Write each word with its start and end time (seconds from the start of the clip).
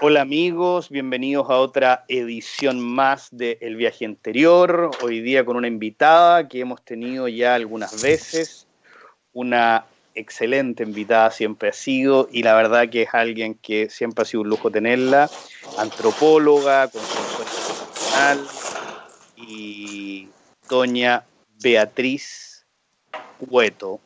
Hola 0.00 0.22
amigos, 0.22 0.88
bienvenidos 0.88 1.50
a 1.50 1.58
otra 1.58 2.06
edición 2.08 2.80
más 2.80 3.28
de 3.30 3.58
El 3.60 3.76
viaje 3.76 4.06
anterior. 4.06 4.90
Hoy 5.02 5.20
día 5.20 5.44
con 5.44 5.58
una 5.58 5.68
invitada 5.68 6.48
que 6.48 6.60
hemos 6.60 6.82
tenido 6.82 7.28
ya 7.28 7.54
algunas 7.54 8.00
veces, 8.00 8.66
una 9.34 9.84
excelente 10.14 10.84
invitada 10.84 11.30
siempre 11.30 11.68
ha 11.68 11.74
sido 11.74 12.30
y 12.32 12.42
la 12.42 12.54
verdad 12.54 12.88
que 12.88 13.02
es 13.02 13.12
alguien 13.12 13.56
que 13.56 13.90
siempre 13.90 14.22
ha 14.22 14.24
sido 14.24 14.40
un 14.40 14.48
lujo 14.48 14.70
tenerla, 14.70 15.28
antropóloga, 15.76 16.88
consultora 16.88 17.50
profesional 17.50 18.46
y 19.36 20.28
doña 20.66 21.26
Beatriz 21.62 22.64
Hueto, 23.38 24.00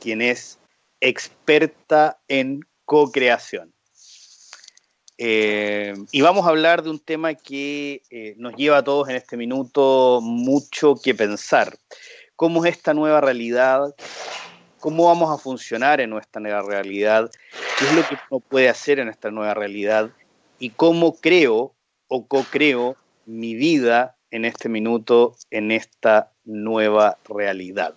quien 0.00 0.20
es 0.20 0.58
experta 1.00 2.18
en 2.28 2.67
co-creación. 2.88 3.74
Eh, 5.18 5.92
y 6.10 6.22
vamos 6.22 6.46
a 6.46 6.48
hablar 6.48 6.82
de 6.82 6.88
un 6.88 6.98
tema 6.98 7.34
que 7.34 8.00
eh, 8.08 8.34
nos 8.38 8.54
lleva 8.56 8.78
a 8.78 8.82
todos 8.82 9.10
en 9.10 9.16
este 9.16 9.36
minuto 9.36 10.20
mucho 10.22 10.94
que 10.94 11.14
pensar. 11.14 11.76
¿Cómo 12.34 12.64
es 12.64 12.76
esta 12.76 12.94
nueva 12.94 13.20
realidad? 13.20 13.94
¿Cómo 14.80 15.04
vamos 15.04 15.30
a 15.30 15.36
funcionar 15.36 16.00
en 16.00 16.08
nuestra 16.08 16.40
nueva 16.40 16.62
realidad? 16.62 17.30
¿Qué 17.78 17.84
es 17.84 17.92
lo 17.92 18.08
que 18.08 18.16
uno 18.30 18.40
puede 18.40 18.70
hacer 18.70 19.00
en 19.00 19.08
esta 19.08 19.30
nueva 19.30 19.52
realidad? 19.52 20.10
¿Y 20.58 20.70
cómo 20.70 21.14
creo 21.16 21.74
o 22.06 22.26
co-creo 22.26 22.96
mi 23.26 23.54
vida 23.54 24.16
en 24.30 24.46
este 24.46 24.70
minuto, 24.70 25.36
en 25.50 25.72
esta 25.72 26.32
nueva 26.46 27.18
realidad? 27.28 27.94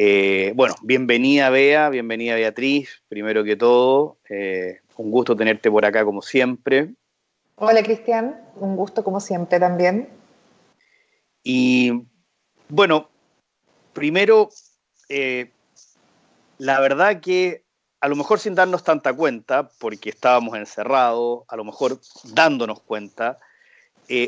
Eh, 0.00 0.52
bueno, 0.54 0.76
bienvenida 0.80 1.50
Bea, 1.50 1.88
bienvenida 1.88 2.36
Beatriz, 2.36 3.02
primero 3.08 3.42
que 3.42 3.56
todo. 3.56 4.18
Eh, 4.30 4.78
un 4.96 5.10
gusto 5.10 5.34
tenerte 5.34 5.72
por 5.72 5.84
acá 5.84 6.04
como 6.04 6.22
siempre. 6.22 6.94
Hola 7.56 7.82
Cristian, 7.82 8.40
un 8.54 8.76
gusto 8.76 9.02
como 9.02 9.18
siempre 9.18 9.58
también. 9.58 10.08
Y 11.42 12.04
bueno, 12.68 13.08
primero, 13.92 14.50
eh, 15.08 15.50
la 16.58 16.78
verdad 16.78 17.20
que 17.20 17.64
a 18.00 18.06
lo 18.06 18.14
mejor 18.14 18.38
sin 18.38 18.54
darnos 18.54 18.84
tanta 18.84 19.12
cuenta, 19.12 19.68
porque 19.80 20.10
estábamos 20.10 20.56
encerrados, 20.56 21.42
a 21.48 21.56
lo 21.56 21.64
mejor 21.64 21.98
dándonos 22.22 22.82
cuenta, 22.82 23.40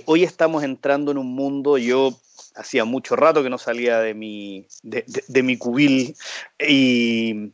hoy 0.06 0.24
estamos 0.24 0.62
entrando 0.62 1.10
en 1.10 1.18
un 1.18 1.34
mundo, 1.34 1.78
yo 1.78 2.14
hacía 2.54 2.84
mucho 2.84 3.16
rato 3.16 3.42
que 3.42 3.50
no 3.50 3.58
salía 3.58 4.00
de 4.00 4.14
mi, 4.14 4.66
de, 4.82 5.42
mi 5.42 5.56
cubil 5.56 6.16
y, 6.58 7.52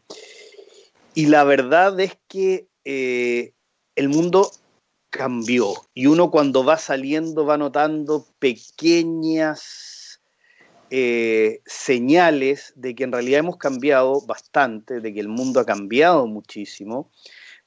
y, 1.15 1.27
la 1.27 1.45
verdad 1.45 1.99
es 2.01 2.17
que 2.29 2.67
eh, 2.85 3.53
el 3.95 4.09
mundo 4.09 4.51
cambió 5.11 5.73
y 5.95 6.07
uno 6.07 6.31
cuando 6.31 6.65
va 6.65 6.79
saliendo 6.79 7.47
va 7.47 7.57
notando 7.57 8.27
pequeñas 8.39 10.21
eh, 10.91 11.61
señales 11.67 12.73
de 12.77 12.95
que 12.95 13.05
en 13.05 13.13
realidad 13.13 13.41
hemos 13.41 13.57
cambiado 13.57 14.21
bastante, 14.27 15.01
de 15.01 15.15
que 15.15 15.21
el 15.21 15.29
mundo 15.29 15.61
ha 15.61 15.65
cambiado 15.65 16.27
muchísimo, 16.27 17.11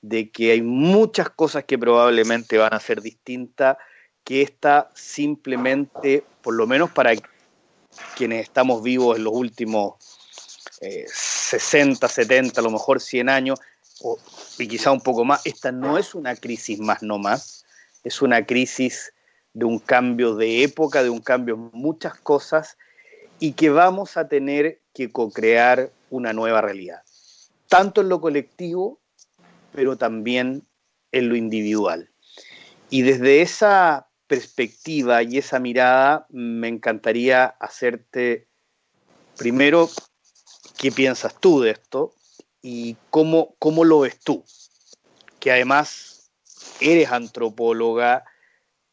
de 0.01 0.29
que 0.31 0.51
hay 0.51 0.61
muchas 0.61 1.29
cosas 1.29 1.65
que 1.65 1.77
probablemente 1.77 2.57
van 2.57 2.73
a 2.73 2.79
ser 2.79 3.01
distintas 3.01 3.77
que 4.23 4.41
esta 4.41 4.89
simplemente, 4.93 6.23
por 6.41 6.53
lo 6.53 6.67
menos 6.67 6.91
para 6.91 7.13
quienes 8.15 8.43
estamos 8.43 8.83
vivos 8.83 9.17
en 9.17 9.23
los 9.23 9.33
últimos 9.33 9.95
60, 10.79 12.05
eh, 12.05 12.09
70, 12.09 12.61
a 12.61 12.63
lo 12.63 12.71
mejor 12.71 13.01
100 13.01 13.29
años, 13.29 13.59
y 14.57 14.67
quizá 14.67 14.91
un 14.91 15.01
poco 15.01 15.25
más, 15.25 15.45
esta 15.45 15.71
no 15.71 15.97
es 15.97 16.15
una 16.15 16.35
crisis 16.35 16.79
más 16.79 17.01
no 17.03 17.17
más, 17.17 17.65
es 18.03 18.21
una 18.21 18.45
crisis 18.45 19.13
de 19.53 19.65
un 19.65 19.79
cambio 19.79 20.35
de 20.35 20.63
época, 20.63 21.03
de 21.03 21.09
un 21.09 21.19
cambio 21.19 21.55
en 21.55 21.69
muchas 21.73 22.15
cosas, 22.15 22.77
y 23.39 23.53
que 23.53 23.69
vamos 23.69 24.17
a 24.17 24.27
tener 24.27 24.79
que 24.93 25.11
co-crear 25.11 25.91
una 26.09 26.33
nueva 26.33 26.61
realidad, 26.61 27.03
tanto 27.67 28.01
en 28.01 28.09
lo 28.09 28.21
colectivo, 28.21 28.99
pero 29.73 29.97
también 29.97 30.63
en 31.11 31.29
lo 31.29 31.35
individual. 31.35 32.09
Y 32.89 33.03
desde 33.03 33.41
esa 33.41 34.08
perspectiva 34.29 35.23
y 35.23 35.39
esa 35.39 35.59
mirada, 35.59 36.27
me 36.29 36.67
encantaría 36.67 37.45
hacerte 37.45 38.47
primero 39.35 39.89
qué 40.77 40.91
piensas 40.91 41.35
tú 41.39 41.61
de 41.61 41.71
esto 41.71 42.13
y 42.61 42.95
cómo, 43.09 43.55
cómo 43.57 43.83
lo 43.83 44.01
ves 44.01 44.19
tú, 44.19 44.45
que 45.39 45.51
además 45.51 46.29
eres 46.79 47.11
antropóloga, 47.11 48.23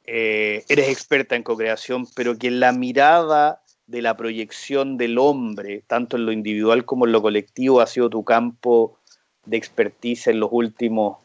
eh, 0.04 0.64
eres 0.70 0.88
experta 0.88 1.36
en 1.36 1.42
co-creación, 1.42 2.06
pero 2.16 2.38
que 2.38 2.50
la 2.50 2.72
mirada 2.72 3.62
de 3.86 4.00
la 4.00 4.16
proyección 4.16 4.96
del 4.96 5.18
hombre, 5.18 5.84
tanto 5.86 6.16
en 6.16 6.24
lo 6.24 6.32
individual 6.32 6.86
como 6.86 7.04
en 7.04 7.12
lo 7.12 7.20
colectivo, 7.20 7.82
ha 7.82 7.86
sido 7.86 8.08
tu 8.08 8.24
campo 8.24 8.98
de 9.44 9.58
expertise 9.58 10.28
en 10.28 10.40
los 10.40 10.48
últimos 10.50 11.18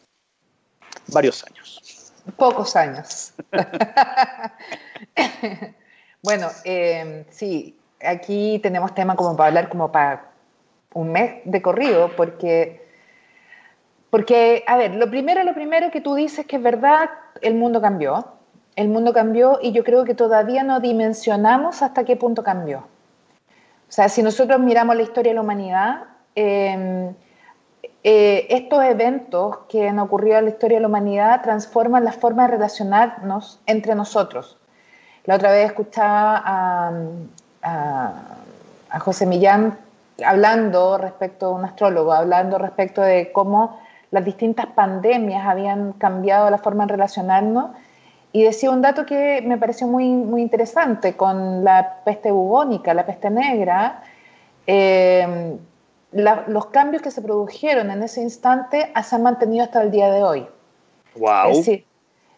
varios 1.07 1.45
años. 1.45 2.00
Pocos 2.37 2.75
años. 2.75 3.33
bueno, 6.23 6.47
eh, 6.65 7.25
sí, 7.29 7.79
aquí 8.03 8.59
tenemos 8.61 8.93
tema 8.93 9.15
como 9.15 9.35
para 9.35 9.47
hablar 9.47 9.69
como 9.69 9.91
para 9.91 10.31
un 10.93 11.11
mes 11.11 11.41
de 11.45 11.61
corrido, 11.61 12.11
porque, 12.15 12.85
porque, 14.09 14.63
a 14.67 14.77
ver, 14.77 14.95
lo 14.95 15.09
primero, 15.09 15.43
lo 15.43 15.53
primero 15.53 15.91
que 15.91 16.01
tú 16.01 16.15
dices 16.15 16.45
que 16.45 16.57
es 16.57 16.63
verdad, 16.63 17.09
el 17.41 17.55
mundo 17.55 17.81
cambió. 17.81 18.25
El 18.75 18.89
mundo 18.89 19.13
cambió 19.13 19.59
y 19.61 19.73
yo 19.73 19.83
creo 19.83 20.05
que 20.05 20.13
todavía 20.13 20.63
no 20.63 20.79
dimensionamos 20.79 21.81
hasta 21.81 22.05
qué 22.05 22.15
punto 22.15 22.43
cambió. 22.43 22.79
O 22.79 23.93
sea, 23.93 24.07
si 24.07 24.23
nosotros 24.23 24.59
miramos 24.59 24.95
la 24.95 25.01
historia 25.01 25.31
de 25.31 25.35
la 25.35 25.41
humanidad, 25.41 26.03
eh, 26.35 27.13
eh, 28.03 28.47
estos 28.49 28.83
eventos 28.83 29.59
que 29.69 29.87
han 29.87 29.99
ocurrido 29.99 30.39
en 30.39 30.45
la 30.45 30.51
historia 30.51 30.77
de 30.77 30.81
la 30.81 30.87
humanidad 30.87 31.43
transforman 31.43 32.03
la 32.03 32.11
forma 32.11 32.43
de 32.43 32.53
relacionarnos 32.53 33.59
entre 33.67 33.93
nosotros. 33.93 34.57
La 35.25 35.35
otra 35.35 35.51
vez 35.51 35.67
escuchaba 35.67 36.41
a, 37.61 38.13
José 38.99 39.25
Millán 39.25 39.77
hablando 40.25 40.97
respecto 40.97 41.45
a 41.45 41.49
un 41.51 41.63
astrólogo, 41.63 42.11
hablando 42.11 42.57
respecto 42.57 43.01
de 43.01 43.31
cómo 43.31 43.79
las 44.09 44.25
distintas 44.25 44.65
pandemias 44.65 45.45
habían 45.45 45.93
cambiado 45.93 46.49
la 46.49 46.57
forma 46.57 46.85
de 46.85 46.93
relacionarnos 46.93 47.69
y 48.33 48.43
decía 48.43 48.71
un 48.71 48.81
dato 48.81 49.05
que 49.05 49.41
me 49.45 49.57
pareció 49.57 49.87
muy, 49.87 50.09
muy 50.09 50.41
interesante 50.41 51.15
con 51.15 51.63
la 51.63 51.99
peste 52.03 52.31
bubónica, 52.31 52.93
la 52.93 53.05
peste 53.05 53.29
negra. 53.29 54.01
Eh, 54.65 55.57
los 56.11 56.65
cambios 56.67 57.01
que 57.01 57.11
se 57.11 57.21
produjeron 57.21 57.89
en 57.89 58.03
ese 58.03 58.21
instante 58.21 58.91
se 59.03 59.15
han 59.15 59.23
mantenido 59.23 59.63
hasta 59.63 59.81
el 59.81 59.91
día 59.91 60.11
de 60.11 60.23
hoy. 60.23 60.47
Wow. 61.15 61.51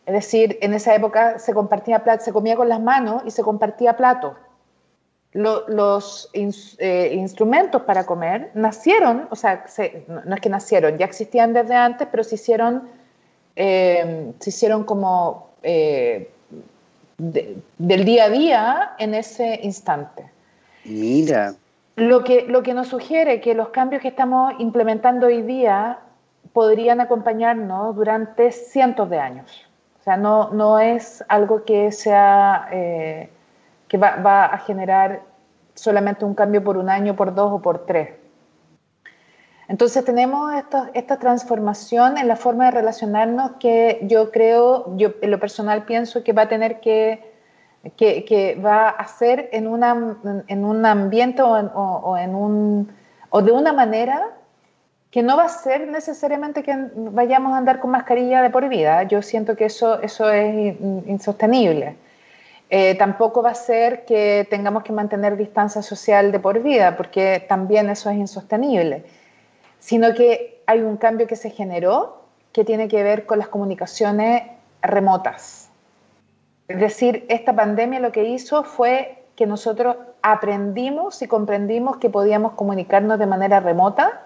Es 0.06 0.14
decir, 0.14 0.58
en 0.62 0.74
esa 0.74 0.94
época 0.96 1.40
se 1.40 1.54
compartía 1.54 2.04
plato, 2.04 2.24
se 2.24 2.34
comía 2.34 2.56
con 2.56 2.68
las 2.68 2.82
manos 2.82 3.24
y 3.26 3.32
se 3.32 3.42
compartía 3.42 3.96
plato. 3.96 4.36
los 5.32 6.30
eh, 6.34 7.12
instrumentos 7.14 7.84
para 7.84 8.06
comer 8.06 8.52
nacieron, 8.54 9.28
o 9.32 9.36
sea, 9.36 9.66
no, 10.08 10.36
es 10.36 10.42
que 10.42 10.50
nacieron, 10.50 10.98
ya 10.98 11.06
existían 11.06 11.54
desde 11.54 11.76
antes, 11.76 12.08
pero 12.12 12.24
se 12.24 12.36
hicieron, 12.36 12.90
eh, 13.56 14.34
se 14.40 14.50
hicieron 14.50 14.84
como 14.84 15.52
eh, 15.64 16.30
del 17.18 18.06
día 18.06 18.26
a 18.26 18.30
día 18.30 18.96
en 19.00 19.14
ese 19.14 19.60
instante. 19.64 20.30
Mira. 20.84 21.56
Lo 21.96 22.24
que, 22.24 22.48
lo 22.48 22.64
que 22.64 22.74
nos 22.74 22.88
sugiere 22.88 23.40
que 23.40 23.54
los 23.54 23.70
cambios 23.70 24.02
que 24.02 24.08
estamos 24.08 24.54
implementando 24.58 25.28
hoy 25.28 25.44
día 25.44 26.00
podrían 26.52 27.02
acompañarnos 27.02 27.96
durante 27.96 28.52
cientos 28.52 29.10
de 29.10 29.20
años. 29.20 29.68
O 30.00 30.04
sea, 30.04 30.18
no, 30.18 30.50
no 30.50 30.80
es 30.80 31.24
algo 31.28 31.64
que, 31.64 31.92
sea, 31.92 32.68
eh, 32.72 33.30
que 33.88 33.98
va, 33.98 34.18
va, 34.18 34.46
a 34.46 34.58
generar 34.58 35.22
solamente 35.76 36.26
un 36.26 36.34
cambio 36.34 36.64
por 36.64 36.78
un 36.78 36.90
año, 36.90 37.16
por 37.16 37.34
dos 37.34 37.52
o 37.54 37.62
por 37.62 37.86
tres. 37.86 38.10
Entonces 39.68 40.04
tenemos 40.04 40.52
esta 40.94 41.20
transformación 41.20 42.18
en 42.18 42.28
la 42.28 42.36
forma 42.36 42.66
de 42.66 42.72
relacionarnos 42.72 43.52
que 43.60 44.00
yo 44.04 44.30
creo, 44.32 44.96
yo 44.98 45.14
en 45.22 45.32
lo 45.32 45.40
personal 45.40 45.86
pienso 45.86 46.24
que 46.24 46.34
va 46.34 46.44
a 46.44 46.50
tener 46.50 46.80
que 46.82 47.33
que, 47.92 48.60
va 48.64 48.90
a 48.90 49.08
ser 49.08 49.50
en, 49.52 49.68
una, 49.68 50.18
en 50.48 50.66
un 50.66 50.86
ambiente 50.86 51.42
o, 51.42 52.18
en, 52.18 52.36
un, 52.36 52.92
o 53.30 53.42
de 53.42 53.52
una 53.52 53.74
manera 53.74 54.30
que 55.12 55.22
no 55.22 55.38
va 55.38 55.44
a 55.44 55.50
ser 55.50 55.88
necesariamente 55.88 56.64
que 56.64 56.76
vayamos 56.96 57.54
a 57.54 57.58
andar 57.58 57.80
con 57.80 57.92
mascarilla 57.92 58.42
de 58.42 58.50
por 58.50 58.68
vida. 58.68 59.04
Yo 59.04 59.22
siento 59.22 59.56
que 59.56 59.66
eso, 59.66 60.02
eso 60.02 60.32
es 60.32 60.76
insostenible. 61.06 61.98
Eh, 62.70 62.96
tampoco 62.96 63.44
va 63.44 63.52
a 63.52 63.56
ser 63.56 64.06
que 64.06 64.48
tengamos 64.50 64.82
que 64.82 64.92
mantener 64.92 65.38
distancia 65.38 65.84
social 65.84 66.32
de 66.32 66.40
por 66.40 66.64
vida, 66.64 66.98
porque 66.98 67.46
también 67.48 67.90
eso 67.90 68.10
es 68.10 68.18
insostenible, 68.18 69.04
sino 69.78 70.16
que 70.16 70.64
hay 70.66 70.80
un 70.80 70.98
cambio 70.98 71.28
que 71.28 71.36
se 71.36 71.52
generó 71.52 72.24
que 72.52 72.64
tiene 72.64 72.88
que 72.88 73.04
ver 73.04 73.28
con 73.28 73.38
las 73.38 73.50
comunicaciones 73.50 74.44
remotas. 74.82 75.63
Es 76.68 76.80
decir, 76.80 77.26
esta 77.28 77.54
pandemia 77.54 78.00
lo 78.00 78.12
que 78.12 78.24
hizo 78.24 78.64
fue 78.64 79.24
que 79.36 79.46
nosotros 79.46 79.98
aprendimos 80.22 81.22
y 81.22 81.28
comprendimos 81.28 81.98
que 81.98 82.10
podíamos 82.10 82.54
comunicarnos 82.54 83.20
de 83.20 83.26
manera 83.26 83.60
remota 83.60 84.22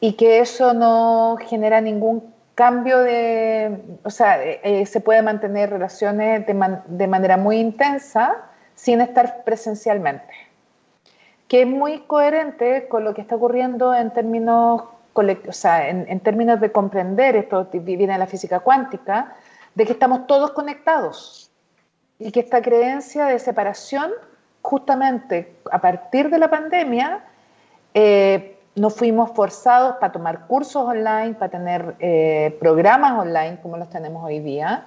y 0.00 0.14
que 0.14 0.40
eso 0.40 0.74
no 0.74 1.38
genera 1.40 1.80
ningún 1.80 2.34
cambio 2.54 2.98
de, 2.98 3.80
o 4.02 4.10
sea, 4.10 4.44
eh, 4.44 4.60
eh, 4.62 4.86
se 4.86 5.00
puede 5.00 5.22
mantener 5.22 5.70
relaciones 5.70 6.46
de, 6.46 6.80
de, 6.86 7.06
manera 7.06 7.36
muy 7.36 7.58
intensa 7.58 8.36
sin 8.74 9.00
estar 9.00 9.44
presencialmente, 9.44 10.32
que 11.46 11.62
es 11.62 11.66
muy 11.66 12.00
coherente 12.00 12.88
con 12.88 13.04
lo 13.04 13.14
que 13.14 13.20
está 13.20 13.36
ocurriendo 13.36 13.94
en 13.94 14.12
términos, 14.12 14.82
o 15.14 15.52
sea, 15.52 15.88
en 15.88 16.20
términos 16.20 16.60
de 16.60 16.70
comprender, 16.70 17.34
esto 17.36 17.68
viene 17.72 18.12
de 18.12 18.18
la 18.18 18.26
física 18.26 18.60
cuántica, 18.60 19.34
de 19.78 19.86
que 19.86 19.92
estamos 19.92 20.26
todos 20.26 20.50
conectados 20.50 21.52
y 22.18 22.32
que 22.32 22.40
esta 22.40 22.60
creencia 22.60 23.26
de 23.26 23.38
separación, 23.38 24.10
justamente 24.60 25.54
a 25.70 25.80
partir 25.80 26.30
de 26.30 26.38
la 26.40 26.50
pandemia, 26.50 27.24
eh, 27.94 28.58
nos 28.74 28.96
fuimos 28.96 29.30
forzados 29.36 29.94
para 30.00 30.10
tomar 30.10 30.48
cursos 30.48 30.82
online, 30.82 31.34
para 31.34 31.52
tener 31.52 31.94
eh, 32.00 32.56
programas 32.58 33.20
online 33.20 33.60
como 33.62 33.76
los 33.76 33.88
tenemos 33.88 34.24
hoy 34.24 34.40
día, 34.40 34.84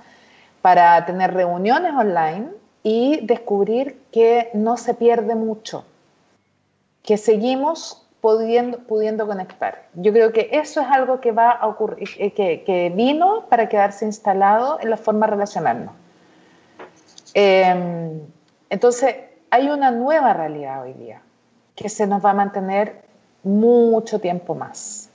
para 0.62 1.06
tener 1.06 1.34
reuniones 1.34 1.94
online 1.94 2.50
y 2.84 3.26
descubrir 3.26 3.98
que 4.12 4.50
no 4.54 4.76
se 4.76 4.94
pierde 4.94 5.36
mucho, 5.36 5.86
que 7.02 7.16
seguimos 7.16 8.06
pudiendo, 8.22 8.78
pudiendo 8.80 9.26
conectar. 9.28 9.88
Yo 9.96 10.14
creo 10.14 10.32
que 10.32 10.50
eso 10.52 10.82
es 10.82 10.88
algo 10.88 11.20
que 11.20 11.32
va 11.32 11.52
a 11.52 11.68
ocurrir, 11.68 12.08
eh, 12.18 12.32
que, 12.32 12.94
vino 12.96 13.46
para 13.50 13.68
quedarse 13.68 14.06
instalado 14.06 14.80
en 14.80 14.92
la 14.92 14.98
forma 14.98 15.26
de 15.26 15.32
relacionarnos. 15.32 15.94
Em, 17.34 18.22
entonces, 18.70 19.16
hay 19.50 19.70
una 19.70 19.92
nueva 19.92 20.34
realidad 20.34 20.84
hoy 20.84 20.94
día 20.94 21.22
que 21.76 21.90
se 21.90 22.06
nos 22.06 22.24
va 22.24 22.32
a 22.32 22.34
mantener 22.34 23.02
mucho 23.44 24.20
tiempo 24.20 24.54
más. 24.54 25.10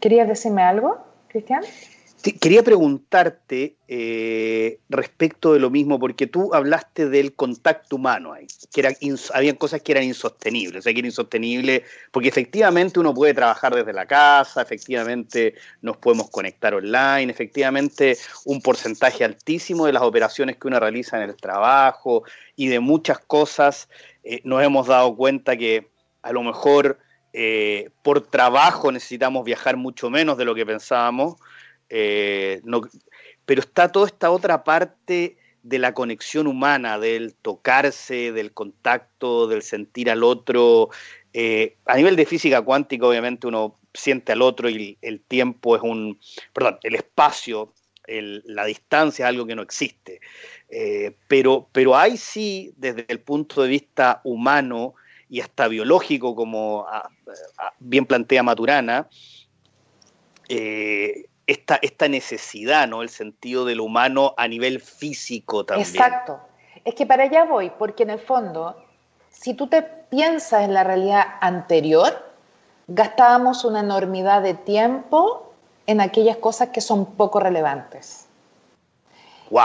¿Querías 0.00 0.26
decirme 0.26 0.62
algo, 0.62 0.98
Cristian? 1.28 1.62
Quería 2.22 2.62
preguntarte 2.62 3.76
eh, 3.88 4.78
respecto 4.88 5.52
de 5.52 5.58
lo 5.58 5.70
mismo, 5.70 5.98
porque 5.98 6.28
tú 6.28 6.54
hablaste 6.54 7.08
del 7.08 7.34
contacto 7.34 7.96
humano 7.96 8.32
ahí, 8.32 8.46
que 8.72 8.80
era, 8.80 8.90
habían 9.34 9.56
cosas 9.56 9.82
que 9.82 9.92
eran 9.92 10.04
insostenibles, 10.04 10.80
o 10.80 10.82
sea, 10.82 10.92
que 10.92 11.00
era 11.00 11.08
insostenible, 11.08 11.82
porque 12.12 12.28
efectivamente 12.28 13.00
uno 13.00 13.12
puede 13.12 13.34
trabajar 13.34 13.74
desde 13.74 13.92
la 13.92 14.06
casa, 14.06 14.62
efectivamente 14.62 15.54
nos 15.80 15.96
podemos 15.96 16.30
conectar 16.30 16.74
online, 16.74 17.32
efectivamente 17.32 18.16
un 18.44 18.62
porcentaje 18.62 19.24
altísimo 19.24 19.86
de 19.86 19.92
las 19.92 20.02
operaciones 20.02 20.58
que 20.58 20.68
uno 20.68 20.78
realiza 20.78 21.16
en 21.16 21.28
el 21.28 21.36
trabajo 21.36 22.22
y 22.54 22.68
de 22.68 22.78
muchas 22.78 23.18
cosas 23.18 23.88
eh, 24.22 24.40
nos 24.44 24.62
hemos 24.62 24.86
dado 24.86 25.16
cuenta 25.16 25.56
que 25.56 25.90
a 26.22 26.32
lo 26.32 26.42
mejor 26.42 26.98
eh, 27.32 27.90
por 28.02 28.20
trabajo 28.20 28.92
necesitamos 28.92 29.44
viajar 29.44 29.76
mucho 29.76 30.10
menos 30.10 30.36
de 30.36 30.44
lo 30.44 30.54
que 30.54 30.66
pensábamos, 30.66 31.36
eh, 31.94 32.62
pero 33.44 33.60
está 33.60 33.92
toda 33.92 34.06
esta 34.06 34.30
otra 34.30 34.64
parte 34.64 35.36
de 35.62 35.78
la 35.78 35.94
conexión 35.94 36.46
humana, 36.46 36.98
del 36.98 37.34
tocarse, 37.34 38.32
del 38.32 38.52
contacto, 38.52 39.46
del 39.46 39.62
sentir 39.62 40.10
al 40.10 40.24
otro. 40.24 40.88
Eh, 41.32 41.76
a 41.86 41.96
nivel 41.96 42.16
de 42.16 42.26
física 42.26 42.62
cuántica, 42.62 43.06
obviamente 43.06 43.46
uno 43.46 43.78
siente 43.94 44.32
al 44.32 44.42
otro 44.42 44.70
y 44.70 44.96
el 45.02 45.20
tiempo 45.20 45.76
es 45.76 45.82
un, 45.82 46.18
perdón, 46.52 46.78
el 46.82 46.94
espacio, 46.94 47.74
la 48.06 48.64
distancia 48.64 49.26
es 49.26 49.28
algo 49.28 49.46
que 49.46 49.54
no 49.54 49.62
existe. 49.62 50.20
pero, 51.28 51.68
pero 51.72 51.96
hay 51.96 52.16
sí, 52.16 52.72
desde 52.76 53.04
el 53.08 53.20
punto 53.20 53.62
de 53.62 53.68
vista 53.68 54.20
humano, 54.24 54.94
y 55.32 55.40
hasta 55.40 55.66
biológico, 55.66 56.36
como 56.36 56.84
ah, 56.86 57.08
ah, 57.56 57.72
bien 57.78 58.04
plantea 58.04 58.42
Maturana, 58.42 59.08
eh, 60.46 61.24
esta, 61.52 61.78
esta, 61.82 62.08
necesidad, 62.08 62.88
¿no? 62.88 63.02
El 63.02 63.08
sentido 63.08 63.64
del 63.64 63.80
humano 63.80 64.34
a 64.36 64.48
nivel 64.48 64.80
físico 64.80 65.64
también. 65.64 65.88
Exacto. 65.88 66.40
Es 66.84 66.94
que 66.94 67.06
para 67.06 67.24
allá 67.24 67.44
voy, 67.44 67.70
porque 67.78 68.02
en 68.02 68.10
el 68.10 68.18
fondo, 68.18 68.76
si 69.30 69.54
tú 69.54 69.68
te 69.68 69.82
piensas 69.82 70.64
en 70.64 70.74
la 70.74 70.84
realidad 70.84 71.24
anterior, 71.40 72.24
gastábamos 72.88 73.64
una 73.64 73.80
enormidad 73.80 74.42
de 74.42 74.54
tiempo 74.54 75.52
en 75.86 76.00
aquellas 76.00 76.36
cosas 76.36 76.70
que 76.70 76.80
son 76.80 77.06
poco 77.06 77.40
relevantes. 77.40 78.26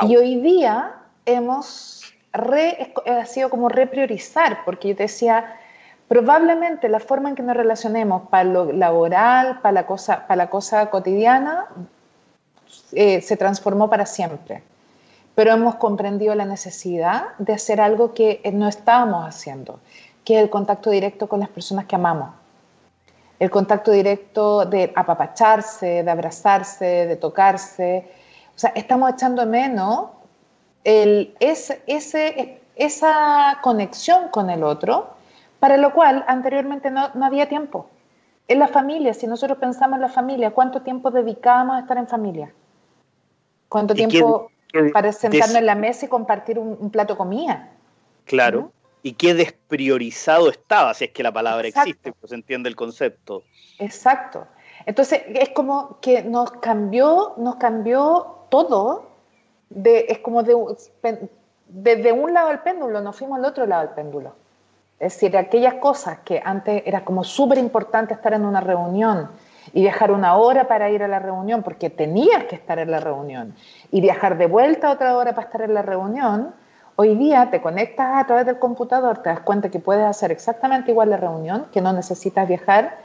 Y 0.08 0.18
hoy 0.18 0.42
día 0.42 0.96
hemos 1.26 2.04
ha 2.34 3.26
sido 3.26 3.50
como 3.50 3.70
repriorizar, 3.70 4.64
porque 4.66 4.90
yo 4.90 4.96
te 4.96 5.04
decía, 5.04 5.60
probablemente 6.08 6.90
la 6.90 7.00
forma 7.00 7.30
en 7.30 7.36
que 7.36 7.44
nos 7.44 7.56
relacionemos 7.56 8.30
para 8.30 8.46
lo 8.46 8.72
laboral, 8.72 9.60
para 9.62 9.74
la 9.74 9.86
cosa, 9.86 10.26
para 10.28 10.38
la 10.38 10.50
cosa 10.50 10.90
cotidiana, 10.90 11.68
eh, 12.94 13.22
se 13.22 13.38
transformó 13.38 13.90
para 13.90 14.06
siempre. 14.06 14.64
Pero 15.36 15.52
hemos 15.52 15.76
comprendido 15.76 16.34
la 16.36 16.46
necesidad 16.46 17.36
de 17.38 17.54
hacer 17.54 17.82
algo 17.82 18.14
que 18.14 18.42
no 18.54 18.68
estábamos 18.68 19.26
haciendo, 19.28 19.80
que 20.24 20.38
es 20.38 20.44
el 20.44 20.50
contacto 20.50 20.90
directo 20.90 21.28
con 21.28 21.40
las 21.40 21.50
personas 21.50 21.86
que 21.86 21.96
amamos. 21.96 22.30
El 23.40 23.52
contacto 23.52 23.92
directo 23.92 24.66
de 24.66 24.92
apapacharse, 24.96 26.04
de 26.04 26.10
abrazarse, 26.10 27.06
de 27.06 27.16
tocarse. 27.18 28.10
O 28.56 28.60
sea, 28.60 28.72
estamos 28.74 29.12
echando 29.12 29.46
menos 29.46 30.08
esa 32.76 33.60
conexión 33.62 34.30
con 34.30 34.50
el 34.50 34.64
otro, 34.64 35.17
para 35.60 35.78
lo 35.78 35.94
cual 35.94 36.24
anteriormente 36.28 36.92
no, 36.92 37.10
había 37.22 37.50
tiempo. 37.50 37.90
En 38.48 38.60
la 38.60 38.68
familia, 38.68 39.14
si 39.14 39.28
nosotros 39.28 39.58
pensamos 39.58 39.98
en 39.98 40.02
la 40.02 40.10
familia, 40.10 40.52
¿cuánto 40.52 40.82
tiempo 40.82 41.12
dedicábamos 41.12 41.78
a 41.78 41.80
estar 41.80 41.98
en 41.98 42.08
familia? 42.08 42.54
¿Cuánto 43.68 43.94
tiempo 43.94 44.50
para 44.94 45.12
sentarnos 45.12 45.56
en 45.56 45.66
la 45.66 45.76
mesa 45.76 46.06
y 46.06 46.10
compartir 46.10 46.58
un, 46.58 46.90
plato 46.90 47.14
de 47.14 47.18
comida? 47.18 47.70
Claro. 48.26 48.72
Y 49.04 49.14
qué 49.14 49.34
despriorizado 49.34 50.50
estaba, 50.50 50.94
si 50.94 51.06
es 51.06 51.12
que 51.12 51.24
la 51.24 51.32
palabra 51.32 51.68
existe, 51.68 52.14
pues 52.14 52.30
se 52.30 52.36
entiende 52.36 52.70
el 52.70 52.76
concepto. 52.76 53.44
Exacto. 53.80 54.48
Entonces, 54.86 55.24
es 55.28 55.50
como 55.50 56.00
que 56.00 56.24
nos 56.24 56.52
cambió, 56.52 57.34
nos 57.38 57.56
cambió 57.56 58.46
todo 58.50 59.08
es 59.70 60.20
como 60.20 60.44
de, 60.44 60.56
desde 61.68 62.12
un 62.12 62.34
lado 62.34 62.50
del 62.50 62.60
péndulo, 62.60 63.02
nos 63.02 63.18
fuimos 63.18 63.40
al 63.40 63.46
otro 63.46 63.66
lado 63.66 63.84
del 63.84 63.96
péndulo. 63.96 64.36
Es 65.00 65.14
decir, 65.14 65.38
aquellas 65.38 65.76
cosas 65.76 66.20
que 66.20 66.42
antes 66.44 66.84
era 66.86 67.06
como 67.06 67.24
súper 67.24 67.58
importante 67.58 68.14
estar 68.14 68.34
en 68.34 68.46
una 68.46 68.62
reunión 68.62 69.30
y 69.74 69.82
viajar 69.82 70.12
una 70.12 70.38
hora 70.38 70.68
para 70.68 70.90
ir 70.90 71.04
a 71.04 71.08
la 71.08 71.20
reunión 71.20 71.62
porque 71.62 71.90
tenías 71.90 72.46
que 72.46 72.56
estar 72.56 72.80
en 72.80 72.90
la 72.90 73.00
reunión 73.00 73.54
y 73.92 74.02
viajar 74.02 74.38
de 74.38 74.48
vuelta 74.48 74.90
otra 74.92 75.16
hora 75.16 75.34
para 75.36 75.48
estar 75.48 75.62
en 75.62 75.74
la 75.74 75.82
reunión, 75.82 76.54
hoy 76.96 77.16
día 77.16 77.50
te 77.52 77.62
conectas 77.62 78.24
a 78.24 78.26
través 78.26 78.46
del 78.46 78.60
computador, 78.60 79.20
te 79.20 79.30
das 79.30 79.42
cuenta 79.42 79.70
que 79.70 79.80
puedes 79.80 80.06
hacer 80.06 80.32
exactamente 80.32 80.92
igual 80.92 81.10
la 81.12 81.18
reunión, 81.18 81.68
que 81.72 81.82
no 81.82 81.94
necesitas 81.94 82.48
viajar 82.48 82.98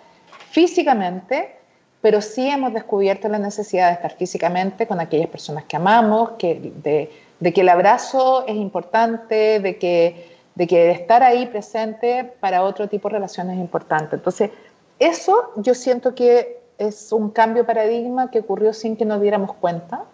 físicamente 0.50 1.56
pero 2.02 2.20
sí 2.20 2.48
hemos 2.48 2.74
descubierto 2.74 3.28
la 3.28 3.38
necesidad 3.38 3.86
de 3.86 3.94
estar 3.94 4.16
físicamente 4.16 4.86
con 4.86 5.00
aquellas 5.00 5.28
personas 5.28 5.64
que 5.64 5.76
amamos, 5.76 6.32
que, 6.32 6.72
de, 6.82 7.52
que 7.52 7.60
el 7.60 7.68
abrazo 7.68 8.44
es 8.46 8.56
importante, 8.56 9.60
de 9.60 9.78
que, 9.78 10.31
de 10.54 10.66
que 10.66 10.90
estar 10.90 11.22
ahí 11.22 11.46
presente 11.46 12.32
para 12.40 12.62
otro 12.62 12.88
tipo 12.88 13.08
de 13.08 13.14
relaciones 13.14 13.56
es 13.56 13.60
importante. 13.60 14.16
Entonces, 14.16 14.50
eso 14.98 15.52
yo 15.56 15.74
siento 15.74 16.14
que 16.14 16.60
es 16.78 17.12
un 17.12 17.30
cambio 17.30 17.62
de 17.62 17.66
paradigma 17.66 18.30
que 18.30 18.40
ocurrió 18.40 18.72
sin 18.72 18.96
que 18.96 19.04
nos 19.04 19.20
diéramos 19.20 19.54
cuenta 19.54 20.04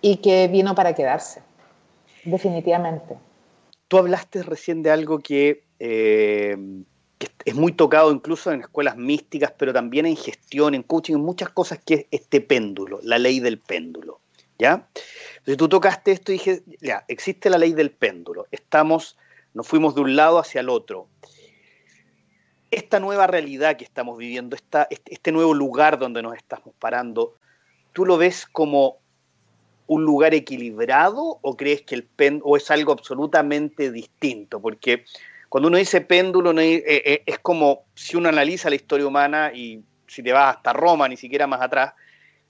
y 0.00 0.16
que 0.16 0.48
vino 0.48 0.74
para 0.74 0.94
quedarse, 0.94 1.42
definitivamente. 2.24 3.16
Tú 3.88 3.98
hablaste 3.98 4.42
recién 4.42 4.82
de 4.82 4.90
algo 4.90 5.18
que 5.18 5.64
eh, 5.80 6.56
que 7.18 7.28
es 7.44 7.54
muy 7.54 7.72
tocado 7.72 8.12
incluso 8.12 8.52
en 8.52 8.60
escuelas 8.60 8.96
místicas, 8.96 9.52
pero 9.58 9.72
también 9.72 10.06
en 10.06 10.16
gestión, 10.16 10.74
en 10.74 10.82
coaching, 10.82 11.14
en 11.14 11.20
muchas 11.20 11.50
cosas, 11.50 11.80
que 11.84 11.94
es 11.94 12.06
este 12.10 12.40
péndulo, 12.40 13.00
la 13.02 13.18
ley 13.18 13.40
del 13.40 13.58
péndulo. 13.58 14.20
¿Ya? 14.58 14.88
Entonces 15.38 15.56
tú 15.56 15.68
tocaste 15.68 16.10
esto 16.10 16.32
y 16.32 16.36
dije, 16.36 16.62
ya, 16.80 17.04
existe 17.06 17.48
la 17.48 17.58
ley 17.58 17.74
del 17.74 17.92
péndulo, 17.92 18.46
estamos, 18.50 19.16
nos 19.58 19.66
fuimos 19.66 19.96
de 19.96 20.02
un 20.02 20.14
lado 20.14 20.38
hacia 20.38 20.60
el 20.60 20.68
otro. 20.68 21.08
Esta 22.70 23.00
nueva 23.00 23.26
realidad 23.26 23.76
que 23.76 23.82
estamos 23.82 24.16
viviendo, 24.16 24.54
esta, 24.54 24.86
este, 24.88 25.14
este 25.14 25.32
nuevo 25.32 25.52
lugar 25.52 25.98
donde 25.98 26.22
nos 26.22 26.36
estamos 26.36 26.72
parando, 26.78 27.34
¿tú 27.92 28.06
lo 28.06 28.16
ves 28.18 28.46
como 28.46 28.98
un 29.88 30.04
lugar 30.04 30.32
equilibrado 30.32 31.40
o 31.42 31.56
crees 31.56 31.82
que 31.82 31.96
el 31.96 32.04
péndulo 32.04 32.56
es 32.56 32.70
algo 32.70 32.92
absolutamente 32.92 33.90
distinto? 33.90 34.60
Porque 34.60 35.04
cuando 35.48 35.66
uno 35.66 35.78
dice 35.78 36.02
péndulo, 36.02 36.52
eh, 36.60 36.84
eh, 36.86 37.22
es 37.26 37.40
como 37.40 37.82
si 37.96 38.16
uno 38.16 38.28
analiza 38.28 38.70
la 38.70 38.76
historia 38.76 39.08
humana 39.08 39.50
y 39.52 39.82
si 40.06 40.22
te 40.22 40.32
vas 40.32 40.54
hasta 40.54 40.72
Roma, 40.72 41.08
ni 41.08 41.16
siquiera 41.16 41.48
más 41.48 41.62
atrás, 41.62 41.94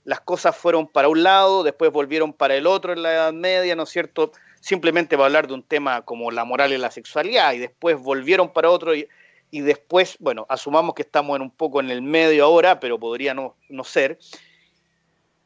las 0.03 0.19
cosas 0.19 0.55
fueron 0.55 0.87
para 0.87 1.09
un 1.09 1.23
lado, 1.23 1.63
después 1.63 1.91
volvieron 1.91 2.33
para 2.33 2.55
el 2.55 2.67
otro 2.67 2.93
en 2.93 3.01
la 3.01 3.13
Edad 3.13 3.33
Media, 3.33 3.75
¿no 3.75 3.83
es 3.83 3.89
cierto? 3.89 4.31
Simplemente 4.59 5.15
va 5.15 5.23
a 5.23 5.27
hablar 5.27 5.47
de 5.47 5.53
un 5.53 5.63
tema 5.63 6.01
como 6.01 6.31
la 6.31 6.43
moral 6.43 6.73
y 6.73 6.77
la 6.77 6.91
sexualidad, 6.91 7.53
y 7.53 7.59
después 7.59 7.99
volvieron 7.99 8.51
para 8.51 8.69
otro, 8.69 8.93
y, 8.95 9.07
después, 9.51 10.17
bueno, 10.19 10.45
asumamos 10.49 10.93
que 10.93 11.01
estamos 11.01 11.35
en 11.35 11.41
un 11.41 11.51
poco 11.51 11.79
en 11.79 11.89
el 11.89 12.01
medio 12.01 12.45
ahora, 12.45 12.79
pero 12.79 12.99
podría 12.99 13.33
no, 13.33 13.55
no 13.69 13.83
ser. 13.83 14.19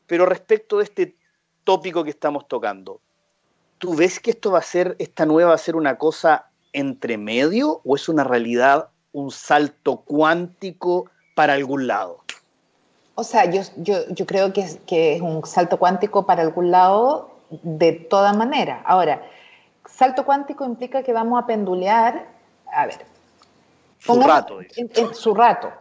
Pero 0.08 0.26
respecto 0.26 0.80
de 0.80 0.84
este 0.84 1.16
tópico 1.64 2.04
que 2.04 2.10
estamos 2.10 2.48
tocando, 2.48 3.00
¿tú 3.78 3.96
ves 3.96 4.20
que 4.20 4.32
esto 4.32 4.52
va 4.52 4.60
a 4.60 4.64
ser, 4.64 4.96
esta 5.00 5.26
nueva 5.26 5.50
va 5.50 5.56
a 5.56 5.60
ser 5.60 5.76
una 5.76 5.98
cosa 5.98 6.50
entre 6.74 7.18
medio 7.18 7.82
o 7.86 7.96
es 7.96 8.10
una 8.10 8.24
realidad, 8.24 8.90
un 9.14 9.32
salto 9.32 9.98
cuántico 9.98 11.10
para 11.36 11.54
algún 11.54 11.88
lado? 11.88 12.24
O 13.16 13.24
sea, 13.24 13.50
yo, 13.50 13.62
yo, 13.78 14.26
creo 14.26 14.54
que 14.54 14.62
es, 14.62 14.80
que 14.88 15.16
es 15.16 15.22
un 15.22 15.46
salto 15.46 15.78
cuántico 15.78 16.26
para 16.26 16.42
algún 16.42 16.72
lado 16.72 17.33
de 17.62 17.94
toda 17.94 18.34
manera. 18.34 18.82
Ahora, 18.86 19.22
salto 19.86 20.26
cuántico 20.26 20.66
implica 20.66 21.04
que 21.04 21.14
vamos 21.14 21.42
a 21.42 21.46
pendulear, 21.46 22.26
a 22.72 22.86
ver, 22.86 23.06
su 24.00 24.22
rato. 24.22 24.60
En, 24.76 25.14
su 25.14 25.34
rato. 25.34 25.72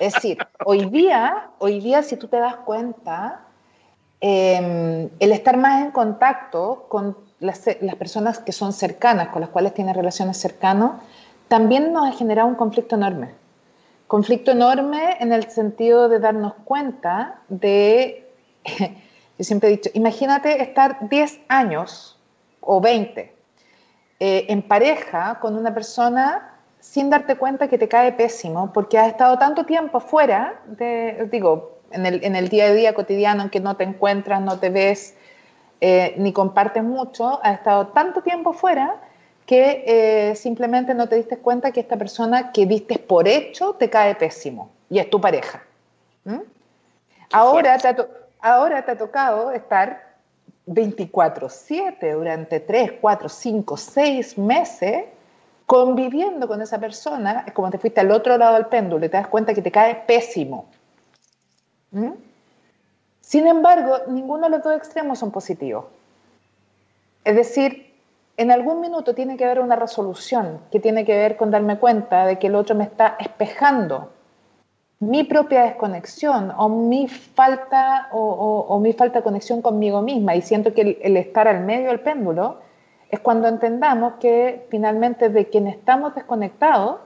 Es 0.00 0.14
decir, 0.14 0.38
hoy 0.64 0.86
día, 0.86 1.50
hoy 1.58 1.80
día, 1.80 2.02
si 2.02 2.16
tú 2.16 2.28
te 2.28 2.38
das 2.38 2.56
cuenta, 2.56 3.40
em, 4.20 5.08
el 5.18 5.32
estar 5.32 5.56
más 5.56 5.82
en 5.82 5.90
contacto 5.90 6.86
con 6.88 7.16
las, 7.40 7.64
las, 7.80 7.94
personas 7.96 8.38
que 8.38 8.52
son 8.52 8.72
cercanas, 8.72 9.28
con 9.28 9.40
las 9.40 9.50
cuales 9.50 9.74
tienes 9.74 9.96
relaciones 9.96 10.36
cercanas, 10.36 10.92
también 11.48 11.92
nos 11.92 12.08
ha 12.08 12.12
generado 12.12 12.48
un 12.48 12.54
conflicto 12.54 12.96
enorme. 12.96 13.30
Conflicto 14.06 14.50
enorme 14.50 15.16
en 15.20 15.32
el 15.32 15.50
sentido 15.50 16.08
de 16.08 16.18
darnos 16.18 16.54
cuenta 16.64 17.40
de, 17.48 18.28
yo 19.38 19.44
siempre 19.44 19.68
he 19.68 19.72
dicho, 19.72 19.90
imagínate 19.94 20.62
estar 20.62 21.08
10 21.08 21.40
años 21.48 22.18
o 22.60 22.80
20 22.80 23.32
eh, 24.20 24.46
en 24.48 24.62
pareja 24.62 25.38
con 25.40 25.56
una 25.56 25.74
persona 25.74 26.54
sin 26.80 27.10
darte 27.10 27.36
cuenta 27.36 27.68
que 27.68 27.78
te 27.78 27.88
cae 27.88 28.12
pésimo 28.12 28.72
porque 28.72 28.98
has 28.98 29.08
estado 29.08 29.38
tanto 29.38 29.64
tiempo 29.64 30.00
fuera, 30.00 30.60
de, 30.66 31.28
digo, 31.30 31.78
en 31.90 32.06
el, 32.06 32.24
en 32.24 32.36
el 32.36 32.48
día 32.48 32.66
a 32.66 32.72
día 32.72 32.94
cotidiano 32.94 33.42
en 33.42 33.50
que 33.50 33.60
no 33.60 33.76
te 33.76 33.84
encuentras, 33.84 34.40
no 34.40 34.58
te 34.58 34.70
ves, 34.70 35.16
eh, 35.80 36.14
ni 36.18 36.32
compartes 36.32 36.82
mucho, 36.82 37.40
has 37.42 37.58
estado 37.58 37.88
tanto 37.88 38.22
tiempo 38.22 38.52
fuera 38.52 39.00
que 39.46 39.84
eh, 39.86 40.36
simplemente 40.36 40.94
no 40.94 41.08
te 41.08 41.16
diste 41.16 41.38
cuenta 41.38 41.72
que 41.72 41.80
esta 41.80 41.96
persona 41.96 42.52
que 42.52 42.66
diste 42.66 42.98
por 42.98 43.28
hecho 43.28 43.74
te 43.74 43.90
cae 43.90 44.14
pésimo 44.14 44.70
y 44.88 44.98
es 44.98 45.10
tu 45.10 45.20
pareja. 45.20 45.62
Ahora 47.32 47.76
te, 47.78 47.88
ha 47.88 47.96
ahora 48.44 48.84
te 48.84 48.92
ha 48.92 48.98
tocado 48.98 49.50
estar 49.52 50.14
24/7 50.66 52.12
durante 52.12 52.60
3, 52.60 52.92
4, 53.00 53.28
5, 53.28 53.76
6 53.76 54.38
meses 54.38 55.06
conviviendo 55.66 56.46
con 56.46 56.60
esa 56.60 56.78
persona, 56.78 57.44
es 57.46 57.54
como 57.54 57.70
te 57.70 57.78
fuiste 57.78 58.00
al 58.00 58.10
otro 58.10 58.36
lado 58.36 58.54
del 58.54 58.66
péndulo 58.66 59.06
y 59.06 59.08
te 59.08 59.16
das 59.16 59.28
cuenta 59.28 59.54
que 59.54 59.62
te 59.62 59.72
cae 59.72 59.94
pésimo. 60.06 60.66
Sin 63.20 63.46
embargo, 63.46 63.96
ninguno 64.08 64.44
de 64.44 64.50
los 64.50 64.62
dos 64.62 64.76
extremos 64.76 65.18
son 65.18 65.30
positivos. 65.30 65.86
Es 67.24 67.36
decir, 67.36 67.94
en 68.36 68.50
algún 68.50 68.82
minuto 68.82 69.14
tiene 69.14 69.38
que 69.38 69.44
haber 69.46 69.60
una 69.60 69.76
resolución 69.76 70.60
que 70.70 70.80
tiene 70.80 71.06
que 71.06 71.16
ver 71.16 71.38
con 71.38 71.50
darme 71.50 71.78
cuenta 71.78 72.26
de 72.26 72.38
que 72.38 72.48
el 72.48 72.56
otro 72.56 72.74
me 72.74 72.84
está 72.84 73.16
espejando 73.18 74.10
mi 75.08 75.24
propia 75.24 75.64
desconexión 75.64 76.52
o 76.56 76.68
mi 76.68 77.08
falta 77.08 78.08
o, 78.12 78.78
mi 78.80 78.92
falta 78.92 79.18
de 79.18 79.24
conexión 79.24 79.62
conmigo 79.62 80.02
misma 80.02 80.34
y 80.34 80.42
siento 80.42 80.72
que 80.72 80.98
el, 81.02 81.16
estar 81.16 81.48
al 81.48 81.64
medio 81.64 81.88
del 81.88 82.00
péndulo 82.00 82.58
es 83.10 83.20
cuando 83.20 83.48
entendamos 83.48 84.14
que 84.14 84.66
finalmente 84.70 85.28
de 85.28 85.48
quien 85.48 85.66
estamos 85.66 86.14
desconectados 86.14 87.00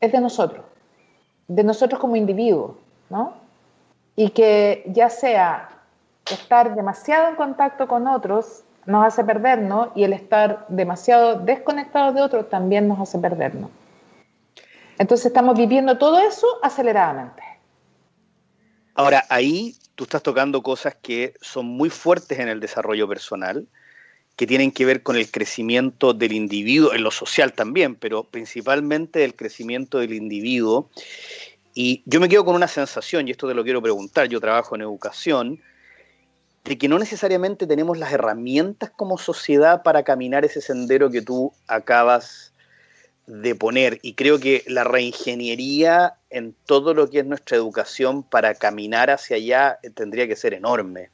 es 0.00 0.12
de 0.12 0.20
nosotros, 0.20 0.64
de 1.46 1.64
nosotros 1.64 2.00
como 2.00 2.16
individuos, 2.16 2.72
¿no? 3.10 3.32
Y 4.16 4.30
que 4.30 4.84
ya 4.86 5.10
sea 5.10 5.68
estar 6.30 6.74
demasiado 6.74 7.28
en 7.28 7.36
contacto 7.36 7.86
con 7.86 8.06
otros 8.06 8.64
nos 8.86 9.04
hace 9.04 9.22
perdernos 9.22 9.88
y 9.94 10.04
el 10.04 10.12
estar 10.12 10.64
demasiado 10.68 11.38
desconectados 11.40 12.14
de 12.14 12.22
otros 12.22 12.48
también 12.48 12.88
nos 12.88 12.98
hace 13.00 13.18
perdernos. 13.18 13.70
Entonces 14.98 15.26
estamos 15.26 15.56
viviendo 15.56 15.96
todo 15.96 16.18
eso 16.18 16.46
aceleradamente. 16.62 17.42
Ahora, 18.94 19.24
ahí 19.28 19.76
tú 19.94 20.04
estás 20.04 20.22
tocando 20.22 20.62
cosas 20.62 20.96
que 21.00 21.34
son 21.40 21.66
muy 21.66 21.88
fuertes 21.88 22.38
en 22.38 22.48
el 22.48 22.60
desarrollo 22.60 23.08
personal, 23.08 23.68
que 24.34 24.46
tienen 24.46 24.72
que 24.72 24.84
ver 24.84 25.02
con 25.02 25.16
el 25.16 25.30
crecimiento 25.30 26.14
del 26.14 26.32
individuo, 26.32 26.92
en 26.92 27.02
lo 27.02 27.10
social 27.10 27.52
también, 27.52 27.94
pero 27.94 28.24
principalmente 28.24 29.24
el 29.24 29.34
crecimiento 29.34 29.98
del 29.98 30.14
individuo. 30.14 30.90
Y 31.74 32.02
yo 32.06 32.20
me 32.20 32.28
quedo 32.28 32.44
con 32.44 32.56
una 32.56 32.68
sensación, 32.68 33.26
y 33.26 33.32
esto 33.32 33.48
te 33.48 33.54
lo 33.54 33.64
quiero 33.64 33.80
preguntar, 33.80 34.28
yo 34.28 34.40
trabajo 34.40 34.74
en 34.74 34.82
educación, 34.82 35.60
de 36.64 36.76
que 36.76 36.88
no 36.88 36.98
necesariamente 36.98 37.66
tenemos 37.66 37.98
las 37.98 38.12
herramientas 38.12 38.90
como 38.90 39.16
sociedad 39.16 39.82
para 39.82 40.02
caminar 40.02 40.44
ese 40.44 40.60
sendero 40.60 41.10
que 41.10 41.22
tú 41.22 41.52
acabas 41.66 42.52
de 43.28 43.54
poner. 43.54 43.98
Y 44.02 44.14
creo 44.14 44.40
que 44.40 44.64
la 44.66 44.84
reingeniería 44.84 46.16
en 46.30 46.54
todo 46.66 46.94
lo 46.94 47.08
que 47.08 47.20
es 47.20 47.26
nuestra 47.26 47.56
educación 47.56 48.22
para 48.22 48.54
caminar 48.54 49.10
hacia 49.10 49.36
allá 49.36 49.78
eh, 49.82 49.90
tendría 49.90 50.26
que 50.26 50.34
ser 50.34 50.54
enorme. 50.54 51.10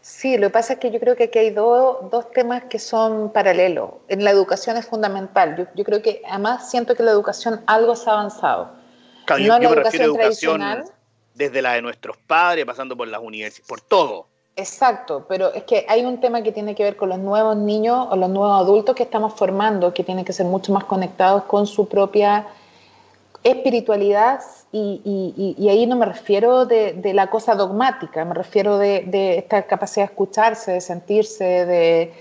Sí, 0.00 0.36
lo 0.36 0.48
que 0.48 0.52
pasa 0.52 0.72
es 0.72 0.78
que 0.80 0.90
yo 0.90 0.98
creo 0.98 1.14
que 1.14 1.24
aquí 1.24 1.38
hay 1.38 1.50
dos 1.50 2.30
temas 2.34 2.64
que 2.64 2.80
son 2.80 3.32
paralelos. 3.32 3.90
En 4.08 4.24
la 4.24 4.30
educación 4.30 4.76
es 4.76 4.86
fundamental. 4.86 5.70
Yo, 5.76 5.84
creo 5.84 6.02
que 6.02 6.22
además 6.28 6.68
siento 6.70 6.96
que 6.96 7.04
la 7.04 7.12
educación 7.12 7.62
algo 7.66 7.94
se 7.94 8.10
ha 8.10 8.14
avanzado. 8.14 8.72
no 9.28 9.36
la 9.38 9.56
educación 9.58 10.14
tradicional 10.14 10.84
desde 11.34 11.62
la 11.62 11.74
de 11.74 11.82
nuestros 11.82 12.16
padres, 12.16 12.64
pasando 12.64 12.96
por 12.96 13.06
las 13.06 13.20
universidades, 13.20 13.68
por 13.68 13.80
todo. 13.80 14.26
Exacto, 14.54 15.24
pero 15.28 15.52
es 15.54 15.64
que 15.64 15.86
hay 15.88 16.04
un 16.04 16.20
tema 16.20 16.42
que 16.42 16.52
tiene 16.52 16.74
que 16.74 16.82
ver 16.82 16.96
con 16.96 17.08
los 17.08 17.18
nuevos 17.18 17.56
niños 17.56 18.06
o 18.10 18.16
los 18.16 18.28
nuevos 18.28 18.60
adultos 18.60 18.94
que 18.94 19.02
estamos 19.02 19.32
formando, 19.32 19.94
que 19.94 20.04
tienen 20.04 20.26
que 20.26 20.34
ser 20.34 20.44
mucho 20.44 20.72
más 20.72 20.84
conectados 20.84 21.44
con 21.44 21.66
su 21.66 21.88
propia 21.88 22.46
espiritualidad 23.42 24.40
y, 24.74 25.68
ahí 25.68 25.86
no 25.86 25.96
me 25.96 26.06
refiero 26.06 26.64
de, 26.64 27.12
la 27.14 27.28
cosa 27.28 27.54
dogmática, 27.54 28.24
me 28.24 28.34
refiero 28.34 28.78
de, 28.78 29.36
esta 29.38 29.62
capacidad 29.62 30.06
de 30.06 30.12
escucharse, 30.12 30.72
de 30.72 30.80
sentirse, 30.80 32.12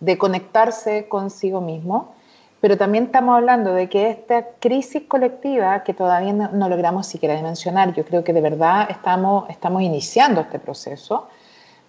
de, 0.00 0.18
conectarse 0.18 1.08
consigo 1.08 1.60
mismo. 1.60 2.14
Pero 2.60 2.78
también 2.78 3.06
estamos 3.06 3.36
hablando 3.36 3.74
de 3.74 3.88
que 3.88 4.08
esta 4.08 4.50
crisis 4.60 5.02
colectiva, 5.08 5.82
que 5.82 5.94
todavía 5.94 6.32
no, 6.32 6.68
logramos 6.68 7.08
siquiera 7.08 7.34
dimensionar, 7.34 7.92
yo 7.92 8.04
creo 8.04 8.22
que 8.22 8.32
de 8.32 8.40
verdad 8.40 8.86
estamos, 8.88 9.50
estamos 9.50 9.82
iniciando 9.82 10.40
este 10.40 10.60
proceso, 10.60 11.28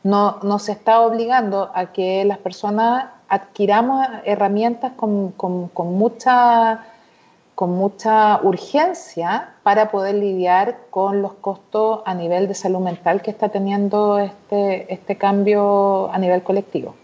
no, 0.04 0.40
nos 0.44 0.70
está 0.70 1.02
obligando 1.02 1.72
a 1.74 1.94
que 1.94 2.26
las 2.26 2.38
personas 2.38 3.06
adquiramos 3.30 4.06
herramientas 4.26 4.94
con, 4.96 5.32
con, 5.32 5.72
mucha, 5.94 6.86
con 7.56 7.72
mucha 7.72 8.42
urgencia 8.44 9.56
para 9.64 9.90
poder 9.90 10.16
lidiar 10.16 10.78
con 10.90 11.22
los 11.22 11.34
costos 11.34 12.02
a 12.06 12.14
nivel 12.14 12.48
de 12.48 12.54
salud 12.54 12.80
mental 12.80 13.22
que 13.22 13.32
está 13.32 13.50
teniendo 13.50 14.20
este, 14.20 14.94
este 14.94 15.18
cambio 15.18 16.12
a 16.12 16.18
nivel 16.18 16.44
colectivo 16.44 16.96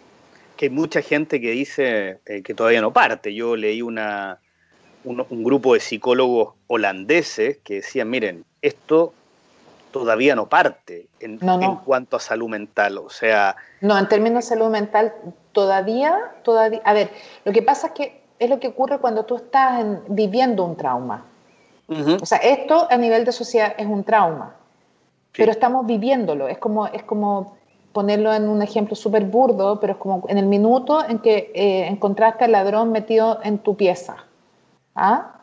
que 0.60 0.66
hay 0.66 0.72
mucha 0.72 1.02
gente 1.02 1.40
que 1.40 1.52
dice 1.52 2.20
eh, 2.26 2.42
que 2.44 2.54
todavía 2.54 2.82
no 2.82 2.92
parte. 2.92 3.34
Yo 3.34 3.56
leí 3.56 3.82
una, 3.82 4.42
un, 5.06 5.44
grupo 5.44 5.74
de 5.74 5.80
psicólogos 5.80 6.56
holandeses 6.68 7.60
que 7.64 7.76
decían, 7.76 8.10
miren, 8.10 8.44
esto 8.62 9.14
todavía 9.92 10.36
no 10.36 10.48
parte 10.48 11.08
en, 11.20 11.40
en, 11.42 11.76
cuanto 11.78 12.18
a 12.18 12.20
salud 12.20 12.50
mental. 12.50 12.98
O 12.98 13.10
sea... 13.10 13.56
No, 13.82 13.98
en 13.98 14.08
términos 14.08 14.46
de 14.46 14.50
salud 14.50 14.70
mental, 14.70 15.14
todavía, 15.52 16.32
todavía... 16.44 16.82
A 16.86 16.94
ver, 16.94 17.10
lo 17.46 17.52
que 17.52 17.62
pasa 17.62 17.88
es 17.88 17.94
que 17.94 18.22
es 18.40 18.50
lo 18.50 18.60
que 18.60 18.68
ocurre 18.70 19.00
cuando 19.00 19.26
tú 19.26 19.36
estás 19.36 19.86
viviendo 20.08 20.64
un 20.64 20.76
trauma. 20.76 21.26
O 22.22 22.26
sea, 22.26 22.38
esto 22.38 22.88
a 22.90 22.98
nivel 22.98 23.26
de 23.26 23.32
sociedad 23.32 23.74
es 23.76 23.88
un 23.88 24.04
trauma, 24.04 24.56
pero 25.36 25.52
estamos 25.52 25.88
viviéndolo. 25.88 26.48
Es 26.48 26.60
como, 26.60 26.86
es 26.86 27.02
como 27.02 27.58
ponerlo 27.94 28.32
en 28.32 28.48
un 28.48 28.62
ejemplo 28.62 28.96
súper 28.96 29.26
burdo, 29.26 29.80
pero 29.80 29.94
es 29.94 30.00
como 30.00 30.24
en 30.28 30.38
el 30.38 30.46
minuto 30.46 31.04
en 31.04 31.18
que 31.18 31.52
eh, 31.56 31.88
encontraste 31.88 32.46
al 32.46 32.52
ladrón 32.52 32.92
metido 32.92 33.40
en 33.44 33.58
tu 33.58 33.76
pieza. 33.76 34.18
¿ah? 34.96 35.40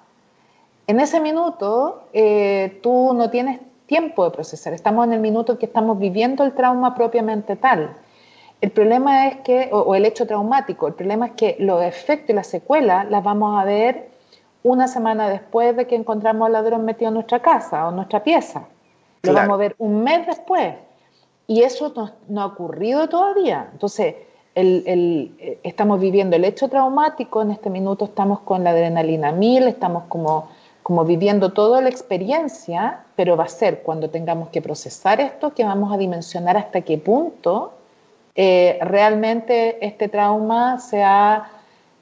En 0.86 1.00
ese 1.00 1.20
minuto 1.20 2.04
eh, 2.12 2.78
tú 2.80 3.12
no 3.14 3.28
tienes 3.28 3.60
tiempo 3.86 4.24
de 4.24 4.30
procesar, 4.30 4.72
estamos 4.72 5.06
en 5.06 5.12
el 5.12 5.20
minuto 5.20 5.52
en 5.52 5.58
que 5.58 5.66
estamos 5.66 5.98
viviendo 5.98 6.44
el 6.44 6.52
trauma 6.52 6.94
propiamente 6.94 7.56
tal. 7.56 7.96
El 8.60 8.70
problema 8.70 9.28
es 9.28 9.36
que, 9.36 9.68
o, 9.72 9.94
el 9.94 10.04
hecho 10.04 10.26
traumático, 10.26 10.86
el 10.86 10.94
problema 10.94 11.26
es 11.26 11.32
que 11.32 11.56
los 11.58 11.82
efectos 11.82 12.30
y 12.30 12.32
las 12.32 12.46
secuelas 12.46 13.08
las 13.10 13.22
vamos 13.22 13.60
a 13.60 13.64
ver 13.64 14.08
una 14.62 14.88
semana 14.88 15.28
después 15.28 15.76
de 15.76 15.86
que 15.86 15.94
encontramos 15.94 16.46
al 16.46 16.52
ladrón 16.52 16.84
metido 16.84 17.08
en 17.08 17.14
nuestra 17.14 17.40
casa 17.40 17.86
o 17.86 17.90
en 17.90 17.96
nuestra 17.96 18.22
pieza. 18.22 18.66
lo 19.22 19.32
vamos 19.32 19.54
a 19.54 19.56
ver 19.58 19.76
un 19.78 20.02
mes 20.02 20.26
después. 20.26 20.74
Y 21.46 21.62
eso 21.62 21.92
no, 22.28 22.40
ha 22.40 22.46
ocurrido 22.46 23.08
todavía. 23.08 23.68
Entonces, 23.72 24.16
eh, 24.54 25.60
estamos 25.62 26.00
viviendo 26.00 26.34
el 26.34 26.44
hecho 26.44 26.68
traumático, 26.68 27.42
en 27.42 27.52
este 27.52 27.70
minuto 27.70 28.06
estamos 28.06 28.40
con 28.40 28.64
la 28.64 28.70
adrenalina 28.70 29.30
mil, 29.30 29.68
estamos 29.68 30.04
como, 30.08 30.48
como 30.86 31.04
viviendo 31.04 31.52
toda 31.52 31.80
la 31.80 31.88
experiencia, 31.88 33.00
pero 33.16 33.36
va 33.36 33.42
a 33.42 33.48
ser 33.48 33.82
cuando 33.82 34.08
tengamos 34.08 34.50
que 34.50 34.62
procesar 34.62 35.20
esto 35.20 35.52
que 35.52 35.64
vamos 35.64 35.92
a 35.92 35.98
dimensionar 35.98 36.56
hasta 36.56 36.82
qué 36.82 36.96
punto 36.96 37.74
eh, 38.36 38.78
realmente 38.80 39.84
este 39.84 40.08
trauma 40.08 40.78
se 40.78 41.02
ha, 41.02 41.50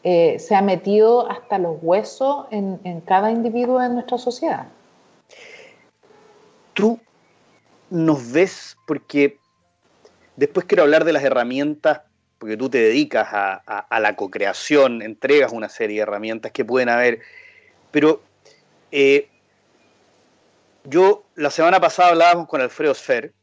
eh, 0.03 0.39
se 0.39 0.55
ha 0.55 0.61
metido 0.61 1.31
hasta 1.31 1.57
los 1.57 1.79
huesos 1.81 2.45
en, 2.51 2.79
en 2.85 3.01
cada 3.01 3.31
individuo 3.31 3.79
de 3.79 3.89
nuestra 3.89 4.19
sociedad. 4.19 4.67
Tú 6.75 7.01
nos 7.89 8.33
ves 8.33 8.77
porque 8.87 9.39
después 10.37 10.67
quiero 10.67 10.83
hablar 10.83 11.05
de 11.07 11.15
las 11.15 11.25
herramientas, 11.25 12.03
porque 12.37 12.59
tú 12.59 12.69
te 12.69 12.77
dedicas 12.77 13.29
a, 13.33 13.99
la 13.99 14.15
co-creación, 14.15 15.01
entregas 15.01 15.53
una 15.53 15.71
serie 15.71 15.97
de 15.97 16.03
herramientas 16.03 16.53
que 16.53 16.67
pueden 16.67 16.91
haber, 16.91 17.21
pero 17.91 18.21
eh, 18.97 19.29
yo 20.85 21.25
la 21.35 21.51
semana 21.51 21.81
pasada 21.81 22.11
hablábamos 22.11 22.47
con 22.47 22.61
Alfredo 22.61 22.95
Sfer, 22.95 23.35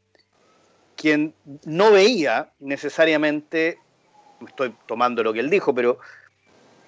quien 0.96 1.34
no 1.66 1.90
veía 1.90 2.54
necesariamente, 2.58 3.78
estoy 4.46 4.74
tomando 4.86 5.22
lo 5.22 5.34
que 5.34 5.40
él 5.40 5.50
dijo, 5.50 5.74
pero 5.74 5.98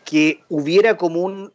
que 0.06 0.42
hubiera 0.48 0.96
como 0.96 1.20
un 1.20 1.52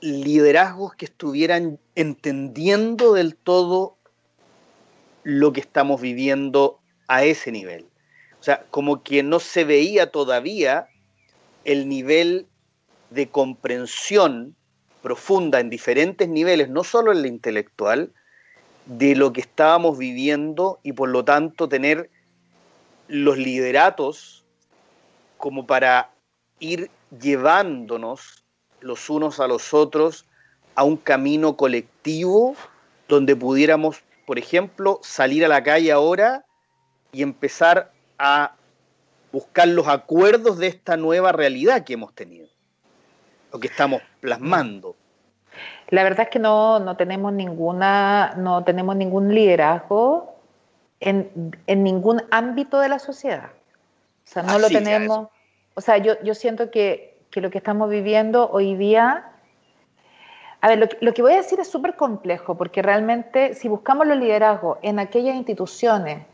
liderazgos 0.00 0.94
que 0.94 1.04
estuvieran 1.04 1.78
entendiendo 1.94 3.12
del 3.12 3.36
todo 3.36 3.98
lo 5.24 5.52
que 5.52 5.60
estamos 5.60 6.00
viviendo 6.00 6.80
a 7.06 7.22
ese 7.24 7.52
nivel. 7.52 7.86
O 8.40 8.42
sea, 8.42 8.64
como 8.70 9.02
que 9.02 9.22
no 9.22 9.40
se 9.40 9.64
veía 9.64 10.10
todavía 10.10 10.88
el 11.66 11.86
nivel 11.86 12.46
de 13.10 13.28
comprensión 13.28 14.56
profunda 15.02 15.60
en 15.60 15.70
diferentes 15.70 16.28
niveles, 16.28 16.68
no 16.68 16.84
solo 16.84 17.12
en 17.12 17.18
el 17.18 17.26
intelectual, 17.26 18.12
de 18.86 19.14
lo 19.14 19.32
que 19.32 19.40
estábamos 19.40 19.98
viviendo 19.98 20.80
y 20.82 20.92
por 20.92 21.08
lo 21.08 21.24
tanto 21.24 21.68
tener 21.68 22.10
los 23.08 23.38
lideratos 23.38 24.44
como 25.36 25.66
para 25.66 26.10
ir 26.58 26.90
llevándonos 27.20 28.44
los 28.80 29.10
unos 29.10 29.40
a 29.40 29.48
los 29.48 29.74
otros 29.74 30.26
a 30.74 30.84
un 30.84 30.96
camino 30.96 31.56
colectivo 31.56 32.54
donde 33.08 33.34
pudiéramos, 33.36 34.02
por 34.26 34.38
ejemplo, 34.38 35.00
salir 35.02 35.44
a 35.44 35.48
la 35.48 35.62
calle 35.62 35.92
ahora 35.92 36.44
y 37.12 37.22
empezar 37.22 37.92
a 38.18 38.54
buscar 39.32 39.68
los 39.68 39.88
acuerdos 39.88 40.58
de 40.58 40.68
esta 40.68 40.96
nueva 40.96 41.32
realidad 41.32 41.84
que 41.84 41.94
hemos 41.94 42.14
tenido, 42.14 42.48
lo 43.52 43.60
que 43.60 43.68
estamos 43.68 44.02
plasmando. 44.20 44.96
La 45.88 46.04
verdad 46.04 46.22
es 46.22 46.28
que 46.28 46.38
no, 46.38 46.78
no 46.78 46.96
tenemos 46.96 47.32
ninguna, 47.32 48.34
no 48.36 48.64
tenemos 48.64 48.96
ningún 48.96 49.34
liderazgo 49.34 50.36
en, 51.00 51.52
en, 51.66 51.82
ningún 51.82 52.22
ámbito 52.30 52.78
de 52.78 52.88
la 52.88 52.98
sociedad. 52.98 53.50
O 54.24 54.32
sea, 54.32 54.42
no 54.42 54.58
lo 54.58 54.68
tenemos. 54.68 55.28
O 55.74 55.80
sea, 55.80 55.98
yo, 55.98 56.14
yo 56.22 56.34
siento 56.34 56.70
que, 56.70 57.18
que, 57.30 57.40
lo 57.40 57.50
que 57.50 57.58
estamos 57.58 57.90
viviendo 57.90 58.48
hoy 58.50 58.76
día. 58.76 59.32
A 60.60 60.68
ver, 60.68 60.78
lo, 60.78 60.86
lo 61.00 61.14
que 61.14 61.22
voy 61.22 61.32
a 61.32 61.36
decir 61.38 61.58
es 61.58 61.70
súper 61.70 61.96
complejo, 61.96 62.56
porque 62.56 62.82
realmente 62.82 63.54
si 63.54 63.68
buscamos 63.68 64.06
los 64.06 64.18
liderazgos 64.18 64.78
en 64.82 64.98
aquellas 64.98 65.34
instituciones 65.34 66.24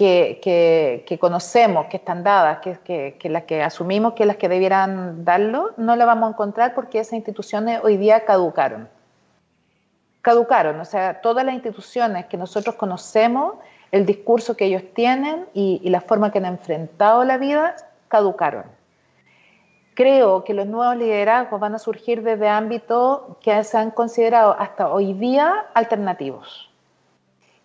que, 0.00 1.18
conocemos, 1.20 1.86
que 1.86 1.98
están 1.98 2.24
dadas, 2.24 2.58
que, 2.60 3.18
las 3.24 3.42
que 3.44 3.62
asumimos 3.62 4.14
que 4.14 4.24
las 4.24 4.36
que 4.36 4.48
debieran 4.48 5.24
darlo, 5.24 5.72
no 5.76 5.94
la 5.94 6.06
vamos 6.06 6.28
a 6.28 6.32
encontrar 6.32 6.74
porque 6.74 7.00
esas 7.00 7.14
instituciones 7.14 7.80
hoy 7.84 7.98
día 7.98 8.24
caducaron. 8.24 8.88
Caducaron, 10.22 10.80
o 10.80 10.84
sea, 10.84 11.20
todas 11.20 11.44
las 11.44 11.54
instituciones 11.54 12.26
que 12.26 12.36
nosotros 12.36 12.76
conocemos, 12.76 13.54
el 13.90 14.06
discurso 14.06 14.56
que 14.56 14.66
ellos 14.66 14.82
tienen 14.94 15.46
y, 15.52 15.80
y 15.82 15.90
la 15.90 16.00
forma 16.00 16.32
que 16.32 16.38
han 16.38 16.46
enfrentado 16.46 17.24
la 17.24 17.36
vida, 17.36 17.76
caducaron. 18.08 18.64
Creo 19.94 20.44
que 20.44 20.54
los 20.54 20.66
nuevos 20.66 20.96
liderazgos 20.96 21.60
van 21.60 21.74
a 21.74 21.78
surgir 21.78 22.22
desde 22.22 22.48
ámbitos 22.48 23.36
que 23.42 23.62
se 23.64 23.76
han 23.76 23.90
considerado 23.90 24.56
hasta 24.58 24.88
hoy 24.88 25.12
día 25.12 25.66
alternativos 25.74 26.69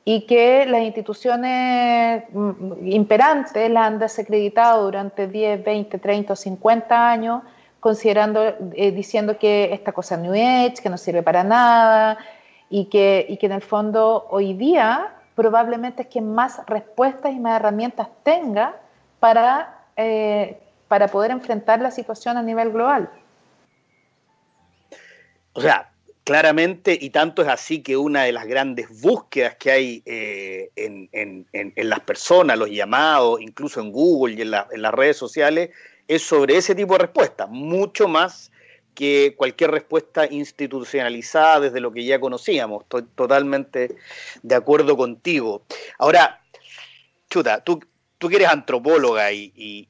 y 0.08 0.28
que 0.28 0.68
las 0.68 0.82
instituciones 0.84 2.24
mm, 2.32 2.88
imperantes 2.88 3.70
las 3.72 3.88
han 3.88 3.98
desacreditado 4.00 4.84
durante 4.84 5.28
10, 5.28 5.64
20, 5.64 5.98
30 5.98 6.34
o 6.34 6.36
50 6.36 7.10
años, 7.10 7.42
considerando, 7.80 8.44
eh, 8.74 8.92
diciendo 8.92 9.40
que 9.40 9.74
esta 9.74 9.92
cosa 9.92 10.16
New 10.16 10.34
Age, 10.34 10.76
que 10.82 10.90
no 10.90 10.98
sirve 11.00 11.24
para 11.24 11.44
nada, 11.44 12.20
y 12.70 12.86
que, 12.86 13.26
y 13.28 13.38
que 13.38 13.48
en 13.48 13.54
el 13.54 13.62
fondo 13.62 14.28
hoy 14.30 14.54
día 14.54 15.12
probablemente 15.34 16.04
es 16.04 16.08
quien 16.08 16.34
más 16.34 16.62
respuestas 16.68 17.34
y 17.34 17.40
más 17.40 17.60
herramientas 17.60 18.08
tenga 18.24 18.76
para, 19.20 19.86
eh, 19.98 20.62
para 20.88 21.08
poder 21.08 21.32
enfrentar 21.32 21.82
la 21.82 21.90
situación 21.90 22.38
a 22.38 22.44
nivel 22.44 22.72
global. 22.72 23.10
O 25.54 25.62
sea, 25.62 25.90
claramente, 26.26 26.98
y 27.00 27.12
tanto 27.12 27.44
es 27.44 27.48
así 27.48 27.84
que 27.84 27.96
una 27.96 28.24
de 28.24 28.32
las 28.32 28.48
grandes 28.48 29.00
búsquedas 29.00 29.56
que 29.58 29.72
hay 29.72 30.04
eh, 30.06 30.72
en, 30.76 31.46
las 31.76 32.00
personas, 32.02 32.58
los 32.58 32.70
llamados, 32.70 33.40
incluso 33.40 33.80
en 33.80 33.92
Google 33.92 34.34
y 34.34 34.42
en, 34.42 34.52
las 34.52 34.94
redes 34.94 35.18
sociales, 35.18 35.70
es 36.08 36.24
sobre 36.24 36.58
ese 36.58 36.74
tipo 36.74 36.94
de 36.94 37.04
respuestas, 37.04 37.48
mucho 37.50 38.08
más 38.08 38.52
que 38.96 39.36
cualquier 39.38 39.70
respuesta 39.70 40.26
institucionalizada 40.26 41.60
desde 41.60 41.80
lo 41.80 41.92
que 41.92 42.04
ya 42.04 42.20
conocíamos. 42.20 42.84
Estoy 42.84 43.04
totalmente 43.16 43.96
de 44.42 44.56
acuerdo 44.56 44.98
contigo. 44.98 45.64
Ahora, 46.00 46.42
chuta, 47.30 47.64
tú, 47.64 47.82
tú 48.18 48.30
que 48.30 48.38
eres 48.38 48.48
antropóloga 48.48 49.32
y, 49.32 49.88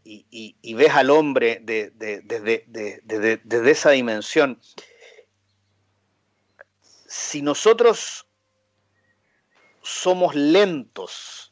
ves 0.75 0.91
al 0.91 1.11
hombre 1.11 1.61
desde 1.63 3.71
esa 3.71 3.91
dimensión, 3.91 4.59
si 7.07 7.41
nosotros 7.41 8.27
somos 9.81 10.35
lentos 10.35 11.51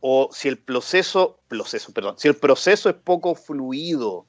o 0.00 0.30
si 0.32 0.48
el 0.48 0.58
proceso, 0.58 1.40
proceso, 1.48 1.92
perdón, 1.92 2.18
si 2.18 2.28
el 2.28 2.36
proceso 2.36 2.88
es 2.88 2.96
poco 2.96 3.34
fluido 3.34 4.26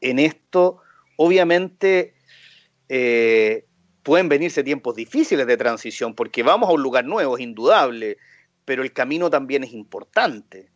en 0.00 0.18
esto, 0.18 0.78
obviamente 1.16 2.14
eh, 2.88 3.66
pueden 4.02 4.28
venirse 4.28 4.64
tiempos 4.64 4.94
difíciles 4.94 5.46
de 5.46 5.56
transición 5.56 6.14
porque 6.14 6.42
vamos 6.42 6.70
a 6.70 6.72
un 6.72 6.82
lugar 6.82 7.04
nuevo, 7.04 7.36
es 7.36 7.42
indudable, 7.42 8.16
pero 8.64 8.82
el 8.82 8.92
camino 8.92 9.28
también 9.28 9.64
es 9.64 9.72
importante. 9.72 10.70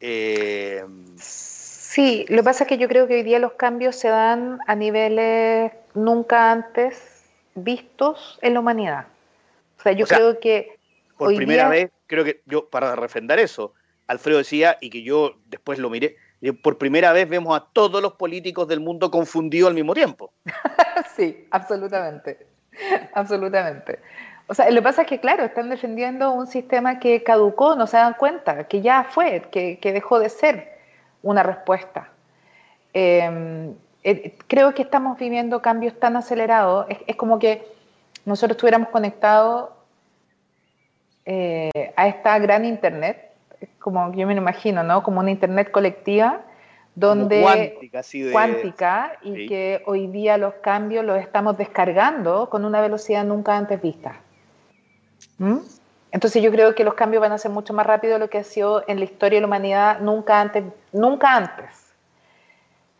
Eh, 0.00 0.82
sí, 1.16 2.24
lo 2.28 2.38
que 2.38 2.42
pasa 2.42 2.64
es 2.64 2.68
que 2.68 2.78
yo 2.78 2.88
creo 2.88 3.06
que 3.06 3.16
hoy 3.16 3.22
día 3.22 3.38
los 3.38 3.52
cambios 3.52 3.94
se 3.96 4.08
dan 4.08 4.58
a 4.66 4.74
niveles 4.74 5.72
nunca 5.94 6.50
antes 6.50 7.17
vistos 7.64 8.38
en 8.42 8.54
la 8.54 8.60
humanidad. 8.60 9.06
O 9.78 9.82
sea, 9.82 9.92
yo 9.92 10.06
creo 10.06 10.40
que... 10.40 10.78
Por 11.16 11.34
primera 11.34 11.68
vez, 11.68 11.90
creo 12.06 12.24
que 12.24 12.42
yo, 12.46 12.68
para 12.68 12.94
refrendar 12.94 13.38
eso, 13.38 13.74
Alfredo 14.06 14.38
decía, 14.38 14.78
y 14.80 14.90
que 14.90 15.02
yo 15.02 15.34
después 15.46 15.78
lo 15.78 15.90
miré, 15.90 16.16
por 16.62 16.78
primera 16.78 17.12
vez 17.12 17.28
vemos 17.28 17.56
a 17.56 17.64
todos 17.72 18.00
los 18.00 18.14
políticos 18.14 18.68
del 18.68 18.80
mundo 18.80 19.10
confundidos 19.10 19.68
al 19.68 19.74
mismo 19.74 19.94
tiempo. 19.94 20.32
sí, 21.16 21.46
absolutamente, 21.50 22.46
absolutamente. 23.14 23.98
O 24.46 24.54
sea, 24.54 24.70
lo 24.70 24.76
que 24.76 24.82
pasa 24.82 25.02
es 25.02 25.08
que, 25.08 25.20
claro, 25.20 25.44
están 25.44 25.68
defendiendo 25.68 26.32
un 26.32 26.46
sistema 26.46 27.00
que 27.00 27.22
caducó, 27.22 27.76
no 27.76 27.86
se 27.86 27.96
dan 27.96 28.14
cuenta, 28.14 28.68
que 28.68 28.80
ya 28.80 29.04
fue, 29.04 29.42
que, 29.50 29.78
dejó 29.82 30.20
de 30.20 30.30
ser 30.30 30.78
una 31.22 31.42
respuesta. 31.42 32.08
Eh, 32.94 33.74
eh, 34.04 34.36
creo 34.46 34.74
que 34.74 34.82
estamos 34.82 35.18
viviendo 35.18 35.60
cambios 35.60 35.98
tan 35.98 36.16
acelerados, 36.16 36.86
es, 37.06 37.16
como 37.16 37.38
que 37.38 37.66
nosotros 38.24 38.56
estuviéramos 38.56 38.88
conectados 38.90 39.70
eh, 41.24 41.92
a 41.96 42.08
esta 42.08 42.38
gran 42.38 42.64
Internet, 42.64 43.32
como 43.78 44.12
yo 44.14 44.26
me 44.26 44.34
lo 44.34 44.40
imagino, 44.40 44.82
¿no? 44.82 45.02
Como 45.02 45.20
una 45.20 45.30
Internet 45.30 45.70
colectiva, 45.70 46.42
donde 46.94 47.42
cuántica, 47.42 48.02
de, 48.02 48.32
cuántica 48.32 49.12
y 49.22 49.46
que 49.46 49.82
hoy 49.86 50.08
día 50.08 50.36
los 50.36 50.54
cambios 50.54 51.04
los 51.04 51.20
estamos 51.20 51.56
descargando 51.56 52.50
con 52.50 52.64
una 52.64 52.80
velocidad 52.80 53.24
nunca 53.24 53.56
antes 53.56 53.80
vista. 53.80 54.20
¿Mm? 55.38 55.58
Entonces 56.10 56.42
yo 56.42 56.50
creo 56.50 56.74
que 56.74 56.84
los 56.84 56.94
cambios 56.94 57.20
van 57.20 57.32
a 57.32 57.38
ser 57.38 57.50
mucho 57.50 57.72
más 57.72 57.86
rápido 57.86 58.14
de 58.14 58.18
lo 58.18 58.30
que 58.30 58.38
ha 58.38 58.44
sido 58.44 58.84
en 58.88 58.98
la 58.98 59.04
historia 59.04 59.36
de 59.36 59.40
la 59.42 59.46
humanidad 59.46 60.00
nunca 60.00 60.40
antes, 60.40 60.64
nunca 60.92 61.36
antes. 61.36 61.87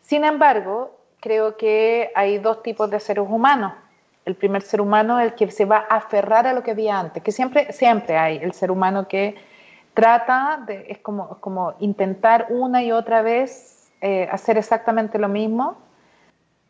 Sin 0.08 0.24
embargo, 0.24 0.96
creo 1.20 1.58
que 1.58 2.10
hay 2.14 2.38
dos 2.38 2.62
tipos 2.62 2.90
de 2.90 2.98
seres 2.98 3.26
humanos. 3.28 3.74
el 4.24 4.34
primer 4.34 4.60
ser 4.60 4.82
humano 4.82 5.18
el 5.20 5.34
que 5.34 5.50
se 5.50 5.64
va 5.64 5.86
a 5.88 5.96
aferrar 5.96 6.46
a 6.46 6.52
lo 6.52 6.62
que 6.62 6.72
había 6.72 6.98
antes, 6.98 7.22
que 7.22 7.32
siempre, 7.32 7.72
siempre 7.72 8.18
hay 8.18 8.36
el 8.38 8.52
ser 8.52 8.70
humano 8.70 9.08
que 9.08 9.36
trata, 9.94 10.62
de, 10.66 10.84
es 10.88 10.98
como, 10.98 11.38
como 11.40 11.74
intentar 11.80 12.46
una 12.50 12.82
y 12.82 12.92
otra 12.92 13.22
vez 13.22 13.90
eh, 14.02 14.28
hacer 14.30 14.58
exactamente 14.58 15.18
lo 15.18 15.28
mismo 15.28 15.78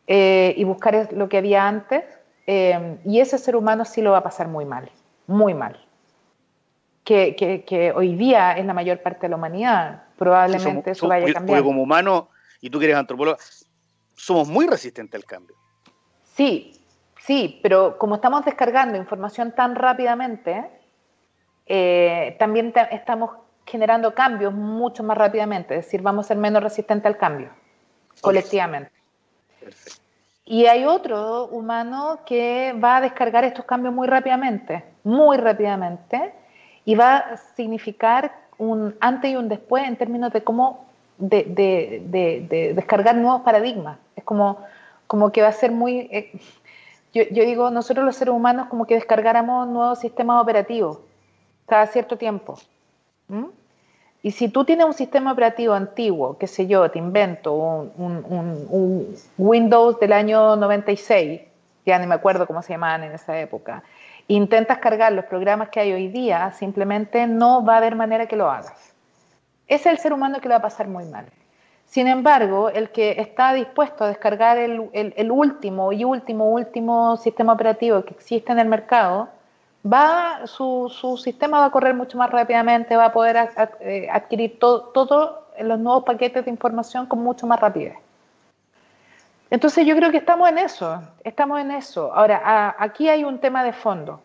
eh, 0.07 0.53
y 0.55 0.63
buscar 0.63 1.09
lo 1.11 1.27
que 1.27 1.37
había 1.37 1.67
antes, 1.67 2.05
eh, 2.47 2.97
y 3.03 3.19
ese 3.19 3.37
ser 3.37 3.57
humano 3.57 3.83
sí 3.83 4.01
lo 4.01 4.11
va 4.11 4.19
a 4.19 4.23
pasar 4.23 4.47
muy 4.47 4.65
mal, 4.65 4.89
muy 5.27 5.53
mal. 5.53 5.77
Que, 7.03 7.35
que, 7.35 7.91
hoy 7.93 8.15
día 8.15 8.53
es 8.53 8.65
la 8.65 8.73
mayor 8.73 9.01
parte 9.01 9.21
de 9.23 9.29
la 9.29 9.35
humanidad, 9.35 10.03
probablemente 10.17 10.91
eso 10.91 11.07
vaya 11.07 11.25
a 11.29 11.33
cambiar. 11.33 11.59
Porque 11.59 11.67
como 11.67 11.83
humano, 11.83 12.29
y 12.61 12.69
tú 12.69 12.79
que 12.79 12.85
eres 12.85 12.97
antropólogo, 12.97 13.37
somos 14.15 14.47
muy 14.47 14.67
resistentes 14.67 15.21
al 15.21 15.25
cambio. 15.25 15.55
Sí, 16.35 16.79
Sí, 17.29 17.59
pero 17.61 17.99
como 17.99 18.15
estamos 18.15 18.43
descargando 18.43 18.97
información 18.97 19.51
tan 19.51 19.75
rápidamente, 19.75 20.67
eh, 21.67 22.35
también 22.39 22.73
estamos 22.89 23.29
generando 23.67 24.15
cambios 24.15 24.51
mucho 24.51 25.03
más 25.03 25.15
rápidamente, 25.15 25.77
es 25.77 25.85
decir, 25.85 26.01
vamos 26.01 26.25
a 26.25 26.29
ser 26.29 26.37
menos 26.37 26.63
resistentes 26.63 27.05
al 27.05 27.17
cambio, 27.17 27.51
colectivamente. 28.21 28.91
Y 30.43 30.65
hay 30.65 30.85
otro 30.85 31.45
humano 31.49 32.21
que 32.25 32.73
va 32.83 32.97
a 32.97 33.01
descargar 33.01 33.43
estos 33.43 33.65
cambios 33.65 33.93
muy 33.93 34.07
rápidamente, 34.07 34.83
muy 35.03 35.37
rápidamente, 35.37 36.33
y 36.83 36.95
va 36.95 37.17
a 37.17 37.37
significar 37.37 38.33
un 38.57 38.95
antes 38.99 39.31
y 39.31 39.35
un 39.35 39.49
después 39.49 39.87
en 39.87 39.97
términos 39.97 40.33
de 40.33 40.43
cómo 40.43 40.88
de, 41.19 42.73
descargar 42.75 43.15
nuevos 43.15 43.41
paradigmas. 43.41 43.99
Es 44.15 44.23
como, 44.23 44.59
como 45.07 45.31
que 45.31 45.41
va 45.41 45.49
a 45.49 45.53
ser 45.53 45.71
muy... 45.71 46.09
Eh, 46.11 46.31
yo, 47.13 47.23
digo, 47.25 47.71
nosotros 47.71 48.05
los 48.05 48.15
seres 48.15 48.33
humanos 48.33 48.67
como 48.67 48.85
que 48.85 48.93
descargáramos 48.93 49.67
nuevos 49.67 49.99
sistemas 49.99 50.41
operativos 50.41 50.99
cada 51.67 51.87
cierto 51.87 52.17
tiempo. 52.17 52.55
Y 54.21 54.31
si 54.31 54.49
tú 54.49 54.63
tienes 54.65 54.85
un 54.85 54.93
sistema 54.93 55.31
operativo 55.31 55.73
antiguo, 55.73 56.37
qué 56.37 56.45
sé 56.45 56.67
yo, 56.67 56.89
te 56.91 56.99
invento 56.99 57.53
un, 57.53 59.15
Windows 59.37 59.99
del 59.99 60.13
año 60.13 60.55
96, 60.55 61.41
ya 61.85 61.97
ni 61.99 62.05
me 62.05 62.15
acuerdo 62.15 62.45
cómo 62.45 62.61
se 62.61 62.73
llamaban 62.73 63.03
en 63.03 63.13
esa 63.13 63.39
época, 63.39 63.83
intentas 64.27 64.77
cargar 64.77 65.13
los 65.13 65.25
programas 65.25 65.69
que 65.69 65.79
hay 65.79 65.93
hoy 65.93 66.09
día, 66.09 66.51
simplemente 66.51 67.25
no 67.27 67.65
va 67.65 67.75
a 67.75 67.77
haber 67.77 67.95
manera 67.95 68.27
que 68.27 68.35
lo 68.35 68.51
hagas. 68.51 68.88
Es 69.69 69.85
el 69.85 69.97
ser 69.99 70.11
humano 70.11 70.41
que 70.41 70.49
le 70.49 70.55
va 70.55 70.57
a 70.57 70.61
pasar 70.61 70.87
muy 70.89 71.05
mal. 71.05 71.27
Sin 71.85 72.07
embargo, 72.07 72.69
el 72.69 72.89
que 72.89 73.15
está 73.19 73.53
dispuesto 73.53 74.03
a 74.03 74.09
descargar 74.09 74.57
el, 74.57 75.31
último 75.31 75.91
y 75.91 76.03
último, 76.03 76.49
último 76.49 77.17
sistema 77.17 77.53
operativo 77.53 78.03
que 78.03 78.13
existe 78.13 78.51
en 78.51 78.59
el 78.59 78.67
mercado, 78.67 79.29
va, 79.85 80.45
su, 80.45 81.19
sistema 81.23 81.59
va 81.59 81.65
a 81.65 81.71
correr 81.71 81.95
mucho 81.95 82.17
más 82.17 82.29
rápidamente, 82.29 82.95
va 82.95 83.05
a 83.05 83.13
poder 83.13 83.49
eh, 83.79 84.07
adquirir 84.11 84.59
todos 84.59 85.35
los 85.59 85.79
nuevos 85.79 86.03
paquetes 86.03 86.45
de 86.45 86.51
información 86.51 87.07
con 87.07 87.23
mucho 87.23 87.47
más 87.47 87.59
rapidez. 87.59 87.95
Entonces 89.49 89.85
yo 89.85 89.95
creo 89.95 90.11
que 90.11 90.17
estamos 90.17 90.47
en 90.47 90.59
eso, 90.59 91.01
estamos 91.23 91.59
en 91.59 91.71
eso. 91.71 92.13
Ahora, 92.13 92.75
aquí 92.77 93.09
hay 93.09 93.23
un 93.23 93.39
tema 93.39 93.63
de 93.63 93.73
fondo. 93.73 94.21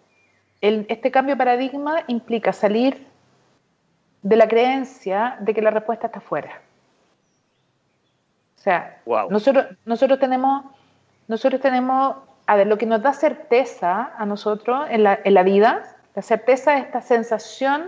este 0.60 1.10
cambio 1.10 1.34
de 1.34 1.38
paradigma 1.38 2.02
implica 2.08 2.52
salir 2.52 3.06
de 4.24 4.36
la 4.36 4.48
creencia 4.48 5.36
de 5.40 5.54
que 5.54 5.60
la 5.60 5.70
respuesta 5.70 6.06
está 6.06 6.18
fuera. 6.18 6.62
O 8.56 8.60
sea, 8.60 9.02
nosotros, 9.28 9.66
nosotros 9.84 10.18
tenemos, 10.18 10.64
nosotros 11.28 11.60
tenemos, 11.60 12.16
a 12.46 12.56
ver, 12.56 12.66
lo 12.66 12.78
que 12.78 12.86
nos 12.86 13.02
da 13.02 13.12
certeza 13.12 14.12
a 14.16 14.24
nosotros 14.24 14.86
en 14.88 15.02
la, 15.02 15.20
en 15.22 15.34
la 15.34 15.42
vida, 15.42 15.82
la 16.14 16.22
certeza 16.22 16.78
es 16.78 16.86
esta 16.86 17.02
sensación 17.02 17.84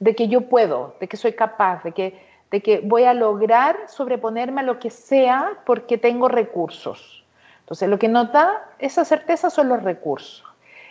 de 0.00 0.14
que 0.14 0.28
yo 0.28 0.42
puedo, 0.42 0.96
de 1.00 1.08
que 1.08 1.16
soy 1.16 1.32
capaz, 1.32 1.82
de 1.82 1.92
que, 1.92 2.26
de 2.50 2.60
que 2.60 2.80
voy 2.84 3.04
a 3.04 3.14
lograr 3.14 3.76
sobreponerme 3.86 4.60
a 4.60 4.64
lo 4.64 4.78
que 4.78 4.90
sea 4.90 5.52
porque 5.64 5.96
tengo 5.96 6.28
recursos. 6.28 7.24
Entonces, 7.60 7.88
lo 7.88 7.98
que 7.98 8.08
nos 8.08 8.30
da 8.32 8.68
esa 8.78 9.06
certeza 9.06 9.48
son 9.48 9.70
los 9.70 9.82
recursos. 9.82 10.44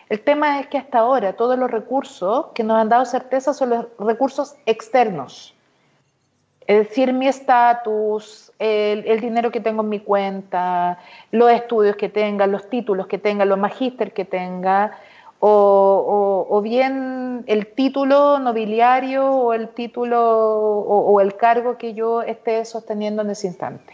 El 0.10 0.22
tema 0.22 0.60
es 0.60 0.68
que 0.68 0.80
hasta 0.80 1.00
ahora 1.00 1.34
todos 1.34 1.58
los 1.58 1.70
recursos 1.70 2.48
que 2.56 2.64
nos 2.64 2.78
han 2.78 2.90
dado 2.90 3.06
certeza 3.06 3.54
son 3.54 3.70
los 3.70 3.86
recursos 4.00 4.56
externos. 4.66 5.54
Es 6.66 6.88
decir, 6.88 7.14
mi 7.14 7.28
estatus, 7.28 8.52
el, 8.60 9.20
dinero 9.22 9.52
que 9.52 9.60
tengo 9.60 9.82
en 9.82 9.90
mi 9.90 10.00
cuenta, 10.00 11.00
los 11.32 11.52
estudios 11.52 11.96
que 11.96 12.10
tenga, 12.10 12.48
los 12.48 12.70
títulos 12.70 13.08
que 13.08 13.18
tenga, 13.18 13.46
los 13.46 13.58
magíster 13.58 14.14
que 14.14 14.26
tenga, 14.26 14.98
o, 15.40 16.60
bien 16.64 17.44
el 17.48 17.68
título 17.68 18.40
nobiliario 18.40 19.32
o 19.32 19.54
el 19.54 19.70
título 19.70 20.20
o, 20.22 21.22
el 21.22 21.38
cargo 21.38 21.78
que 21.78 21.94
yo 21.94 22.22
esté 22.22 22.66
sosteniendo 22.66 23.22
en 23.22 23.30
ese 23.30 23.48
instante. 23.48 23.94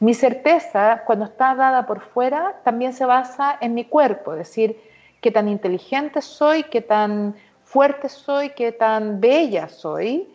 Mi 0.00 0.14
certeza, 0.14 1.02
cuando 1.06 1.26
está 1.26 1.54
dada 1.54 1.86
por 1.86 2.00
fuera, 2.00 2.56
también 2.64 2.92
se 2.92 3.04
basa 3.04 3.56
en 3.60 3.74
mi 3.74 3.84
cuerpo, 3.84 4.32
es 4.32 4.38
decir, 4.38 4.93
qué 5.24 5.30
tan 5.30 5.48
inteligente 5.48 6.20
soy, 6.20 6.64
qué 6.64 6.82
tan 6.82 7.34
fuerte 7.62 8.10
soy, 8.10 8.50
qué 8.50 8.72
tan 8.72 9.22
bella 9.22 9.70
soy, 9.70 10.28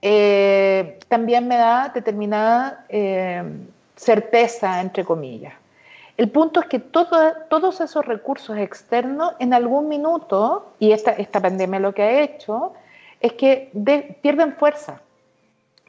eh, 0.00 1.00
también 1.08 1.48
me 1.48 1.56
da 1.56 1.90
determinada 1.92 2.86
eh, 2.88 3.42
certeza, 3.96 4.80
entre 4.80 5.04
comillas. 5.04 5.52
El 6.16 6.30
punto 6.30 6.60
es 6.60 6.66
que 6.66 6.78
todos 6.78 7.80
esos 7.80 8.06
recursos 8.06 8.56
externos 8.56 9.32
en 9.40 9.52
algún 9.52 9.88
minuto, 9.88 10.74
y 10.78 10.92
esta, 10.92 11.10
esta 11.10 11.40
pandemia 11.40 11.80
lo 11.80 11.92
que 11.92 12.02
ha 12.04 12.20
hecho, 12.20 12.72
es 13.20 13.32
que 13.32 13.72
pierden 14.22 14.54
fuerza. 14.54 15.00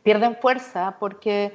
Pierden 0.01 0.35
fuerza 0.35 0.95
porque, 0.99 1.53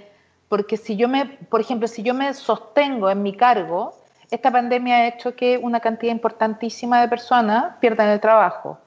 porque 0.48 0.76
si 0.76 0.94
yo 0.94 1.08
me, 1.08 1.26
por 1.50 1.60
ejemplo, 1.60 1.88
si 1.88 2.04
yo 2.04 2.14
me 2.14 2.32
sostengo 2.32 3.10
en 3.10 3.24
mi 3.24 3.36
cargo, 3.36 3.92
esta 4.32 4.50
pandemia 4.50 4.96
ha 4.96 5.06
hecho 5.06 5.36
que 5.36 5.58
una 5.58 5.80
cantidad 5.80 6.12
importantísima 6.12 7.00
de 7.00 7.08
personas 7.08 7.76
pierdan 7.80 8.08
el 8.08 8.20
trabajo. 8.20 8.78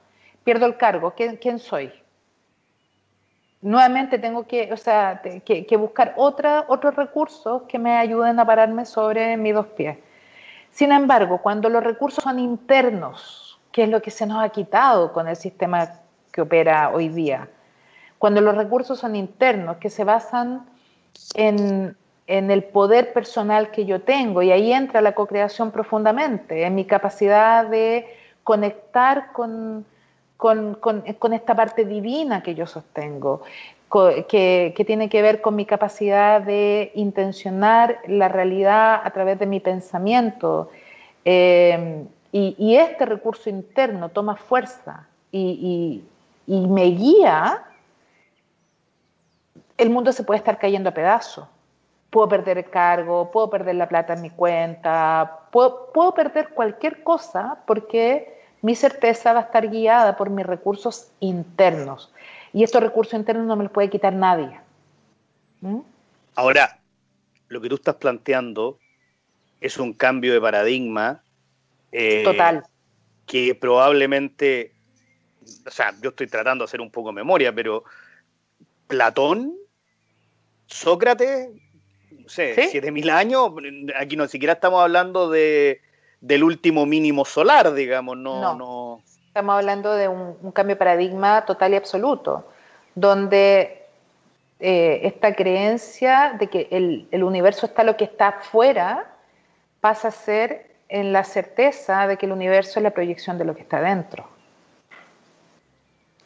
Pierdo 0.44 0.66
el 0.66 0.76
cargo. 0.76 1.14
quién 1.40 1.58
soy? 1.58 1.92
nuevamente 3.62 4.18
tengo 4.18 4.46
que, 4.46 4.72
o 4.72 4.76
sea, 4.76 5.20
que, 5.44 5.76
buscar 5.76 6.14
otra, 6.16 6.64
otros 6.68 6.94
recursos 6.94 7.62
que 7.68 7.78
me 7.78 7.96
ayuden 7.96 8.38
a 8.38 8.46
pararme 8.46 8.84
sobre 8.84 9.36
mis 9.36 9.54
dos 9.54 9.66
pies. 9.66 9.98
Sin 10.70 10.92
embargo, 10.92 11.38
cuando 11.42 11.68
los 11.68 11.82
recursos 11.82 12.22
son 12.22 12.38
internos, 12.38 13.58
que 13.72 13.84
es 13.84 13.88
lo 13.88 14.00
que 14.02 14.10
se 14.10 14.26
nos 14.26 14.42
ha 14.42 14.48
quitado 14.50 15.12
con 15.12 15.26
el 15.26 15.36
sistema 15.36 16.00
que 16.32 16.42
opera 16.42 16.90
hoy 16.90 17.08
día, 17.08 17.48
cuando 18.18 18.40
los 18.40 18.56
recursos 18.56 18.98
son 18.98 19.16
internos, 19.16 19.78
que 19.78 19.90
se 19.90 20.04
basan 20.04 20.66
en, 21.34 21.96
en 22.26 22.50
el 22.50 22.64
poder 22.64 23.12
personal 23.12 23.70
que 23.70 23.86
yo 23.86 24.00
tengo, 24.00 24.42
y 24.42 24.50
ahí 24.50 24.72
entra 24.72 25.00
la 25.00 25.14
co-creación 25.14 25.70
profundamente, 25.70 26.64
en 26.64 26.74
mi 26.74 26.84
capacidad 26.84 27.66
de 27.66 28.06
conectar 28.42 29.32
con, 29.32 29.84
con, 30.36 30.74
con, 30.74 31.32
esta 31.32 31.54
parte 31.54 31.84
divina 31.84 32.42
que 32.42 32.54
yo 32.54 32.66
sostengo, 32.66 33.42
que, 34.28 34.74
que, 34.76 34.84
tiene 34.84 35.08
que 35.08 35.22
ver 35.22 35.40
con 35.40 35.54
mi 35.54 35.64
capacidad 35.64 36.40
de 36.40 36.90
intencionar 36.94 38.00
la 38.06 38.28
realidad 38.28 39.00
a 39.02 39.10
través 39.10 39.38
de 39.38 39.46
mi 39.46 39.60
pensamiento. 39.60 40.70
Eh, 41.24 42.04
y, 42.32 42.76
este 42.76 43.06
recurso 43.06 43.48
interno 43.48 44.10
toma 44.10 44.36
fuerza 44.36 45.06
y, 45.32 46.02
y, 46.46 46.66
me 46.66 46.84
guía, 46.84 47.64
el 49.78 49.90
mundo 49.90 50.12
se 50.12 50.22
puede 50.22 50.38
estar 50.38 50.58
cayendo 50.58 50.90
a 50.90 50.92
pedazos. 50.92 51.46
Puedo 52.16 52.30
perder 52.30 52.56
el 52.56 52.70
cargo, 52.70 53.30
puedo 53.30 53.50
perder 53.50 53.74
la 53.74 53.90
plata 53.90 54.14
en 54.14 54.22
mi 54.22 54.30
cuenta, 54.30 55.40
puedo, 55.52 55.92
puedo 55.92 56.14
perder 56.14 56.48
cualquier 56.54 57.02
cosa 57.02 57.58
porque 57.66 58.40
mi 58.62 58.74
certeza 58.74 59.34
va 59.34 59.40
a 59.40 59.42
estar 59.42 59.68
guiada 59.68 60.16
por 60.16 60.30
mis 60.30 60.46
recursos 60.46 61.10
internos. 61.20 62.10
Y 62.54 62.62
estos 62.62 62.82
recursos 62.82 63.12
internos 63.12 63.46
no 63.46 63.54
me 63.54 63.64
los 63.64 63.72
puede 63.74 63.90
quitar 63.90 64.14
nadie. 64.14 64.58
¿Mm? 65.60 65.80
Ahora, 66.36 66.78
lo 67.48 67.60
que 67.60 67.68
tú 67.68 67.74
estás 67.74 67.96
planteando 67.96 68.78
es 69.60 69.76
un 69.76 69.92
cambio 69.92 70.32
de 70.32 70.40
paradigma. 70.40 71.22
Eh, 71.92 72.24
Total. 72.24 72.64
Que 73.26 73.54
probablemente, 73.54 74.72
o 75.66 75.70
sea, 75.70 75.92
yo 76.00 76.08
estoy 76.08 76.28
tratando 76.28 76.64
de 76.64 76.70
hacer 76.70 76.80
un 76.80 76.90
poco 76.90 77.10
de 77.10 77.16
memoria, 77.16 77.54
pero 77.54 77.84
Platón, 78.86 79.52
Sócrates, 80.66 81.50
no 82.26 82.30
sé, 82.30 82.68
siete 82.68 82.90
mil 82.90 83.08
años, 83.08 83.52
aquí 83.96 84.16
no 84.16 84.26
siquiera 84.26 84.54
estamos 84.54 84.82
hablando 84.82 85.30
de, 85.30 85.80
del 86.20 86.42
último 86.42 86.84
mínimo 86.84 87.24
solar, 87.24 87.72
digamos, 87.72 88.16
no, 88.16 88.56
no. 88.56 89.00
Estamos 89.28 89.54
hablando 89.54 89.94
de 89.94 90.08
un, 90.08 90.50
cambio 90.50 90.74
de 90.74 90.78
paradigma 90.78 91.44
total 91.44 91.74
y 91.74 91.76
absoluto, 91.76 92.48
donde 92.96 93.84
eh, 94.58 95.02
esta 95.04 95.36
creencia 95.36 96.34
de 96.36 96.48
que 96.48 96.66
el, 96.72 97.22
universo 97.22 97.66
está 97.66 97.84
lo 97.84 97.96
que 97.96 98.04
está 98.04 98.28
afuera 98.28 99.06
pasa 99.80 100.08
a 100.08 100.10
ser 100.10 100.74
en 100.88 101.12
la 101.12 101.22
certeza 101.22 102.08
de 102.08 102.16
que 102.16 102.26
el 102.26 102.32
universo 102.32 102.80
es 102.80 102.82
la 102.82 102.90
proyección 102.90 103.38
de 103.38 103.44
lo 103.44 103.54
que 103.54 103.62
está 103.62 103.80
dentro. 103.80 104.28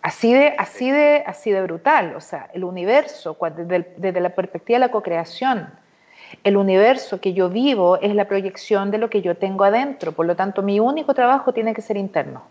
Así 0.00 0.32
de, 0.32 0.54
así 0.56 0.90
de, 0.90 1.24
así 1.26 1.50
de 1.50 1.60
brutal. 1.60 2.14
O 2.16 2.22
sea, 2.22 2.48
el 2.54 2.64
universo, 2.64 3.36
desde, 3.54 3.92
desde 3.98 4.20
la 4.20 4.30
perspectiva 4.30 4.78
de 4.78 4.86
la 4.86 4.90
co-creación, 4.90 5.68
el 6.44 6.56
universo 6.56 7.20
que 7.20 7.32
yo 7.32 7.48
vivo 7.48 8.00
es 8.00 8.14
la 8.14 8.28
proyección 8.28 8.90
de 8.90 8.98
lo 8.98 9.10
que 9.10 9.22
yo 9.22 9.36
tengo 9.36 9.64
adentro. 9.64 10.12
Por 10.12 10.26
lo 10.26 10.36
tanto, 10.36 10.62
mi 10.62 10.80
único 10.80 11.14
trabajo 11.14 11.52
tiene 11.52 11.74
que 11.74 11.82
ser 11.82 11.96
interno. 11.96 12.44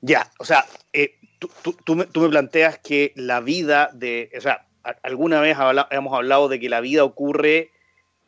Ya, 0.00 0.30
o 0.38 0.44
sea, 0.44 0.64
eh, 0.92 1.14
tú, 1.38 1.94
me, 1.94 2.06
planteas 2.06 2.78
que 2.78 3.12
la 3.14 3.40
vida 3.40 3.90
de, 3.92 4.30
o 4.36 4.40
sea, 4.40 4.66
alguna 5.02 5.40
vez 5.40 5.56
hemos 5.90 6.12
hablado 6.12 6.48
de 6.48 6.58
que 6.58 6.68
la 6.68 6.80
vida 6.80 7.04
ocurre 7.04 7.70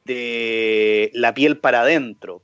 de 0.04 1.10
la 1.14 1.34
piel 1.34 1.58
para 1.58 1.80
adentro 1.80 2.42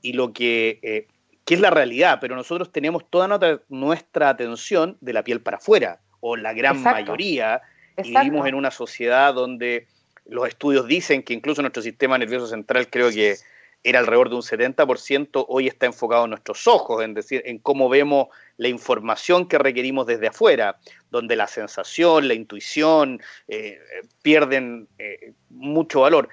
y 0.00 0.12
lo 0.12 0.32
que, 0.32 0.78
eh, 0.82 1.08
es 1.46 1.60
la 1.60 1.70
realidad, 1.70 2.18
pero 2.20 2.36
nosotros 2.36 2.70
tenemos 2.70 3.08
toda 3.08 3.26
nuestra, 3.68 4.28
atención 4.28 4.98
de 5.00 5.12
la 5.14 5.24
piel 5.24 5.40
para 5.40 5.56
afuera, 5.56 6.00
o 6.20 6.36
la 6.36 6.52
gran 6.52 6.82
mayoría, 6.82 7.62
vivimos 8.02 8.46
en 8.46 8.54
una 8.54 8.70
sociedad 8.70 9.34
donde 9.34 9.86
los 10.26 10.46
estudios 10.46 10.86
dicen 10.86 11.22
que 11.22 11.34
incluso 11.34 11.62
nuestro 11.62 11.82
sistema 11.82 12.18
nervioso 12.18 12.46
central 12.46 12.88
creo 12.90 13.10
que 13.10 13.36
era 13.84 14.00
alrededor 14.00 14.28
de 14.28 14.34
un 14.34 14.42
70%, 14.42 15.46
hoy 15.48 15.68
está 15.68 15.86
enfocado 15.86 16.24
en 16.24 16.30
nuestros 16.30 16.66
ojos, 16.66 17.02
en 17.02 17.14
decir, 17.14 17.42
en 17.46 17.58
cómo 17.58 17.88
vemos 17.88 18.28
la 18.56 18.68
información 18.68 19.46
que 19.46 19.56
requerimos 19.56 20.06
desde 20.06 20.28
afuera, 20.28 20.78
donde 21.10 21.36
la 21.36 21.46
sensación, 21.46 22.26
la 22.26 22.34
intuición 22.34 23.20
eh, 23.46 23.78
pierden 24.22 24.88
eh, 24.98 25.32
mucho 25.48 26.00
valor. 26.00 26.28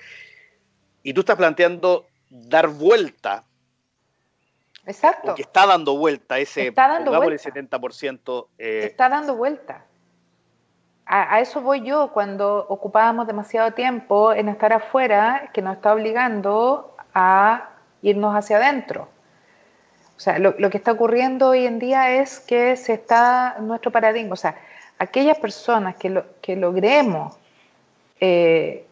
Y 1.04 1.14
tú 1.14 1.22
estás 1.22 1.36
planteando 1.36 2.08
dar 2.30 2.68
vuelta. 2.68 3.44
Exacto. 4.88 5.28
Porque 5.28 5.44
está 5.44 5.68
dando 5.68 5.98
vuelta 5.98 6.40
ese, 6.40 6.68
está 6.68 6.88
dando 6.88 7.16
vuelta. 7.16 7.50
el 7.50 7.70
70%. 7.70 8.48
Eh, 8.58 8.82
está 8.86 9.08
dando 9.08 9.36
vuelta. 9.36 9.86
A, 11.06 11.40
eso 11.40 11.62
voy 11.62 11.82
yo 11.82 12.12
cuando 12.12 12.66
ocupábamos 12.68 13.28
demasiado 13.28 13.72
tiempo 13.72 14.34
en 14.34 14.50
estar 14.50 14.74
afuera, 14.74 15.50
que 15.54 15.62
nos 15.62 15.76
está 15.76 15.94
obligando 15.94 16.96
a 17.14 17.70
irnos 18.02 18.36
hacia 18.36 18.58
adentro. 18.58 19.08
O 20.18 20.20
sea, 20.20 20.40
lo, 20.40 20.56
que 20.70 20.78
está 20.78 20.94
ocurriendo 20.94 21.50
hoy 21.50 21.66
en 21.66 21.78
día 21.78 22.16
es 22.16 22.40
que 22.40 22.76
se 22.78 22.94
está 22.94 23.58
nuestro 23.60 23.92
paradigma, 23.92 24.34
o 24.34 24.38
sea, 24.38 24.56
aquellas 24.98 25.38
personas 25.38 25.96
que, 25.98 26.24
que 26.42 26.56
logremos 26.56 27.38
eh, 28.20 28.86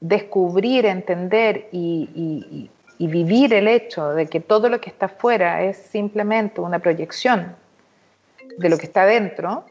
descubrir, 0.00 0.86
entender 0.86 1.68
y, 1.72 2.70
vivir 2.98 3.52
el 3.52 3.68
hecho 3.68 4.10
de 4.10 4.26
que 4.26 4.40
todo 4.40 4.68
lo 4.70 4.80
que 4.80 4.88
está 4.88 5.06
afuera 5.06 5.62
es 5.62 5.76
simplemente 5.76 6.60
una 6.60 6.78
proyección 6.78 7.54
de 8.56 8.68
lo 8.68 8.78
que 8.78 8.86
está 8.86 9.04
dentro, 9.04 9.64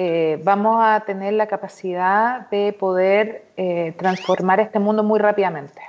eh, 0.00 0.38
vamos 0.44 0.76
a 0.80 1.00
tener 1.04 1.32
la 1.32 1.48
capacidad 1.48 2.48
de 2.50 2.72
poder 2.72 3.46
eh, 3.56 3.96
transformar 3.98 4.60
este 4.60 4.78
mundo 4.78 5.02
muy 5.02 5.18
rápidamente. 5.18 5.82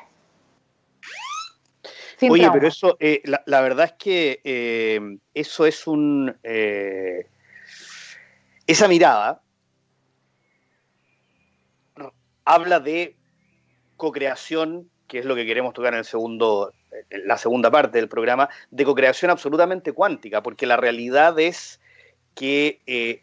Oye, 2.27 2.49
pero 2.51 2.67
eso, 2.67 2.97
eh, 2.99 3.21
la, 3.23 3.61
verdad 3.61 3.85
es 3.85 3.93
que 3.99 5.19
eso 5.35 5.65
es 5.67 5.85
un... 5.85 6.35
Esa 8.65 8.87
mirada 8.87 9.43
habla 12.45 12.79
de 12.79 13.15
co-creación, 13.95 14.89
que 15.07 15.19
es 15.19 15.25
lo 15.25 15.35
que 15.35 15.45
queremos 15.45 15.75
tocar 15.75 15.93
en 15.93 15.99
el 15.99 16.05
segundo, 16.05 16.73
la 17.11 17.37
segunda 17.37 17.69
parte 17.69 17.99
del 17.99 18.09
programa, 18.09 18.49
de 18.71 18.85
co-creación 18.85 19.29
absolutamente 19.29 19.93
cuántica, 19.93 20.41
porque 20.41 20.65
la 20.65 20.77
realidad 20.77 21.37
es 21.39 21.79
que 22.33 23.21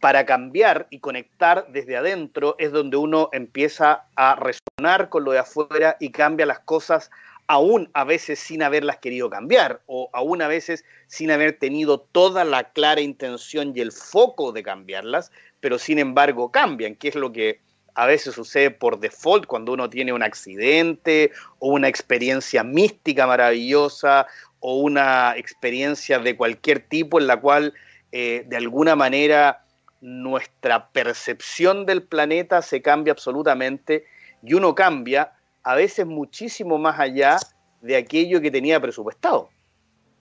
para 0.00 0.26
cambiar 0.26 0.86
y 0.90 1.00
conectar 1.00 1.66
desde 1.68 1.96
adentro 1.96 2.54
es 2.58 2.72
donde 2.72 2.96
uno 2.96 3.30
empieza 3.32 4.04
a 4.14 4.36
resonar 4.36 5.08
con 5.08 5.24
lo 5.24 5.32
de 5.32 5.40
afuera 5.40 5.96
y 5.98 6.10
cambia 6.10 6.46
las 6.46 6.60
cosas 6.60 7.10
aún 7.48 7.90
a 7.94 8.04
veces 8.04 8.38
sin 8.38 8.62
haberlas 8.62 8.98
querido 8.98 9.30
cambiar 9.30 9.80
o 9.86 10.10
aún 10.12 10.42
a 10.42 10.48
veces 10.48 10.84
sin 11.06 11.30
haber 11.30 11.58
tenido 11.58 11.98
toda 11.98 12.44
la 12.44 12.64
clara 12.64 13.00
intención 13.00 13.72
y 13.74 13.80
el 13.80 13.90
foco 13.90 14.52
de 14.52 14.62
cambiarlas, 14.62 15.32
pero 15.60 15.78
sin 15.78 15.98
embargo 15.98 16.52
cambian, 16.52 16.94
que 16.94 17.08
es 17.08 17.14
lo 17.14 17.32
que 17.32 17.60
a 17.94 18.06
veces 18.06 18.34
sucede 18.34 18.70
por 18.70 19.00
default 19.00 19.46
cuando 19.46 19.72
uno 19.72 19.90
tiene 19.90 20.12
un 20.12 20.22
accidente 20.22 21.32
o 21.58 21.72
una 21.72 21.88
experiencia 21.88 22.62
mística 22.62 23.26
maravillosa 23.26 24.26
o 24.60 24.76
una 24.76 25.34
experiencia 25.36 26.18
de 26.18 26.36
cualquier 26.36 26.80
tipo 26.80 27.18
en 27.18 27.26
la 27.26 27.40
cual 27.40 27.74
eh, 28.12 28.44
de 28.46 28.56
alguna 28.56 28.94
manera 28.94 29.64
nuestra 30.00 30.88
percepción 30.90 31.86
del 31.86 32.02
planeta 32.02 32.62
se 32.62 32.82
cambia 32.82 33.12
absolutamente 33.12 34.04
y 34.42 34.54
uno 34.54 34.74
cambia 34.74 35.32
a 35.62 35.74
veces 35.74 36.06
muchísimo 36.06 36.78
más 36.78 36.98
allá 36.98 37.36
de 37.80 37.96
aquello 37.96 38.40
que 38.40 38.50
tenía 38.50 38.80
presupuestado. 38.80 39.50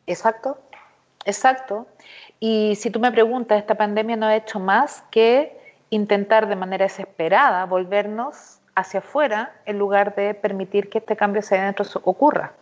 Exacto, 0.08 0.58
exacto. 1.26 1.88
Y 2.40 2.76
si 2.76 2.90
tú 2.90 3.00
me 3.00 3.12
preguntas, 3.12 3.60
esta 3.60 3.76
pandemia 3.76 4.16
no 4.16 4.26
ha 4.26 4.36
hecho 4.36 4.60
más 4.60 5.04
que 5.12 5.58
intentar 5.90 6.48
de 6.48 6.56
manera 6.56 6.86
desesperada 6.86 7.66
volvernos 7.66 8.60
hacia 8.76 9.00
afuera 9.00 9.56
en 9.66 9.80
lugar 9.80 10.16
de 10.16 10.34
permitir 10.34 10.90
que 10.90 11.00
este 11.00 11.16
cambio 11.16 11.40
hacia 11.40 11.62
adentro 11.62 11.86
ocurra. 12.04 12.54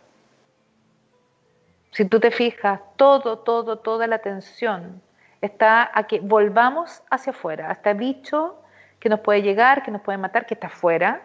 Si 1.92 2.04
tú 2.04 2.20
te 2.20 2.30
fijas, 2.30 2.80
todo, 2.96 3.38
todo, 3.38 3.78
toda 3.78 4.06
la 4.06 4.16
atención 4.16 5.00
está 5.46 5.90
a 5.92 6.04
que 6.04 6.20
volvamos 6.20 7.02
hacia 7.10 7.30
afuera, 7.30 7.70
hasta 7.70 7.92
bicho 7.92 8.56
que 9.00 9.08
nos 9.08 9.20
puede 9.20 9.42
llegar, 9.42 9.82
que 9.82 9.90
nos 9.90 10.02
puede 10.02 10.18
matar, 10.18 10.46
que 10.46 10.54
está 10.54 10.66
afuera, 10.68 11.22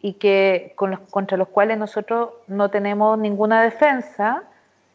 y 0.00 0.14
que 0.14 0.74
contra 0.76 1.36
los 1.36 1.48
cuales 1.48 1.76
nosotros 1.78 2.30
no 2.46 2.70
tenemos 2.70 3.18
ninguna 3.18 3.62
defensa, 3.62 4.44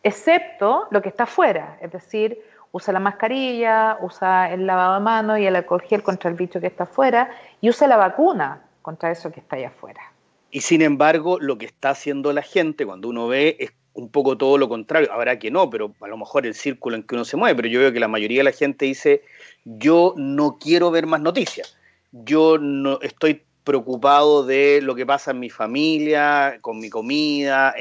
excepto 0.02 0.88
lo 0.92 1.02
que 1.02 1.10
está 1.10 1.24
afuera, 1.24 1.78
es 1.82 1.92
decir, 1.92 2.42
usa 2.72 2.94
la 2.94 3.00
mascarilla, 3.00 3.98
usa 4.02 4.52
el 4.52 4.66
lavado 4.66 4.96
de 4.96 5.00
manos 5.02 5.40
y 5.40 5.46
el 5.46 5.56
alcohol 5.56 5.84
contra 6.04 6.30
el 6.30 6.36
bicho 6.36 6.60
que 6.60 6.68
está 6.68 6.84
afuera 6.84 7.30
y 7.62 7.70
usa 7.70 7.88
la 7.88 7.98
vacuna 7.98 8.62
contra 8.82 9.12
eso 9.12 9.32
que 9.32 9.40
está 9.42 9.58
allá 9.58 9.68
afuera. 9.68 10.02
Y 10.50 10.62
sin 10.62 10.82
embargo, 10.82 11.40
lo 11.40 11.58
que 11.58 11.66
está 11.66 11.92
haciendo 11.92 12.32
la 12.34 12.42
gente 12.42 12.86
cuando 12.86 13.10
uno 13.10 13.28
ve 13.28 13.58
es 13.60 13.72
un 13.94 14.10
poco 14.10 14.38
todo 14.38 14.58
lo 14.58 14.70
contrario. 14.70 15.12
Habrá 15.12 15.40
que 15.40 15.52
no, 15.52 15.70
pero 15.70 15.94
a 16.02 16.08
lo 16.08 16.18
mejor 16.18 16.46
el 16.46 16.56
círculo 16.56 16.96
en 16.96 17.04
que 17.04 17.16
uno 17.16 17.26
se 17.26 17.38
mueve, 17.38 17.56
pero 17.56 17.68
yo 17.68 17.80
veo 17.80 17.94
que 17.94 18.00
la 18.00 18.08
mayoría 18.08 18.40
de 18.40 18.46
la 18.46 18.52
gente 18.52 18.86
dice, 18.86 19.24
yo 19.66 20.14
no 20.18 20.58
quiero 20.60 20.92
ver 20.92 21.06
más 21.06 21.22
noticias. 21.22 21.78
Yo 22.12 22.58
no 22.58 23.00
estoy 23.02 23.44
preocupado 23.64 24.46
de 24.46 24.82
lo 24.82 24.94
que 24.96 25.06
pasa 25.06 25.32
en 25.32 25.40
mi 25.40 25.50
familia, 25.50 26.58
con 26.62 26.80
mi 26.80 26.90
comida, 26.90 27.74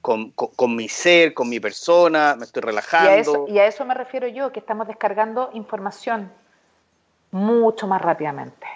con, 0.00 0.76
mi 0.76 0.88
ser, 0.88 1.34
con 1.34 1.48
mi 1.48 1.60
persona, 1.60 2.36
me 2.38 2.44
estoy 2.44 2.62
relajando. 2.62 3.46
Y 3.48 3.58
a, 3.58 3.66
eso, 3.66 3.84
me 3.84 3.94
refiero 3.94 4.26
yo, 4.28 4.50
que 4.50 4.60
estamos 4.60 4.86
descargando 4.86 5.50
información 5.52 6.32
mucho 7.32 7.86
más 7.86 8.00
rápidamente. 8.00 8.66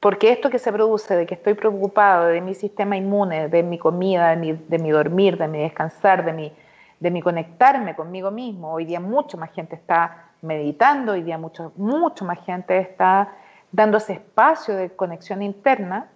Porque 0.00 0.30
esto 0.30 0.50
que 0.50 0.58
se 0.58 0.72
produce 0.72 1.16
de 1.16 1.26
que 1.26 1.34
estoy 1.34 1.54
preocupado 1.54 2.26
de 2.26 2.40
mi 2.40 2.54
sistema 2.54 2.96
inmune, 2.96 3.48
de 3.48 3.62
mi 3.62 3.78
comida, 3.78 4.30
de 4.30 4.36
mi, 4.36 4.52
de 4.52 4.78
mi 4.78 4.90
dormir, 4.90 5.36
de 5.36 5.48
mi 5.48 5.58
descansar, 5.58 6.24
de 6.24 6.32
mi, 6.32 6.52
de 7.00 7.10
mi 7.10 7.20
conectarme 7.20 7.96
conmigo 7.96 8.30
mismo, 8.30 8.72
hoy 8.72 8.84
día 8.84 9.00
mucho 9.00 9.36
más 9.36 9.52
gente 9.52 9.74
está 9.74 10.30
meditando, 10.42 11.12
hoy 11.12 11.22
día 11.22 11.36
mucho, 11.36 11.72
mucho 11.76 12.24
más 12.24 12.44
gente 12.44 12.78
está 12.78 13.34
dándose 13.72 14.14
espacio 14.14 14.76
de 14.76 14.90
conexión 14.90 15.42
interna, 15.42 16.08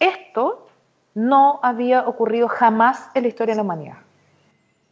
esto 0.00 0.66
no 1.14 1.60
había 1.62 2.06
ocurrido 2.06 2.48
jamás 2.48 3.10
en 3.14 3.22
la 3.22 3.28
historia 3.28 3.52
de 3.52 3.56
la 3.56 3.62
humanidad. 3.62 3.98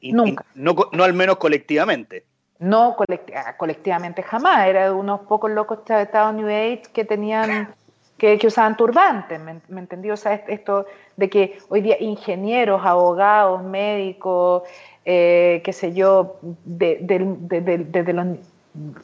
Nunca. 0.01 0.45
no, 0.55 0.75
al 1.03 1.13
menos 1.13 1.37
colectivamente. 1.37 2.25
No 2.59 2.97
ah, 3.35 3.57
colectivamente 3.57 4.23
jamás. 4.23 4.67
Era 4.67 4.87
de 4.87 4.93
unos 4.93 5.21
pocos 5.21 5.51
locos 5.51 5.85
de 5.85 6.09
New 6.35 6.49
Age 6.49 6.83
que 6.93 7.05
tenían, 7.05 7.75
que, 8.19 8.39
usaban 8.47 8.77
turbantes, 8.77 9.41
¿me, 9.41 9.61
me 9.69 9.81
entendí? 9.81 10.11
O 10.11 10.17
sea, 10.17 10.35
esto 10.35 10.87
de 11.17 11.31
que 11.31 11.59
hoy 11.69 11.81
día 11.81 11.97
ingenieros, 12.01 12.85
abogados, 12.85 13.63
médicos, 13.63 14.65
eh, 15.05 15.63
qué 15.65 15.73
sé 15.73 15.95
yo, 15.95 16.39
de, 16.43 16.99
de 17.01 18.13
los 18.13 18.27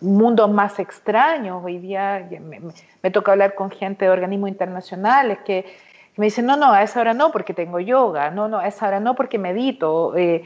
mundos 0.00 0.50
más 0.50 0.78
extraños. 0.78 1.62
Hoy 1.64 1.78
día 1.78 2.28
me, 3.02 3.10
toca 3.10 3.32
hablar 3.32 3.54
con 3.54 3.70
gente 3.70 4.04
de 4.04 4.10
organismos 4.10 4.48
internacionales 4.50 5.38
que, 5.44 5.64
me 6.16 6.26
dicen, 6.26 6.46
no, 6.46 6.56
no, 6.56 6.72
a 6.72 6.84
esa 6.84 7.00
hora 7.00 7.12
no 7.12 7.32
porque 7.32 7.54
tengo 7.54 7.80
yoga, 7.80 8.30
no, 8.30 8.46
no, 8.46 8.58
a 8.58 8.68
esa 8.68 8.86
hora 8.86 9.00
no 9.00 9.16
porque 9.16 9.36
medito, 9.36 10.16
eh, 10.16 10.44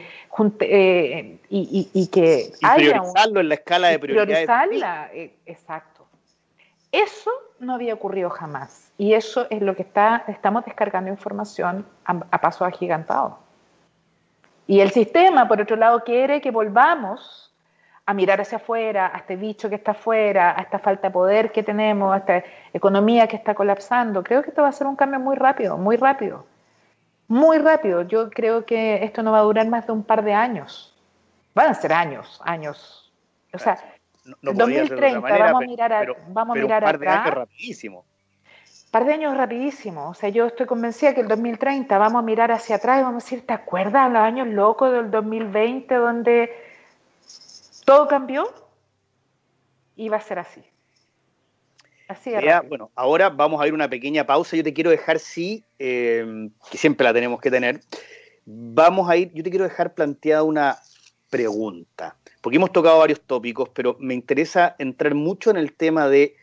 eh, 0.61 1.39
y, 1.51 1.91
y, 1.93 2.07
que 2.07 2.53
y 2.59 2.67
priorizarlo 2.77 3.41
en 3.41 3.49
la 3.51 3.55
escala 3.55 3.89
de 3.89 3.99
prioridades. 3.99 4.47
Priorizarla, 4.47 5.11
eh, 5.13 5.35
exacto. 5.45 6.07
Eso 6.91 7.31
no 7.61 7.75
había 7.75 7.95
ocurrido 7.95 8.31
jamás. 8.31 8.93
Y 8.99 9.15
eso 9.15 9.47
es 9.51 9.63
lo 9.63 9.75
que 9.77 9.83
está, 9.83 10.25
estamos 10.29 10.65
descargando 10.65 11.11
información 11.11 11.87
a, 12.05 12.21
a 12.31 12.41
paso 12.41 12.65
agigantado. 12.65 13.39
Y 14.67 14.81
el 14.81 14.91
sistema, 14.91 15.49
por 15.49 15.61
otro 15.61 15.77
lado, 15.77 16.05
quiere 16.05 16.41
que 16.41 16.51
volvamos 16.51 17.53
a 18.09 18.15
mirar 18.15 18.41
hacia 18.41 18.57
afuera, 18.57 19.11
a 19.15 19.19
este 19.19 19.37
bicho 19.37 19.69
que 19.69 19.75
está 19.75 19.91
afuera, 19.91 20.55
a 20.57 20.63
esta 20.63 20.79
falta 20.79 21.09
de 21.09 21.13
poder 21.13 21.53
que 21.53 21.63
tenemos, 21.63 22.15
a 22.15 22.19
esta 22.19 22.43
economía 22.73 23.27
que 23.27 23.37
está 23.37 23.55
colapsando. 23.55 24.23
Creo 24.23 24.43
que 24.43 24.49
esto 24.49 24.63
va 24.63 24.69
a 24.69 24.73
ser 24.73 24.87
un 24.87 24.97
cambio 24.97 25.21
muy 25.21 25.37
rápido, 25.37 25.77
muy 25.77 25.97
rápido. 25.97 26.47
Muy 27.29 27.59
rápido. 27.59 28.03
Yo 28.03 28.31
creo 28.31 28.65
que 28.65 29.05
esto 29.05 29.23
no 29.23 29.33
va 29.33 29.41
a 29.41 29.43
durar 29.43 29.69
más 29.69 29.87
de 29.87 29.93
un 29.93 30.03
par 30.03 30.25
de 30.25 30.33
años. 30.33 30.95
Van 31.55 31.69
a 31.69 31.75
ser 31.75 31.93
años, 31.93 32.41
años. 32.45 33.13
O 33.53 33.59
sea, 33.59 33.79
no, 34.43 34.53
2030 34.53 35.21
vamos 35.21 35.63
a 35.63 35.67
mirar, 35.67 35.93
a, 35.93 36.07
vamos 36.29 36.57
a 36.57 36.61
mirar 36.61 36.83
un 36.83 36.87
par 36.87 36.99
de 36.99 37.09
años 37.09 37.35
rapidísimo. 37.35 38.05
Par 38.91 39.05
de 39.05 39.13
años 39.13 39.37
rapidísimo. 39.37 40.09
O 40.09 40.15
sea, 40.15 40.29
yo 40.31 40.47
estoy 40.47 40.67
convencida 40.67 41.15
que 41.15 41.21
el 41.21 41.29
2030 41.29 41.99
vamos 41.99 42.21
a 42.21 42.23
mirar 42.23 42.53
hacia 42.53 42.77
atrás 42.77 43.01
y 43.01 43.03
vamos 43.03 43.23
a 43.23 43.27
decir, 43.27 43.47
¿te 43.47 43.53
acuerdas 43.53 44.11
los 44.11 44.23
años 44.23 44.49
locos 44.49 44.93
del 44.93 45.11
2020 45.11 45.95
donde 45.95 46.51
todo 47.85 48.09
cambió? 48.09 48.53
Y 49.97 50.09
va 50.09 50.19
a 50.19 50.21
ser 50.21 50.39
así. 50.39 50.63
Así 52.09 52.33
bueno, 52.69 52.91
ahora 52.95 53.29
vamos 53.29 53.61
a 53.61 53.67
ir 53.67 53.75
una 53.75 53.91
pequeña 53.91 54.25
pausa. 54.25 54.57
Yo 54.57 54.65
te 54.65 54.73
quiero 54.73 54.89
dejar, 54.89 55.19
sí, 55.19 55.63
eh, 55.79 56.49
que 56.71 56.79
siempre 56.79 57.05
la 57.05 57.13
tenemos 57.13 57.39
que 57.39 57.51
tener. 57.51 57.81
Vamos 58.47 59.11
a 59.11 59.17
ir, 59.17 59.31
yo 59.35 59.43
te 59.43 59.51
quiero 59.51 59.65
dejar 59.65 59.93
planteada 59.93 60.43
una 60.43 60.79
pregunta, 61.29 62.17
porque 62.41 62.57
hemos 62.57 62.73
tocado 62.73 62.99
varios 62.99 63.21
tópicos, 63.21 63.69
pero 63.71 63.97
me 63.99 64.15
interesa 64.15 64.77
entrar 64.79 65.15
mucho 65.15 65.51
en 65.51 65.57
el 65.57 65.73
tema 65.73 66.09
de 66.09 66.37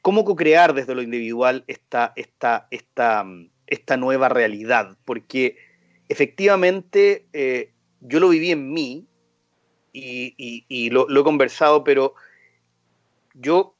cómo 0.00 0.24
co-crear 0.24 0.74
desde 0.74 0.94
lo 0.94 1.02
individual 1.02 1.64
esta, 1.66 2.12
esta, 2.16 2.68
esta, 2.70 3.24
esta 3.66 3.96
nueva 3.96 4.28
realidad, 4.28 4.96
porque 5.04 5.56
efectivamente 6.08 7.26
eh, 7.32 7.72
yo 8.00 8.20
lo 8.20 8.28
viví 8.28 8.50
en 8.50 8.72
mí 8.72 9.06
y, 9.92 10.90
lo, 10.90 11.08
he 11.08 11.24
conversado, 11.24 11.84
pero 11.84 12.14
yo 13.34 13.74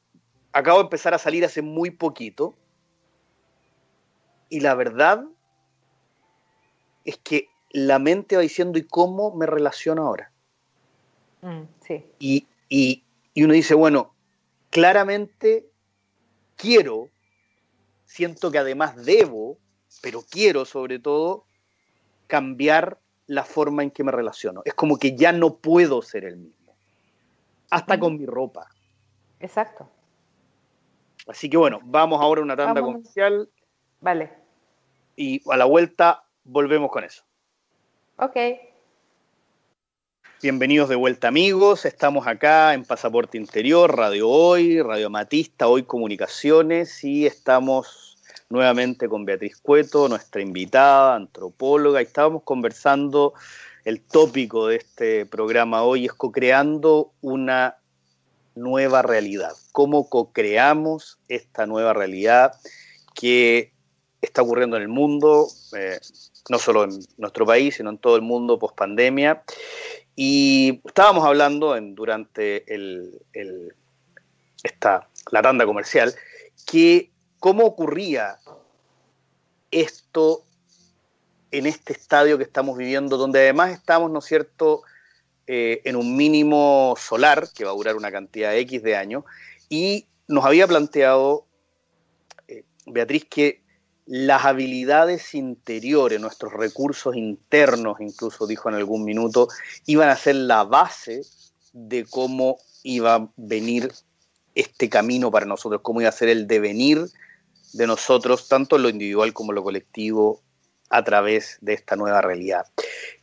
acabo 0.51 0.79
de 0.79 0.83
empezar 0.83 1.13
a 1.13 1.19
salir 1.19 1.43
hace 1.43 1.61
muy 1.61 1.91
poquito 1.91 2.55
y 4.49 4.59
la 4.59 4.75
verdad 4.75 5.25
es 7.05 7.17
que 7.17 7.47
la 7.71 7.97
mente 7.97 8.35
va 8.35 8.43
diciendo, 8.43 8.77
¿y 8.77 8.83
cómo 8.83 9.35
me 9.35 9.47
relaciono 9.47 10.05
ahora? 10.05 10.32
Mm, 11.43 11.67
sí. 11.81 12.05
y, 12.19 12.47
y, 12.69 13.03
uno 13.43 13.53
dice, 13.53 13.75
bueno, 13.75 14.13
claramente 14.69 15.67
quiero, 16.55 17.09
siento 18.05 18.49
que 18.49 18.59
además 18.59 18.95
debo, 19.05 19.57
pero 20.01 20.21
quiero 20.21 20.63
sobre 20.63 20.99
todo 20.99 21.43
cambiar 22.27 22.97
la 23.27 23.43
forma 23.43 23.83
en 23.83 23.91
que 23.91 24.05
me 24.05 24.11
relaciono. 24.13 24.61
Es 24.63 24.73
como 24.73 24.97
que 24.97 25.15
ya 25.17 25.33
no 25.33 25.57
puedo 25.57 26.01
ser 26.01 26.23
el 26.23 26.37
mismo, 26.37 26.73
hasta 27.69 27.99
con 27.99 28.17
mi 28.17 28.25
ropa. 28.25 28.69
Exacto. 29.39 29.89
Así 31.27 31.49
que 31.49 31.57
bueno, 31.57 31.79
vamos 31.83 32.21
ahora 32.21 32.41
a 32.41 32.43
una 32.43 32.55
tanda 32.55 32.81
comercial. 32.81 33.49
Vale. 33.99 34.31
Y 35.15 35.41
a 35.51 35.57
la 35.57 35.65
vuelta 35.65 36.23
volvemos 36.43 36.89
con 36.89 37.03
eso. 37.03 37.23
Ok. 38.17 38.37
Bienvenidos 40.43 40.89
de 40.89 40.97
vuelta 40.97 41.29
amigos, 41.29 41.85
estamos 41.85 42.27
acá 42.27 42.73
en 42.73 42.83
Pasaporte 42.83 43.37
Interior, 43.37 43.95
Radio 43.95 44.27
Hoy, 44.27 44.81
Radio 44.81 45.09
Matista, 45.09 45.69
Hoy 45.69 45.83
Comunicaciones 45.83 47.01
y 47.05 47.25
estamos 47.25 48.17
nuevamente 48.49 49.07
con 49.07 49.23
Beatriz 49.23 49.55
Cueto, 49.55 50.09
nuestra 50.09 50.41
invitada, 50.41 51.15
antropóloga, 51.15 52.01
y 52.01 52.03
estábamos 52.03 52.43
conversando, 52.43 53.33
el 53.85 54.01
tópico 54.01 54.67
de 54.67 54.75
este 54.75 55.25
programa 55.25 55.83
hoy 55.83 56.07
es 56.07 56.11
co-creando 56.11 57.13
una 57.21 57.77
nueva 58.53 59.01
realidad, 59.01 59.53
cómo 59.71 60.09
co-creamos 60.09 61.19
esta 61.29 61.65
nueva 61.67 61.93
realidad 61.93 62.51
que 63.15 63.71
está 64.21 64.41
ocurriendo 64.41 64.75
en 64.75 64.81
el 64.81 64.89
mundo, 64.89 65.47
eh, 65.77 66.01
no 66.49 66.59
solo 66.59 66.83
en 66.83 66.99
nuestro 67.15 67.45
país, 67.45 67.75
sino 67.75 67.91
en 67.91 67.97
todo 67.97 68.17
el 68.17 68.23
mundo 68.23 68.59
post 68.59 68.75
pandemia 68.75 69.41
y 70.15 70.81
estábamos 70.85 71.25
hablando 71.25 71.75
durante 71.81 72.71
el, 72.73 73.21
la 75.31 75.41
tanda 75.41 75.65
comercial 75.65 76.13
que 76.65 77.11
cómo 77.39 77.65
ocurría 77.65 78.37
esto 79.71 80.43
en 81.51 81.65
este 81.65 81.93
estadio 81.93 82.37
que 82.37 82.43
estamos 82.43 82.77
viviendo, 82.77 83.17
donde 83.17 83.39
además 83.39 83.71
estamos, 83.71 84.11
¿no 84.11 84.19
es 84.19 84.25
cierto?, 84.25 84.83
eh, 85.45 85.81
en 85.83 85.95
un 85.95 86.15
mínimo 86.15 86.95
solar 86.97 87.49
que 87.53 87.65
va 87.65 87.71
a 87.71 87.75
durar 87.75 87.95
una 87.95 88.11
cantidad 88.11 88.55
X 88.55 88.81
de 88.81 88.95
años, 88.95 89.23
y 89.67 90.07
nos 90.27 90.45
había 90.45 90.67
planteado 90.67 91.45
eh, 92.47 92.63
Beatriz 92.85 93.25
que 93.25 93.62
las 94.05 94.45
habilidades 94.45 95.33
interiores, 95.33 96.19
nuestros 96.19 96.53
recursos 96.53 97.15
internos, 97.15 98.01
incluso 98.01 98.47
dijo 98.47 98.69
en 98.69 98.75
algún 98.75 99.03
minuto, 99.05 99.47
iban 99.85 100.09
a 100.09 100.15
ser 100.15 100.35
la 100.35 100.63
base 100.63 101.21
de 101.71 102.05
cómo 102.05 102.57
iba 102.83 103.15
a 103.15 103.29
venir 103.37 103.91
este 104.55 104.89
camino 104.89 105.31
para 105.31 105.45
nosotros, 105.45 105.81
cómo 105.81 106.01
iba 106.01 106.09
a 106.09 106.13
ser 106.13 106.29
el 106.29 106.47
devenir 106.47 107.07
de 107.73 107.87
nosotros, 107.87 108.47
tanto 108.47 108.77
lo 108.77 108.89
individual 108.89 109.33
como 109.33 109.51
lo 109.51 109.63
colectivo, 109.63 110.41
a 110.89 111.03
través 111.03 111.57
de 111.61 111.73
esta 111.73 111.95
nueva 111.95 112.21
realidad. 112.21 112.67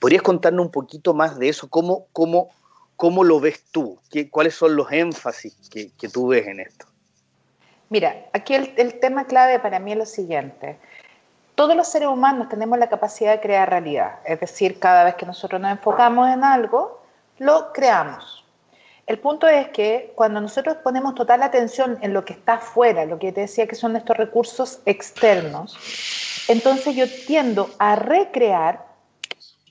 ¿Podrías 0.00 0.22
contarnos 0.22 0.66
un 0.66 0.72
poquito 0.72 1.14
más 1.14 1.38
de 1.38 1.48
eso? 1.48 1.68
¿Cómo, 1.68 2.08
cómo, 2.12 2.50
cómo 2.96 3.22
lo 3.22 3.38
ves 3.38 3.62
tú? 3.70 4.00
¿Qué, 4.10 4.28
¿Cuáles 4.28 4.54
son 4.54 4.74
los 4.74 4.90
énfasis 4.90 5.54
que, 5.70 5.92
que 5.92 6.08
tú 6.08 6.28
ves 6.28 6.48
en 6.48 6.58
esto? 6.58 6.86
Mira, 7.90 8.24
aquí 8.32 8.54
el, 8.54 9.00
tema 9.00 9.24
clave 9.24 9.58
para 9.58 9.80
mí 9.80 9.90
es 9.90 9.98
lo 9.98 10.06
siguiente. 10.06 10.78
Todos 11.56 11.74
los 11.74 11.88
seres 11.88 12.08
humanos 12.08 12.48
tenemos 12.48 12.78
la 12.78 12.88
capacidad 12.88 13.32
de 13.32 13.40
crear 13.40 13.68
realidad, 13.68 14.20
es 14.24 14.38
decir, 14.38 14.78
cada 14.78 15.02
vez 15.02 15.16
que 15.16 15.26
nosotros 15.26 15.60
nos 15.60 15.72
enfocamos 15.72 16.28
en 16.30 16.44
algo, 16.44 17.02
lo 17.38 17.72
creamos. 17.72 18.44
El 19.08 19.18
punto 19.18 19.48
es 19.48 19.70
que 19.70 20.12
cuando 20.14 20.40
nosotros 20.40 20.76
ponemos 20.84 21.16
total 21.16 21.42
atención 21.42 21.98
en 22.00 22.14
lo 22.14 22.24
que 22.24 22.34
está 22.34 22.54
afuera, 22.54 23.04
lo 23.06 23.18
que 23.18 23.32
te 23.32 23.40
decía 23.40 23.66
que 23.66 23.74
son 23.74 23.96
estos 23.96 24.16
recursos 24.16 24.80
externos, 24.86 25.76
entonces 26.46 26.94
yo 26.94 27.06
tiendo 27.26 27.68
a 27.80 27.96
recrear 27.96 28.86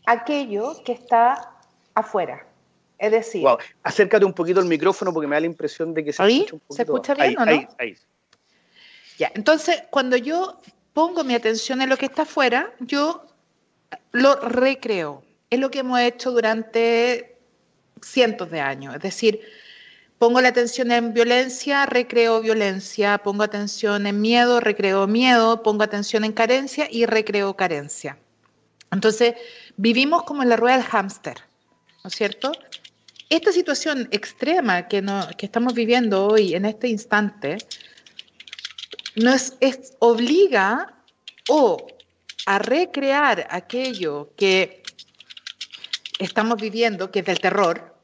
aquello 0.06 0.74
que 0.84 0.92
está 0.92 1.54
afuera. 1.96 2.49
Es 3.00 3.12
decir, 3.12 3.46
acércate 3.82 4.26
un 4.26 4.34
poquito 4.34 4.60
al 4.60 4.66
micrófono 4.66 5.14
porque 5.14 5.28
me 5.28 5.36
da 5.36 5.40
la 5.40 5.46
impresión 5.46 5.94
de 5.94 6.04
que 6.04 6.12
se 6.12 6.22
escucha 6.22 6.54
un 6.54 6.60
poquito. 6.60 6.76
¿Se 6.76 6.82
escucha 6.84 7.14
bien 7.16 7.40
o 7.40 7.46
no? 7.46 7.68
ahí. 7.78 7.96
Ya, 9.18 9.32
entonces 9.34 9.84
cuando 9.90 10.18
yo 10.18 10.60
pongo 10.94 11.24
mi 11.24 11.34
atención 11.34 11.82
en 11.82 11.90
lo 11.90 11.98
que 11.98 12.08
está 12.08 12.24
afuera, 12.24 12.74
yo 12.80 13.26
lo 14.12 14.36
recreo. 14.36 15.24
Es 15.50 15.60
lo 15.60 15.72
que 15.72 15.80
hemos 15.80 16.00
hecho 16.02 16.32
durante 16.32 17.38
cientos 18.02 18.52
de 18.52 18.60
años. 18.60 18.96
Es 18.96 19.02
decir, 19.02 19.42
pongo 20.18 20.42
la 20.42 20.50
atención 20.50 20.92
en 20.92 21.14
violencia, 21.14 21.86
recreo 21.86 22.42
violencia, 22.42 23.18
pongo 23.20 23.44
atención 23.44 24.08
en 24.08 24.20
miedo, 24.20 24.60
recreo 24.60 25.08
miedo, 25.08 25.64
pongo 25.64 25.84
atención 25.84 26.26
en 26.26 26.34
carencia 26.34 26.88
y 26.92 27.06
recreo 27.06 27.56
carencia. 27.56 28.18
Entonces, 28.92 29.36
vivimos 29.78 30.24
como 30.24 30.44
en 30.44 30.50
la 30.50 30.58
rueda 30.58 30.78
del 30.78 30.86
hámster, 30.86 31.38
¿no 32.04 32.10
es 32.10 32.16
cierto? 32.16 32.52
Esta 33.30 33.52
situación 33.52 34.10
extrema 34.10 34.88
que, 34.88 35.04
estamos 35.42 35.76
viviendo 35.76 36.26
hoy, 36.26 36.56
en 36.56 36.66
este 36.66 36.88
instante, 36.88 37.60
nos 39.16 39.54
obliga 40.00 40.96
o 41.48 41.78
a 42.48 42.58
recrear 42.58 43.48
aquello 43.52 44.34
que 44.36 44.82
estamos 46.18 46.60
viviendo, 46.60 47.12
que 47.12 47.20
es 47.20 47.26
del 47.26 47.40
terror, 47.40 47.96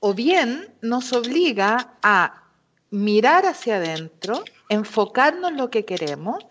o 0.00 0.12
bien 0.12 0.74
nos 0.82 1.14
obliga 1.14 1.94
a 2.02 2.42
mirar 2.90 3.46
hacia 3.46 3.76
adentro, 3.76 4.44
enfocarnos 4.68 5.50
en 5.50 5.56
lo 5.56 5.70
que 5.70 5.86
queremos, 5.86 6.44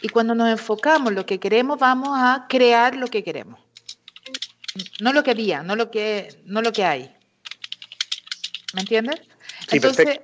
y 0.00 0.10
cuando 0.10 0.36
nos 0.36 0.48
enfocamos 0.48 1.08
en 1.08 1.16
lo 1.16 1.26
que 1.26 1.40
queremos, 1.40 1.76
vamos 1.80 2.10
a 2.12 2.46
crear 2.48 2.94
lo 2.94 3.08
que 3.08 3.24
queremos. 3.24 3.67
No 5.00 5.12
lo 5.12 5.22
que 5.22 5.30
había, 5.32 5.62
no 5.62 5.76
lo 5.76 5.90
que, 5.90 6.28
no 6.44 6.62
lo 6.62 6.72
que 6.72 6.84
hay. 6.84 7.14
¿Me 8.74 8.82
entiendes? 8.82 9.20
Entonces, 9.70 10.20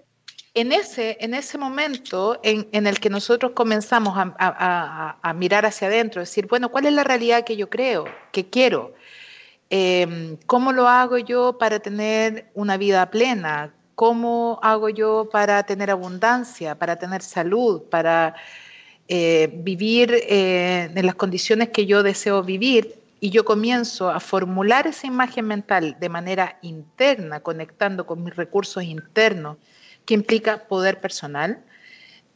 en 0.55 0.72
ese, 0.72 1.16
en 1.20 1.34
ese 1.34 1.59
momento 1.59 2.38
en, 2.42 2.86
el 2.86 3.00
que 3.00 3.11
nosotros 3.11 3.52
comenzamos 3.55 4.14
a, 4.16 5.34
mirar 5.34 5.66
hacia 5.66 5.88
adentro, 5.88 6.20
decir, 6.20 6.46
bueno, 6.46 6.70
¿cuál 6.70 6.86
es 6.86 6.92
la 6.92 7.02
realidad 7.02 7.44
que 7.44 7.57
yo 7.57 7.68
creo, 7.68 8.05
que 8.32 8.48
quiero? 8.48 8.94
Em, 9.70 10.36
¿Cómo 10.46 10.72
lo 10.72 10.86
hago 10.88 11.18
yo 11.18 11.59
para 11.59 11.80
tener 11.80 12.50
una 12.55 12.76
vida 12.76 13.11
plena? 13.11 13.74
¿Cómo 13.96 14.61
hago 14.62 14.88
yo 14.88 15.28
para 15.30 15.64
tener 15.64 15.90
abundancia, 15.90 16.76
para 16.76 16.96
tener 16.96 17.22
salud, 17.22 17.82
para 17.90 18.34
eh, 19.09 19.50
vivir 19.52 20.14
eh, 20.14 20.90
en 20.94 21.07
las 21.07 21.14
condiciones 21.16 21.70
que 21.70 21.86
yo 21.86 22.05
deseo 22.05 22.42
vivir? 22.44 23.03
Y 23.24 23.30
yo 23.30 23.46
comienzo 23.46 24.10
a 24.10 24.20
formular 24.20 24.86
esa 24.86 25.06
imagen 25.06 25.46
mental 25.46 25.96
de 25.98 26.10
manera 26.10 26.58
interna, 26.60 27.40
conectando 27.40 28.04
con 28.04 28.22
mis 28.22 28.36
recursos 28.36 28.82
internos, 28.82 29.56
que 30.04 30.12
implica 30.12 30.68
poder 30.68 31.00
personal. 31.00 31.64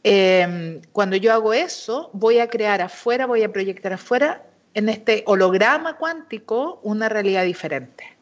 Em, 0.01 0.81
cuando 0.91 1.15
yo 1.15 1.31
hago 1.31 1.53
eso, 1.53 2.09
voy 2.13 2.39
a 2.39 2.47
crear 2.47 2.81
afuera, 2.81 3.27
voy 3.27 3.43
a 3.43 3.53
proyectar 3.53 3.93
afuera 3.93 4.41
en 4.73 4.89
este 4.89 5.23
holograma 5.27 5.95
cuántico 5.95 6.79
una 6.81 7.07
realidad 7.07 7.43
diferente. 7.43 8.17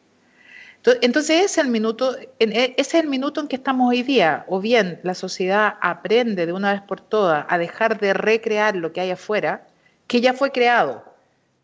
Entonces 1.00 1.36
ese 1.36 1.44
es 1.44 1.58
el 1.58 1.68
minuto, 1.68 2.18
e, 2.38 2.74
es 2.76 2.92
el 2.92 3.06
minuto 3.06 3.40
en 3.40 3.48
que 3.48 3.56
estamos 3.56 3.88
hoy 3.88 4.02
día. 4.02 4.44
O 4.46 4.60
bien 4.60 5.00
la 5.04 5.14
sociedad 5.14 5.76
aprende 5.80 6.44
de 6.44 6.52
una 6.52 6.72
vez 6.72 6.82
por 6.82 7.00
todas 7.00 7.46
a 7.48 7.56
dejar 7.56 7.98
de 7.98 8.12
recrear 8.12 8.76
lo 8.76 8.92
que 8.92 9.00
hay 9.00 9.12
afuera, 9.12 9.66
que 10.06 10.20
ya 10.20 10.34
fue 10.34 10.52
creado. 10.52 11.02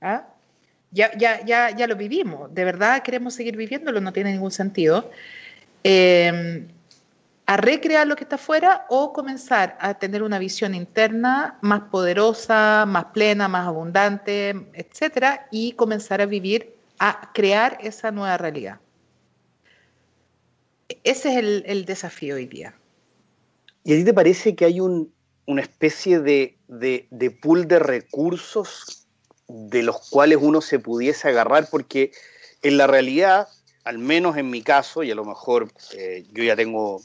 ¿ah? 0.01 0.29
Ya, 0.95 1.11
ya, 1.19 1.45
ya, 1.45 1.71
ya 1.77 1.87
lo 1.89 1.97
vivimos. 1.97 2.55
De 2.55 2.65
verdad 2.65 3.03
queremos 3.03 3.35
seguir 3.35 3.57
viviéndolo, 3.57 4.01
no 4.01 4.13
tiene 4.13 4.31
ningún 4.31 4.53
sentido. 4.53 5.11
Em, 5.83 6.69
a 7.47 7.57
recrear 7.57 8.07
lo 8.07 8.15
que 8.15 8.23
está 8.23 8.37
afuera 8.37 8.87
o 8.89 9.13
comenzar 9.13 9.77
a 9.81 9.95
tener 9.95 10.23
una 10.23 10.39
visión 10.39 10.73
interna 10.73 11.59
más 11.63 11.83
poderosa, 11.91 12.87
más 12.87 13.07
plena, 13.07 13.49
más 13.49 13.67
abundante, 13.67 14.51
etcétera, 14.73 15.49
y 15.51 15.73
comenzar 15.73 16.21
a 16.21 16.27
vivir, 16.27 16.75
a 17.01 17.33
crear 17.35 17.77
esa 17.81 18.13
nueva 18.13 18.39
realidad. 18.39 18.79
Ese 21.03 21.33
es 21.33 21.65
el, 21.67 21.85
desafío 21.85 22.37
hoy 22.37 22.47
día. 22.47 22.73
¿Y 23.83 23.95
a 23.95 23.97
ti 23.97 24.05
te 24.05 24.15
parece 24.15 24.55
que 24.55 24.65
hay 24.65 24.79
una 24.81 25.61
especie 25.61 26.21
de, 26.21 26.57
de, 26.69 27.31
pool 27.43 27.67
de 27.67 27.81
recursos 27.81 29.04
de 29.49 29.83
los 29.83 30.09
cuales 30.11 30.39
uno 30.41 30.61
se 30.61 30.79
pudiese 30.79 31.29
agarrar? 31.29 31.69
Porque 31.71 32.13
en 32.63 32.77
la 32.77 32.87
realidad, 32.87 33.49
al 33.85 33.99
menos 33.99 34.37
en 34.37 34.51
mi 34.51 34.63
caso, 34.63 35.03
y 35.03 35.11
a 35.11 35.15
lo 35.15 35.25
mejor 35.25 35.71
eh, 35.93 36.27
yo 36.33 36.45
ya 36.45 36.57
tengo 36.57 37.03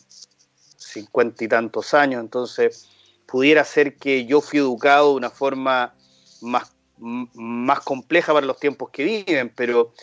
cincuenta 0.77 1.43
y 1.43 1.47
tantos 1.47 1.93
años, 1.93 2.21
entonces 2.21 2.89
pudiera 3.25 3.63
ser 3.63 3.95
que 3.95 4.25
yo 4.25 4.41
fui 4.41 4.59
educado 4.59 5.11
de 5.11 5.15
una 5.15 5.29
forma 5.29 5.93
más, 6.41 6.73
más 6.97 7.79
compleja 7.81 8.33
para 8.33 8.45
los 8.45 8.59
tiempos 8.59 8.89
que 8.89 9.03
viven, 9.03 9.51
pero 9.55 9.93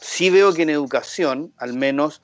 sí 0.00 0.30
veo 0.30 0.52
que 0.52 0.62
en 0.62 0.70
educación, 0.70 1.52
al 1.58 1.74
menos, 1.74 2.22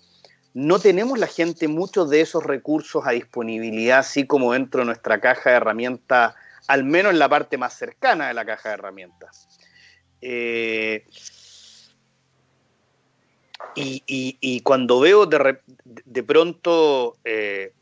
no 0.54 0.78
tenemos 0.78 1.18
la 1.18 1.26
gente 1.26 1.68
muchos 1.68 2.10
de 2.10 2.20
esos 2.20 2.44
recursos 2.44 3.06
a 3.06 3.12
disponibilidad, 3.12 4.00
así 4.00 4.26
como 4.26 4.52
dentro 4.52 4.80
de 4.80 4.86
nuestra 4.86 5.20
caja 5.20 5.50
de 5.50 5.56
herramientas, 5.56 6.34
al 6.68 6.84
menos 6.84 7.12
en 7.12 7.18
la 7.18 7.28
parte 7.28 7.58
más 7.58 7.74
cercana 7.74 8.28
de 8.28 8.34
la 8.34 8.44
caja 8.44 8.70
de 8.70 8.74
herramientas. 8.74 9.48
Eh, 10.20 11.04
y, 13.74 14.60
cuando 14.60 15.00
veo 15.00 15.26
de, 15.26 16.22
pronto 16.22 17.16
eh, 17.24 17.72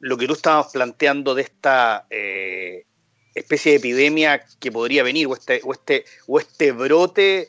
lo 0.00 0.16
que 0.16 0.26
tú 0.26 0.34
estabas 0.34 0.72
planteando 0.72 1.34
de 1.34 1.42
esta 1.42 2.06
eh, 2.10 2.84
especie 3.34 3.72
de 3.72 3.78
epidemia 3.78 4.44
que 4.58 4.72
podría 4.72 5.02
venir, 5.02 5.26
o 5.28 5.34
este, 5.34 5.60
o 5.64 5.72
este, 5.72 6.04
o 6.26 6.38
este 6.38 6.72
brote 6.72 7.48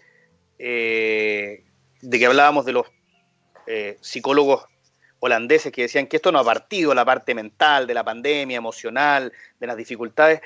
de 0.58 1.64
que 2.02 2.26
hablábamos 2.26 2.66
de 2.66 2.74
los 2.74 2.88
psicólogos 4.02 4.66
holandeses 5.24 5.72
que 5.72 5.84
decían 5.84 6.08
que 6.08 6.18
esto 6.18 6.34
no 6.34 6.40
ha 6.40 6.44
partido 6.44 6.94
la 6.94 7.06
parte 7.06 7.34
mental, 7.34 7.88
de 7.88 7.94
la 7.94 8.04
pandemia, 8.04 8.58
emocional, 8.58 9.32
de 9.58 9.68
las 9.68 9.78
dificultades. 9.78 10.42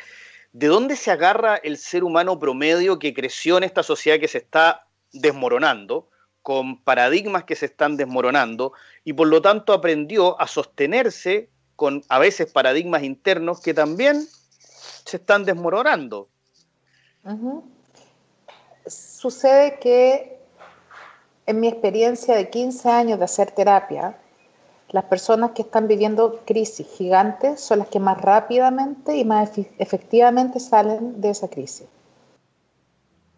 ¿De 0.53 0.67
dónde 0.67 0.95
se 0.95 1.09
agarra 1.09 1.55
el 1.55 1.77
ser 1.77 2.03
humano 2.03 2.37
promedio 2.37 2.99
que 2.99 3.11
creció 3.11 3.57
en 3.57 3.63
esta 3.63 3.81
sociedad 3.81 4.19
que 4.19 4.27
se 4.27 4.37
está 4.37 4.85
desmoronando, 5.11 6.09
con 6.43 6.83
paradigmas 6.83 7.43
que 7.43 7.55
se 7.55 7.65
están 7.65 7.97
desmoronando, 7.97 8.73
y 9.03 9.13
por 9.13 9.27
lo 9.27 9.41
tanto 9.41 9.73
aprendió 9.73 10.39
a 10.39 10.45
sostenerse 10.45 11.49
con 11.75 12.03
a 12.07 12.19
veces 12.19 12.51
paradigmas 12.51 13.01
internos 13.01 13.59
que 13.61 13.73
también 13.73 14.27
se 15.05 15.17
están 15.17 15.43
desmoronando? 15.43 16.29
Sucede 18.85 19.79
que 19.79 20.37
en 21.47 21.59
mi 21.59 21.67
experiencia 21.67 22.35
de 22.35 22.51
15 22.51 22.89
años 22.89 23.17
de 23.17 23.25
hacer 23.25 23.51
terapia, 23.51 24.15
las 24.89 25.03
personas 25.05 25.51
que 25.51 25.63
están 25.63 25.87
viviendo 25.87 26.39
crisis 26.45 26.87
gigantes 26.87 27.59
son 27.59 27.79
las 27.79 27.89
que 27.89 27.99
más 27.99 28.21
rápidamente 28.21 29.17
y 29.17 29.25
más 29.25 29.51
efectivamente 29.77 30.59
salen 30.59 31.19
de 31.19 31.29
esa 31.31 31.49
crisis. 31.49 31.87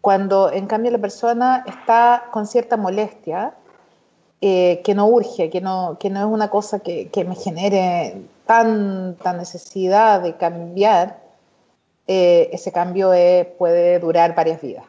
Cuando 0.00 0.50
en 0.50 0.66
cambio 0.66 0.90
la 0.90 0.98
persona 0.98 1.64
está 1.66 2.28
con 2.30 2.46
cierta 2.46 2.76
molestia, 2.76 3.54
eh, 4.40 4.80
que 4.84 4.94
no 4.94 5.06
urge, 5.06 5.50
que 5.50 5.60
no, 5.60 5.98
que 6.00 6.08
no 6.08 6.20
es 6.20 6.26
una 6.26 6.48
cosa 6.48 6.78
que, 6.78 7.10
me 7.26 7.34
genere 7.34 8.22
tanta 8.46 9.34
necesidad 9.34 10.22
de 10.22 10.36
cambiar, 10.36 11.20
eh, 12.06 12.48
ese 12.52 12.72
cambio 12.72 13.12
eh, 13.12 13.54
puede 13.58 13.98
durar 13.98 14.34
varias 14.34 14.62
vidas. 14.62 14.84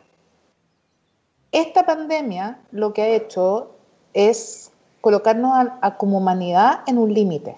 Esta 1.51 1.86
pandemia 1.86 2.59
lo 2.72 2.93
que 2.93 3.01
ha 3.01 3.07
hecho 3.09 3.72
es 4.14 4.70
colocarnos 5.02 5.68
como 5.97 6.20
humanidad 6.20 6.82
en 6.88 6.97
un 6.97 7.14
límite, 7.14 7.56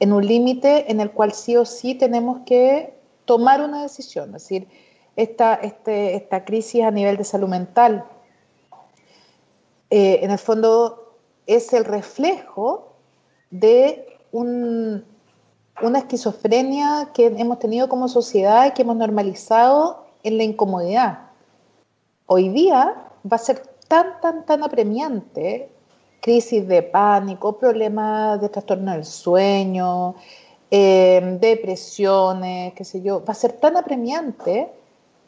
en 0.00 0.12
un 0.12 0.26
límite 0.26 0.90
en 0.90 1.00
el 1.00 1.12
cual 1.12 1.32
sí 1.32 1.56
o 1.56 1.64
sí 1.64 1.94
tenemos 1.94 2.40
que 2.44 2.94
tomar 3.24 3.62
una 3.62 3.82
decisión, 3.82 4.26
es 4.26 4.42
decir, 4.42 4.68
esta, 5.16 5.54
este, 5.54 6.16
esta 6.16 6.44
crisis 6.44 6.82
a 6.82 6.90
nivel 6.90 7.16
de 7.16 7.24
salud 7.24 7.48
mental, 7.48 8.04
eh, 9.90 10.20
en 10.22 10.30
el 10.30 10.38
fondo 10.38 11.16
es 11.46 11.72
el 11.72 11.84
reflejo 11.84 12.94
de 13.50 14.06
una 14.32 15.98
esquizofrenia 15.98 17.10
que 17.12 17.26
hemos 17.26 17.58
tenido 17.58 17.88
como 17.88 18.08
sociedad 18.08 18.66
y 18.66 18.70
que 18.72 18.82
hemos 18.82 18.96
normalizado 18.96 20.06
en 20.22 20.38
la 20.38 20.44
incomodidad. 20.44 21.18
Hoy 22.26 22.48
día 22.48 23.04
va 23.30 23.36
a 23.36 23.38
ser 23.38 23.62
tan, 23.88 24.20
tan, 24.22 24.46
tan 24.46 24.62
apremiante, 24.62 25.70
crisis 26.22 26.66
de 26.68 26.82
pánico, 26.82 27.58
problemas 27.58 28.40
de 28.40 28.48
trastorno 28.48 28.92
del 28.92 29.04
sueño, 29.04 30.14
em, 30.70 31.38
depresiones, 31.40 32.72
qué 32.74 32.84
sé 32.84 33.02
yo, 33.02 33.22
va 33.24 33.32
a 33.32 33.34
ser 33.34 33.52
tan 33.54 33.76
apremiante 33.76 34.70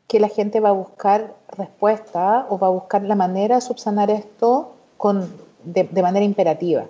que 0.07 0.21
la 0.21 0.29
gente 0.29 0.61
va 0.61 0.69
a 0.69 0.73
buscar 0.73 1.35
respuesta 1.49 2.47
o 2.49 2.59
va 2.59 2.69
a 2.69 2.71
buscar 2.71 3.03
la 3.03 3.17
manera 3.17 3.57
de 3.57 3.61
subsanar 3.61 4.09
esto 4.11 4.75
con, 4.97 5.29
de, 5.65 6.03
manera 6.03 6.25
imperativa. 6.25 6.87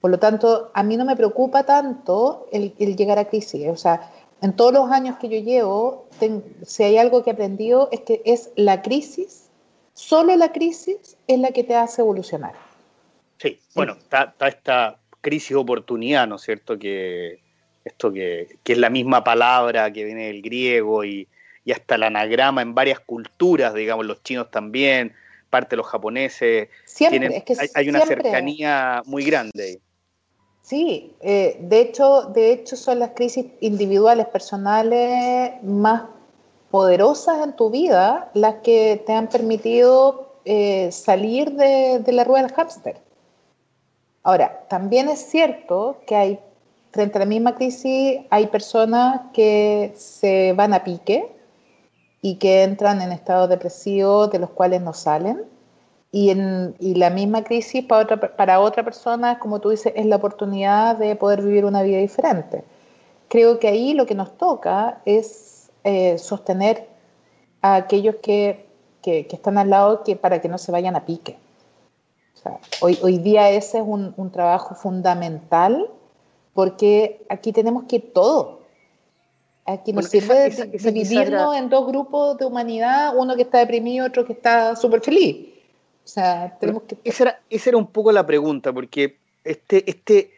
Por 0.00 0.10
lo 0.10 0.18
tanto, 0.18 0.70
a 0.74 0.82
mí 0.82 0.96
no 0.96 1.04
me 1.06 1.16
preocupa 1.16 1.64
tanto 1.64 2.46
el, 2.52 2.74
el 2.78 2.96
llegar 2.96 3.18
a 3.18 3.26
crisis. 3.26 3.68
O 3.68 3.76
sea, 3.76 4.10
en 4.42 4.54
todos 4.54 4.72
los 4.74 4.90
años 4.90 5.16
que 5.18 5.28
yo 5.28 5.38
llevo, 5.38 6.04
si 6.66 6.82
hay 6.82 6.98
algo 6.98 7.22
que 7.22 7.30
he 7.30 7.32
aprendido 7.32 7.88
es 7.92 8.00
que 8.00 8.20
es 8.26 8.50
la 8.56 8.82
crisis, 8.82 9.48
solo 9.94 10.36
la 10.36 10.52
crisis 10.52 11.16
es 11.26 11.38
la 11.38 11.52
que 11.52 11.64
te 11.64 11.74
hace 11.74 12.02
evolucionar. 12.02 12.69
Sí, 13.40 13.58
bueno, 13.74 13.94
está, 13.94 14.34
esta 14.46 14.98
crisis 15.22 15.56
oportunidad, 15.56 16.28
¿no 16.28 16.36
es 16.36 16.42
cierto? 16.42 16.78
Que 16.78 17.40
esto 17.84 18.12
que, 18.12 18.58
es 18.64 18.78
la 18.78 18.90
misma 18.90 19.24
palabra 19.24 19.90
que 19.90 20.04
viene 20.04 20.26
del 20.26 20.42
griego 20.42 21.04
y, 21.04 21.26
hasta 21.72 21.94
el 21.94 22.02
anagrama 22.02 22.62
en 22.62 22.74
varias 22.74 22.98
culturas, 22.98 23.72
digamos, 23.74 24.04
los 24.04 24.24
chinos 24.24 24.50
también, 24.50 25.14
parte 25.50 25.70
de 25.70 25.76
los 25.76 25.86
japoneses. 25.86 26.68
Siempre, 26.84 27.44
hay, 27.74 27.88
una 27.88 28.00
cercanía 28.00 29.02
muy 29.06 29.24
grande. 29.24 29.80
Sí, 30.62 31.14
eh, 31.20 31.58
de, 31.60 31.80
hecho, 31.80 32.24
de 32.34 32.52
hecho 32.52 32.76
son 32.76 32.98
las 32.98 33.10
crisis 33.10 33.46
individuales, 33.60 34.26
personales 34.26 35.52
más 35.62 36.02
poderosas 36.72 37.44
en 37.44 37.54
tu 37.54 37.70
vida 37.70 38.30
las 38.34 38.56
que 38.62 39.02
te 39.06 39.12
han 39.12 39.28
permitido 39.28 40.34
eh, 40.44 40.90
salir 40.92 41.52
de, 41.52 42.02
la 42.12 42.24
rueda 42.24 42.46
del 42.46 42.52
hámster. 42.52 43.09
Ahora, 44.22 44.66
también 44.68 45.08
es 45.08 45.20
cierto 45.20 45.98
que 46.06 46.16
hay, 46.16 46.40
frente 46.92 47.18
a 47.18 47.20
la 47.20 47.26
misma 47.26 47.54
crisis, 47.54 48.20
hay 48.30 48.46
personas 48.48 49.22
que 49.32 49.92
se 49.96 50.52
van 50.52 50.74
a 50.74 50.84
pique 50.84 51.30
y 52.20 52.36
que 52.36 52.62
entran 52.62 53.00
en 53.00 53.12
estados 53.12 53.48
depresivos 53.48 54.30
de 54.30 54.38
los 54.38 54.50
cuales 54.50 54.82
no 54.82 54.92
salen 54.92 55.44
y, 56.12 56.30
en, 56.30 56.74
y 56.78 56.94
la 56.94 57.10
misma 57.10 57.44
crisis 57.44 57.84
para 57.84 58.02
otra, 58.02 58.36
para 58.36 58.60
otra 58.60 58.84
persona, 58.84 59.38
como 59.38 59.60
tú 59.60 59.70
dices, 59.70 59.92
es 59.96 60.06
la 60.06 60.16
oportunidad 60.16 60.96
de 60.96 61.16
poder 61.16 61.42
vivir 61.42 61.64
una 61.64 61.82
vida 61.82 61.98
diferente. 61.98 62.64
Creo 63.28 63.58
que 63.58 63.68
ahí 63.68 63.94
lo 63.94 64.06
que 64.06 64.14
nos 64.14 64.36
toca 64.36 65.00
es 65.04 65.70
eh, 65.84 66.18
sostener 66.18 66.88
a 67.62 67.76
aquellos 67.76 68.16
que, 68.16 68.66
que, 69.02 69.26
están 69.30 69.56
al 69.56 69.70
lado 69.70 70.02
que, 70.02 70.16
para 70.16 70.40
que 70.40 70.48
no 70.48 70.58
se 70.58 70.72
vayan 70.72 70.96
a 70.96 71.06
pique. 71.06 71.38
Hoy, 72.80 72.98
hoy 73.02 73.18
día 73.18 73.50
ese 73.50 73.78
es 73.78 73.84
un, 73.86 74.14
un, 74.16 74.30
trabajo 74.30 74.74
fundamental 74.74 75.88
porque 76.54 77.24
aquí 77.28 77.52
tenemos 77.52 77.84
que 77.84 78.00
todo. 78.00 78.60
Aquí 79.66 79.92
nos 79.92 80.06
sirve 80.06 80.50
dividirnos 80.50 81.56
en 81.56 81.68
dos 81.68 81.86
grupos 81.86 82.38
de 82.38 82.44
humanidad, 82.44 83.16
uno 83.16 83.36
que 83.36 83.42
está 83.42 83.58
deprimido, 83.58 84.06
otro 84.06 84.24
que 84.24 84.32
está 84.32 84.74
súper 84.74 85.00
feliz. 85.00 85.48
O 86.04 86.08
sea, 86.08 86.56
tenemos 86.58 86.84
que... 86.84 86.96
Esa 87.04 87.24
era, 87.24 87.40
esa 87.50 87.70
era 87.70 87.76
un 87.76 87.86
poco 87.86 88.10
la 88.10 88.26
pregunta, 88.26 88.72
porque 88.72 89.16
este, 89.44 89.88
este, 89.88 90.32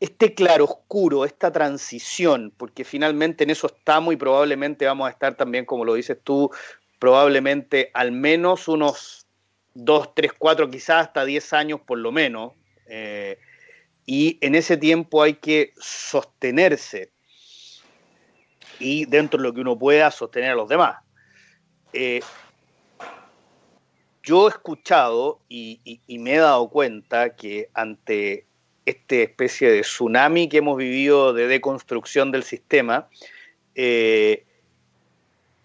este 0.00 0.34
claroscuro, 0.34 1.24
esta 1.24 1.52
transición, 1.52 2.52
porque 2.56 2.84
finalmente 2.84 3.44
en 3.44 3.50
eso 3.50 3.68
estamos 3.68 4.14
y 4.14 4.16
probablemente 4.16 4.84
vamos 4.86 5.06
a 5.06 5.10
estar 5.10 5.36
también, 5.36 5.64
como 5.64 5.84
lo 5.84 5.94
dices 5.94 6.18
tú, 6.24 6.50
probablemente 6.98 7.90
al 7.94 8.10
menos 8.10 8.68
unos 8.68 9.25
dos, 9.76 10.14
tres, 10.14 10.32
cuatro, 10.36 10.70
quizás 10.70 11.06
hasta 11.06 11.24
diez 11.24 11.52
años 11.52 11.80
por 11.80 11.98
lo 11.98 12.10
menos. 12.10 12.52
Eh, 12.88 13.38
y 14.06 14.38
en 14.40 14.54
ese 14.54 14.76
tiempo 14.76 15.22
hay 15.22 15.34
que 15.34 15.72
sostenerse 15.78 17.10
y 18.78 19.04
dentro 19.06 19.38
de 19.38 19.48
lo 19.48 19.54
que 19.54 19.60
uno 19.60 19.78
pueda 19.78 20.10
sostener 20.10 20.52
a 20.52 20.54
los 20.54 20.68
demás. 20.68 20.98
Eh, 21.92 22.20
yo 24.22 24.46
he 24.46 24.50
escuchado 24.50 25.40
y, 25.48 26.00
me 26.08 26.34
he 26.34 26.38
dado 26.38 26.68
cuenta 26.68 27.36
que 27.36 27.68
ante 27.74 28.46
esta 28.84 29.16
especie 29.16 29.70
de 29.70 29.80
tsunami 29.82 30.48
que 30.48 30.58
hemos 30.58 30.76
vivido 30.76 31.32
de 31.32 31.48
deconstrucción 31.48 32.32
del 32.32 32.42
sistema, 32.42 33.08
eh, 33.74 34.44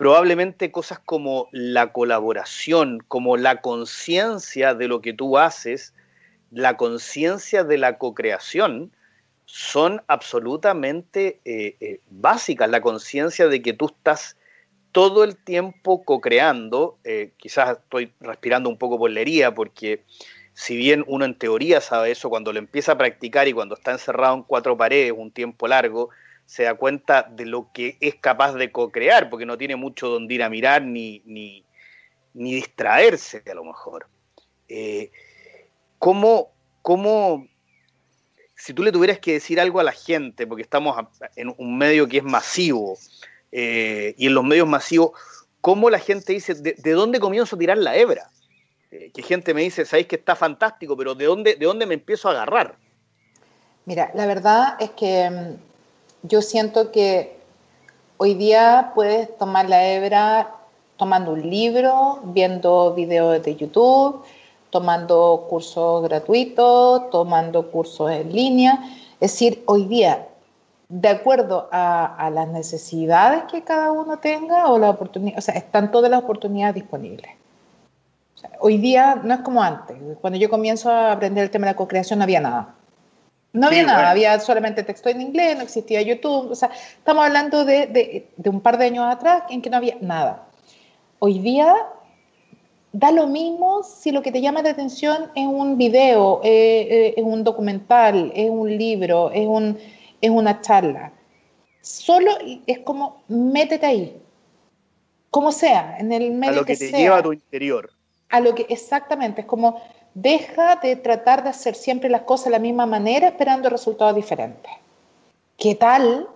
probablemente 0.02 0.72
cosas 0.72 0.98
como 0.98 1.48
la 1.52 1.94
colaboración, 1.94 3.04
como 3.08 3.38
la 3.38 3.62
conciencia 3.62 4.74
de 4.74 4.88
lo 4.88 5.00
que 5.00 5.14
tú 5.14 5.38
haces, 5.38 5.94
la 6.50 6.76
conciencia 6.76 7.64
de 7.64 7.78
la 7.78 8.00
co-creación, 8.00 8.92
son 9.46 10.02
absolutamente 10.08 11.40
eh, 11.46 11.76
eh, 11.80 12.00
básicas. 12.10 12.68
La 12.72 12.82
conciencia 12.82 13.48
de 13.48 13.62
que 13.62 13.74
tú 13.74 13.94
estás 13.96 14.38
todo 14.92 15.24
el 15.24 15.38
tiempo 15.38 16.04
co-creando, 16.04 16.98
eh, 17.04 17.34
quizás 17.38 17.78
estoy 17.78 18.12
respirando 18.22 18.72
un 18.72 18.80
poco 18.80 18.98
por 18.98 19.12
porque 19.54 20.04
si 20.56 20.78
bien 20.78 21.06
uno 21.06 21.26
en 21.26 21.38
teoría 21.38 21.80
sabe 21.80 22.10
eso, 22.10 22.32
cuando 22.32 22.52
lo 22.52 22.58
empieza 22.58 22.94
a 22.94 22.98
practicar 22.98 23.48
y 23.48 23.54
cuando 23.54 23.76
está 23.76 23.92
encerrado 23.92 24.34
en 24.34 24.42
cuatro 24.42 24.76
paredes 24.76 25.14
un 25.16 25.30
tiempo 25.30 25.68
largo, 25.68 26.10
se 26.46 26.64
da 26.64 26.76
cuenta 26.76 27.24
de 27.24 27.46
lo 27.46 27.72
que 27.72 27.98
es 28.02 28.16
capaz 28.16 28.54
de 28.54 28.72
co-crear, 28.72 29.30
porque 29.30 29.46
no 29.46 29.58
tiene 29.58 29.76
mucho 29.76 30.10
donde 30.10 30.34
ir 30.34 30.44
a 30.44 30.50
mirar 30.50 30.82
ni, 30.82 31.22
ni, 31.26 31.66
distraerse 32.34 33.44
a 33.50 33.54
lo 33.54 33.64
mejor. 33.64 34.08
Eh, 34.68 35.12
¿cómo, 35.98 36.52
¿Cómo, 36.82 37.48
si 38.56 38.74
tú 38.74 38.84
le 38.84 38.92
tuvieras 38.92 39.20
que 39.20 39.34
decir 39.34 39.60
algo 39.60 39.80
a 39.80 39.84
la 39.84 39.92
gente, 39.92 40.48
porque 40.48 40.64
estamos 40.64 40.98
en 41.36 41.54
un 41.58 41.78
medio 41.78 42.08
que 42.08 42.18
es 42.18 42.24
masivo, 42.24 42.98
eh, 43.52 44.16
y 44.18 44.28
en 44.28 44.34
los 44.34 44.44
medios 44.44 44.68
masivos, 44.68 45.12
cómo 45.62 45.90
la 45.90 46.00
gente 46.00 46.34
dice, 46.34 46.56
¿de, 46.56 46.92
dónde 46.92 47.20
comienzo 47.20 47.56
a 47.56 47.60
tirar 47.60 47.78
la 47.78 47.96
hebra? 47.96 48.30
Eh, 48.92 49.12
que 49.14 49.22
gente 49.22 49.54
me 49.54 49.62
dice, 49.62 49.86
sabéis 49.86 50.08
que 50.08 50.16
está 50.16 50.36
fantástico, 50.36 50.98
pero 50.98 51.16
¿de 51.16 51.26
dónde, 51.26 51.56
¿de 51.56 51.66
dónde 51.66 51.86
me 51.86 51.94
empiezo 51.94 52.28
a 52.28 52.32
agarrar? 52.32 52.76
Mira, 53.86 54.12
la 54.14 54.26
verdad 54.26 54.78
es 54.80 54.92
que 54.92 55.30
mm, 55.30 55.71
yo 56.24 56.42
siento 56.42 56.92
que 56.92 57.40
hoy 58.18 58.36
día 58.36 58.92
puedes 58.94 59.36
tomar 59.38 59.70
la 59.70 59.88
hebra 59.88 60.56
tomando 60.98 61.32
un 61.32 61.50
libro, 61.50 62.20
viendo 62.24 62.94
videos 62.94 63.42
de 63.44 63.56
YouTube, 63.56 64.24
tomando 64.70 65.48
cursos 65.50 66.04
gratuitos, 66.04 67.10
tomando 67.10 67.72
cursos 67.72 68.12
en 68.12 68.32
línea. 68.32 68.80
Es 69.20 69.32
decir, 69.32 69.64
hoy 69.66 69.86
día, 69.86 70.28
de 70.90 71.10
acuerdo 71.10 71.68
a, 71.72 72.30
las 72.34 72.48
necesidades 72.50 73.44
que 73.52 73.64
cada 73.64 73.92
uno 73.92 74.20
tenga 74.20 74.68
o 74.68 74.78
la 74.78 74.92
oportunidad, 74.92 75.40
o 75.40 75.42
sea, 75.42 75.56
están 75.56 75.92
todas 75.92 76.12
las 76.12 76.22
oportunidades 76.22 76.76
disponibles. 76.76 77.32
hoy 78.60 78.78
día 78.78 79.20
no 79.24 79.34
es 79.34 79.40
como 79.42 79.64
antes. 79.64 79.98
Cuando 80.22 80.38
yo 80.38 80.50
comienzo 80.50 80.92
a 80.92 81.14
aprender 81.14 81.44
el 81.44 81.50
tema 81.50 81.66
de 81.66 81.74
la 81.74 81.78
co-creación 81.78 82.20
no 82.20 82.24
había 82.24 82.42
nada. 82.42 82.76
No 83.54 83.68
había 83.68 83.84
nada, 83.84 84.12
había 84.12 84.40
solamente 84.40 84.84
texto 84.84 85.10
en 85.10 85.22
inglés, 85.22 85.58
no 85.58 85.64
existía 85.64 86.02
YouTube, 86.02 86.52
o 86.52 86.56
sea, 86.56 86.72
estamos 86.98 87.26
hablando 87.26 87.66
de, 87.66 88.30
un 88.46 88.62
par 88.62 88.78
de 88.78 88.86
años 88.86 89.06
atrás 89.06 89.44
en 89.50 89.62
que 89.62 89.70
no 89.70 89.78
había 89.78 89.98
nada. 90.00 90.48
Hoy 91.20 91.40
día 91.40 91.76
da 92.94 93.12
lo 93.12 93.28
mismo 93.28 93.84
si 93.84 94.12
lo 94.12 94.22
que 94.22 94.32
te 94.32 94.42
llama 94.42 94.62
la 94.62 94.70
atención 94.70 95.32
es 95.36 95.46
un 95.46 95.78
video, 95.78 96.40
eh, 96.44 96.88
eh, 96.90 97.14
es 97.18 97.24
un 97.24 97.44
documental, 97.44 98.32
es 98.36 98.50
un 98.50 98.78
libro, 98.78 99.32
es, 99.32 99.48
un, 99.48 99.78
es 100.22 100.30
una 100.30 100.62
charla. 100.62 101.12
Solo 101.82 102.32
es 102.66 102.80
como 102.80 103.22
métete 103.28 103.86
ahí, 103.86 104.22
como 105.30 105.52
sea, 105.52 105.98
en 106.00 106.14
el 106.14 106.32
medio 106.32 106.54
a 106.54 106.56
lo 106.58 106.66
que, 106.66 106.78
te 106.78 106.92
lleva 106.92 107.18
a 107.18 107.24
tu 107.24 107.34
interior. 107.34 107.90
A 108.30 108.40
lo 108.40 108.56
que 108.56 108.66
exactamente, 108.70 109.42
es 109.42 109.48
como 109.48 109.82
deja 110.14 110.76
de 110.78 110.96
tratar 110.96 111.44
de 111.44 111.50
hacer 111.50 111.76
siempre 111.76 112.10
las 112.10 112.22
cosas 112.22 112.46
de 112.46 112.52
la 112.52 112.60
misma 112.60 112.86
manera 112.86 113.28
esperando 113.28 113.70
resultados 113.70 114.16
diferentes. 114.16 114.72
¿Qué 115.58 115.76
tal? 115.76 116.28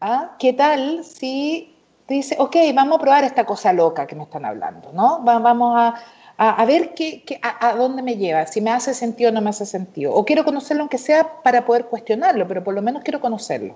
¿Ah? 0.00 0.36
¿Qué 0.38 0.52
tal 0.52 1.04
si 1.04 1.74
dice, 2.08 2.36
ok, 2.38 2.56
vamos 2.74 2.98
a 2.98 3.00
probar 3.00 3.24
esta 3.24 3.44
cosa 3.44 3.72
loca 3.72 4.06
que 4.06 4.14
me 4.14 4.22
están 4.22 4.44
hablando, 4.44 4.92
¿no? 4.92 5.20
Vamos 5.22 5.74
a, 5.76 5.94
a, 6.36 6.64
ver 6.64 6.94
qué, 6.94 7.24
a, 7.42 7.74
dónde 7.74 8.02
me 8.02 8.16
lleva, 8.16 8.46
si 8.46 8.60
me 8.60 8.70
hace 8.70 8.94
sentido 8.94 9.30
o 9.30 9.32
no 9.32 9.40
me 9.40 9.50
hace 9.50 9.66
sentido. 9.66 10.14
O 10.14 10.24
quiero 10.24 10.44
conocerlo 10.44 10.82
aunque 10.82 10.98
sea 10.98 11.42
para 11.42 11.64
poder 11.64 11.86
cuestionarlo, 11.86 12.46
pero 12.46 12.62
por 12.62 12.74
lo 12.74 12.82
menos 12.82 13.02
quiero 13.02 13.20
conocerlo. 13.20 13.74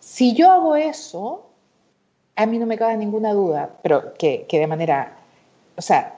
Si 0.00 0.34
yo 0.34 0.50
hago 0.50 0.74
eso, 0.74 1.46
a 2.34 2.46
mí 2.46 2.58
no 2.58 2.66
me 2.66 2.76
cabe 2.76 2.96
ninguna 2.96 3.32
duda, 3.32 3.70
pero 3.82 4.14
que, 4.14 4.46
que 4.48 4.58
de 4.58 4.66
manera, 4.66 5.16
o 5.76 5.82
sea, 5.82 6.16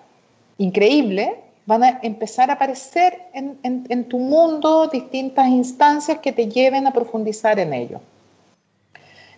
increíble, 0.57 1.43
van 1.67 1.85
a 1.85 2.01
empezar 2.03 2.51
a 2.51 2.55
aparecer 2.55 3.23
en, 3.33 4.05
tu 4.09 4.19
mundo 4.19 4.89
distintas 4.89 5.49
instancias 5.49 6.19
que 6.19 6.33
te 6.33 6.49
lleven 6.49 6.87
a 6.87 6.93
profundizar 6.93 7.59
en 7.59 7.73
ello. 7.73 8.01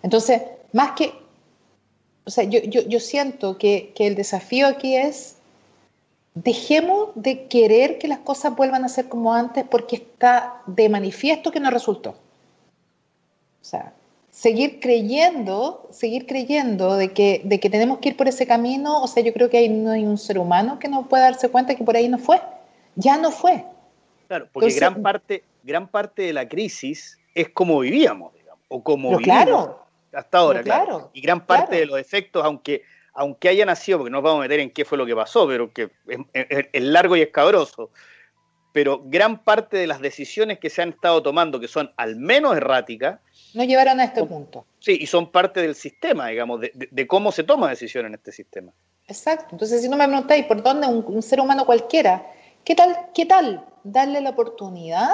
Entonces, 0.03 0.41
más 0.73 0.91
que, 0.91 1.13
o 2.25 2.29
sea, 2.29 2.43
yo, 2.43 2.99
siento 2.99 3.57
que, 3.57 3.93
el 3.97 4.15
desafío 4.15 4.67
aquí 4.67 4.95
es, 4.95 5.35
dejemos 6.35 7.09
de 7.15 7.47
querer 7.47 7.97
que 7.97 8.07
las 8.07 8.19
cosas 8.19 8.55
vuelvan 8.55 8.83
a 8.83 8.89
ser 8.89 9.07
como 9.07 9.33
antes 9.33 9.65
porque 9.65 9.95
está 9.95 10.61
de 10.67 10.89
manifiesto 10.89 11.51
que 11.51 11.59
no 11.59 11.71
resultó. 11.71 12.11
O 12.11 13.65
sea, 13.65 13.93
seguir 14.37 14.79
creyendo, 14.79 15.87
seguir 15.89 16.27
creyendo 16.27 16.95
de 16.95 17.11
que, 17.11 17.41
de 17.43 17.59
que 17.59 17.71
tenemos 17.71 17.97
que 17.97 18.09
ir 18.09 18.17
por 18.17 18.27
ese 18.27 18.45
camino, 18.45 19.01
o 19.01 19.07
sea, 19.07 19.23
yo 19.23 19.33
creo 19.33 19.49
que 19.49 19.57
hay, 19.57 19.67
no 19.67 19.89
hay 19.89 20.05
un 20.05 20.19
ser 20.19 20.37
humano 20.37 20.77
que 20.77 20.87
no 20.87 21.07
pueda 21.09 21.23
darse 21.23 21.49
cuenta 21.49 21.73
que 21.73 21.83
por 21.83 21.95
ahí 21.95 22.07
no 22.07 22.19
fue, 22.19 22.39
ya 22.95 23.17
no 23.17 23.31
fue. 23.31 23.65
Claro, 24.27 24.47
porque 24.53 24.71
gran, 24.75 25.01
parte, 25.01 25.43
gran 25.63 25.87
parte 25.87 26.21
de 26.21 26.33
la 26.33 26.47
crisis 26.47 27.17
es 27.33 27.49
como 27.49 27.79
vivíamos, 27.79 28.31
digamos, 28.35 28.63
o 28.67 28.83
como 28.83 29.17
vivimos 29.17 29.23
claro, 29.23 29.85
hasta 30.13 30.37
ahora, 30.37 30.61
claro, 30.61 31.09
Y 31.13 31.21
gran 31.21 31.43
parte 31.43 31.75
de 31.75 31.87
los 31.87 31.99
efectos, 31.99 32.45
aunque, 32.45 32.83
aunque 33.15 33.49
haya 33.49 33.65
nacido, 33.65 33.97
porque 33.97 34.11
no 34.11 34.17
nos 34.17 34.23
vamos 34.23 34.41
a 34.41 34.41
meter 34.43 34.59
en 34.59 34.69
qué 34.69 34.85
fue 34.85 34.99
lo 34.99 35.07
que 35.07 35.15
pasó, 35.15 35.47
pero 35.47 35.73
que 35.73 35.89
es 36.05 36.83
largo 36.83 37.15
y 37.15 37.21
escabroso, 37.21 37.89
pero 38.71 39.01
gran 39.03 39.43
parte 39.43 39.77
de 39.77 39.87
las 39.87 39.99
decisiones 39.99 40.59
que 40.59 40.69
se 40.69 40.83
han 40.83 40.89
estado 40.89 41.23
tomando, 41.23 41.59
que 41.59 41.67
son 41.67 41.91
al 41.97 42.17
menos 42.17 42.55
erráticas, 42.55 43.19
no 43.57 43.63
llevaron 43.63 43.99
a 43.99 44.05
este 44.05 44.23
punto. 44.23 44.65
Sí, 44.79 44.97
y 45.01 45.07
son 45.07 45.31
parte 45.31 45.61
del 45.61 45.75
sistema, 45.75 46.27
digamos, 46.27 46.61
de, 46.61 47.07
cómo 47.07 47.31
se 47.31 47.43
toma 47.43 47.69
decisión 47.69 48.05
en 48.05 48.13
este 48.13 48.31
sistema. 48.31 48.71
Exacto. 49.07 49.47
Entonces, 49.51 49.81
si 49.81 49.89
no 49.89 49.97
me 49.97 50.07
preguntáis 50.07 50.45
por 50.45 50.61
dónde 50.61 50.87
un, 50.87 51.21
ser 51.23 51.41
humano 51.41 51.65
cualquiera, 51.65 52.25
¿qué 52.63 52.75
tal, 52.75 52.95
¿qué 53.13 53.25
tal 53.25 53.65
darle 53.83 54.21
la 54.21 54.29
oportunidad 54.29 55.09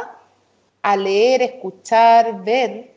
a 0.82 0.98
leer, 0.98 1.41
escuchar, 1.41 2.44
ver 2.44 2.91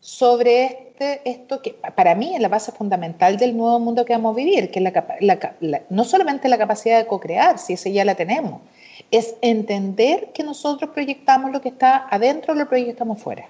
sobre 0.00 0.64
este, 0.64 1.28
esto 1.28 1.62
que 1.62 1.70
para 1.72 2.14
mí 2.14 2.34
es 2.34 2.40
la 2.42 2.48
base 2.48 2.70
fundamental 2.70 3.38
del 3.38 3.56
nuevo 3.56 3.80
mundo 3.80 4.04
que 4.04 4.12
vamos 4.12 4.34
a 4.34 4.36
vivir, 4.36 4.70
que 4.70 4.80
es 4.80 4.92
la, 5.20 5.82
no 5.88 6.04
solamente 6.04 6.48
la 6.48 6.58
capacidad 6.58 6.98
de 6.98 7.06
co-crear, 7.06 7.58
si 7.58 7.72
esa 7.72 7.88
ya 7.88 8.04
la 8.04 8.14
tenemos, 8.14 8.60
es 9.10 9.34
entender 9.40 10.30
que 10.34 10.42
nosotros 10.42 10.90
proyectamos 10.90 11.52
lo 11.52 11.62
que 11.62 11.70
está 11.70 12.06
adentro, 12.10 12.54
lo 12.54 12.68
proyectamos 12.68 13.20
fuera. 13.20 13.48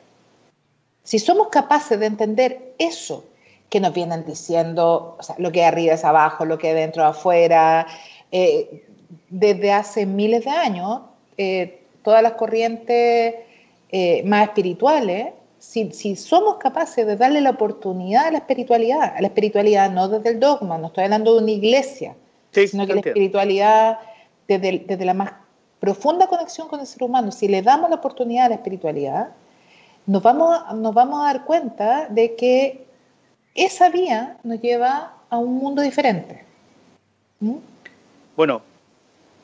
Si 1.04 1.18
somos 1.18 1.48
capaces 1.48 2.00
de 2.00 2.06
entender 2.06 2.74
eso 2.78 3.24
que 3.68 3.78
nos 3.78 3.92
vienen 3.92 4.24
diciendo, 4.24 5.16
o 5.18 5.22
sea, 5.22 5.36
lo 5.38 5.52
que 5.52 5.64
arriba 5.64 5.94
es 5.94 6.04
abajo, 6.04 6.44
lo 6.44 6.58
que 6.58 6.74
dentro 6.74 7.02
es 7.02 7.10
afuera, 7.10 7.86
eh, 8.32 8.84
desde 9.28 9.72
hace 9.72 10.06
miles 10.06 10.44
de 10.44 10.50
años, 10.50 11.02
eh, 11.36 11.82
todas 12.02 12.22
las 12.22 12.32
corrientes 12.32 13.34
eh, 13.90 14.22
más 14.24 14.48
espirituales, 14.48 15.28
si, 15.58 15.92
si, 15.92 16.16
somos 16.16 16.56
capaces 16.56 17.06
de 17.06 17.16
darle 17.16 17.40
la 17.40 17.50
oportunidad 17.50 18.26
a 18.26 18.30
la 18.30 18.38
espiritualidad, 18.38 19.14
a 19.16 19.20
la 19.20 19.26
espiritualidad 19.28 19.90
no 19.90 20.08
desde 20.08 20.30
el 20.30 20.40
dogma, 20.40 20.78
no 20.78 20.88
estoy 20.88 21.04
hablando 21.04 21.34
de 21.34 21.42
una 21.42 21.50
iglesia, 21.50 22.14
sino 22.52 22.86
que 22.86 22.94
la 22.94 23.00
espiritualidad 23.00 23.98
desde, 24.46 24.84
desde, 24.86 25.04
la 25.04 25.14
más 25.14 25.32
profunda 25.80 26.26
conexión 26.26 26.68
con 26.68 26.80
el 26.80 26.86
ser 26.86 27.02
humano, 27.02 27.32
si 27.32 27.48
le 27.48 27.62
damos 27.62 27.88
la 27.88 27.96
oportunidad 27.96 28.46
a 28.46 28.48
la 28.50 28.54
espiritualidad, 28.56 29.30
nos 30.06 30.22
vamos, 30.22 30.74
nos 30.74 30.94
vamos 30.94 31.20
a 31.20 31.32
dar 31.32 31.44
cuenta 31.44 32.08
de 32.08 32.36
que 32.36 32.86
esa 33.54 33.88
vía 33.90 34.38
nos 34.42 34.60
lleva 34.60 35.14
a 35.30 35.38
un 35.38 35.54
mundo 35.54 35.82
diferente. 35.82 36.44
¿Mm? 37.40 37.56
Bueno, 38.36 38.62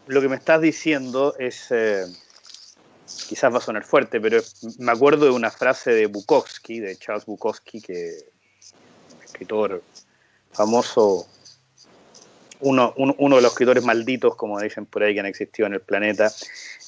lo 0.07 0.21
que 0.21 0.29
me 0.29 0.37
estás 0.37 0.61
diciendo 0.61 1.35
es, 1.39 1.69
eh, 1.71 2.05
quizás 3.29 3.53
va 3.53 3.59
a 3.59 3.63
sonar 3.63 3.85
fuerte, 3.85 4.21
pero 4.21 4.41
me 4.79 4.93
acuerdo 4.93 5.27
de 5.27 5.31
una 5.31 5.51
frase 5.51 5.93
de 5.93 6.07
Bukowski, 6.07 6.81
de 6.81 6.97
Charles 6.97 7.25
Bukowski, 7.25 7.81
que 7.81 8.11
escritor 9.25 9.83
famoso, 10.53 11.27
uno, 12.61 12.93
uno 12.97 13.37
de 13.37 13.43
los 13.43 13.53
escritores 13.53 13.85
malditos, 13.85 14.35
como 14.35 14.61
dicen 14.61 14.85
por 14.85 15.03
ahí, 15.03 15.15
que 15.15 15.21
han 15.21 15.27
existido 15.27 15.67
en 15.67 15.75
el 15.75 15.81
planeta, 15.81 16.31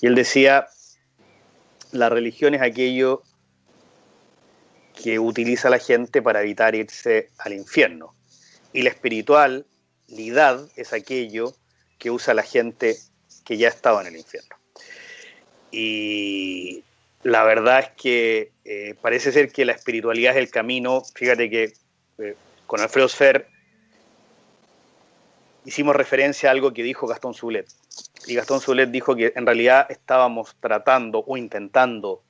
y 0.01 0.07
él 0.07 0.15
decía, 0.15 0.67
la 1.93 2.09
religión 2.09 2.55
es 2.55 2.63
aquello 2.63 3.23
que 5.03 5.19
utiliza 5.19 5.69
la 5.69 5.79
gente 5.79 6.23
para 6.23 6.43
evitar 6.43 6.75
irse 6.75 7.31
al 7.39 7.53
infierno. 7.53 8.15
Y 8.73 8.83
la 8.83 8.91
espiritualidad 8.91 10.69
es 10.77 10.93
aquello 10.93 11.55
que 11.99 12.11
usa 12.11 12.35
la 12.35 12.43
gente 12.43 12.97
que 13.45 13.57
ya 13.57 13.69
estaba 13.69 14.01
en 14.03 14.09
el 14.09 14.17
infierno. 14.17 14.57
Y 15.71 16.85
la 17.23 17.45
verdad 17.45 17.81
es 17.81 17.91
que 18.01 18.53
eh, 18.65 18.95
parece 19.01 19.33
ser 19.33 19.51
que 19.51 19.65
la 19.65 19.73
espiritualidad 19.73 20.33
es 20.33 20.39
el 20.39 20.51
camino. 20.51 21.03
Fíjate 21.15 21.51
que 21.51 21.73
eh, 22.19 22.37
con 22.67 22.81
Alfredo 22.81 23.09
Sfer 23.09 23.49
hicimos 25.65 25.97
referencia 25.97 26.49
a 26.49 26.53
algo 26.53 26.73
que 26.73 26.83
dijo 26.83 27.07
Gastón 27.07 27.35
Zulet. 27.35 27.67
Y 28.27 28.35
Gastón 28.35 28.61
Zulet 28.61 28.91
dijo 28.91 29.17
que 29.17 29.33
en 29.35 29.47
realidad 29.47 29.87
estábamos 29.91 30.55
tratando 30.61 31.25
o 31.27 31.37
intentando 31.37 32.23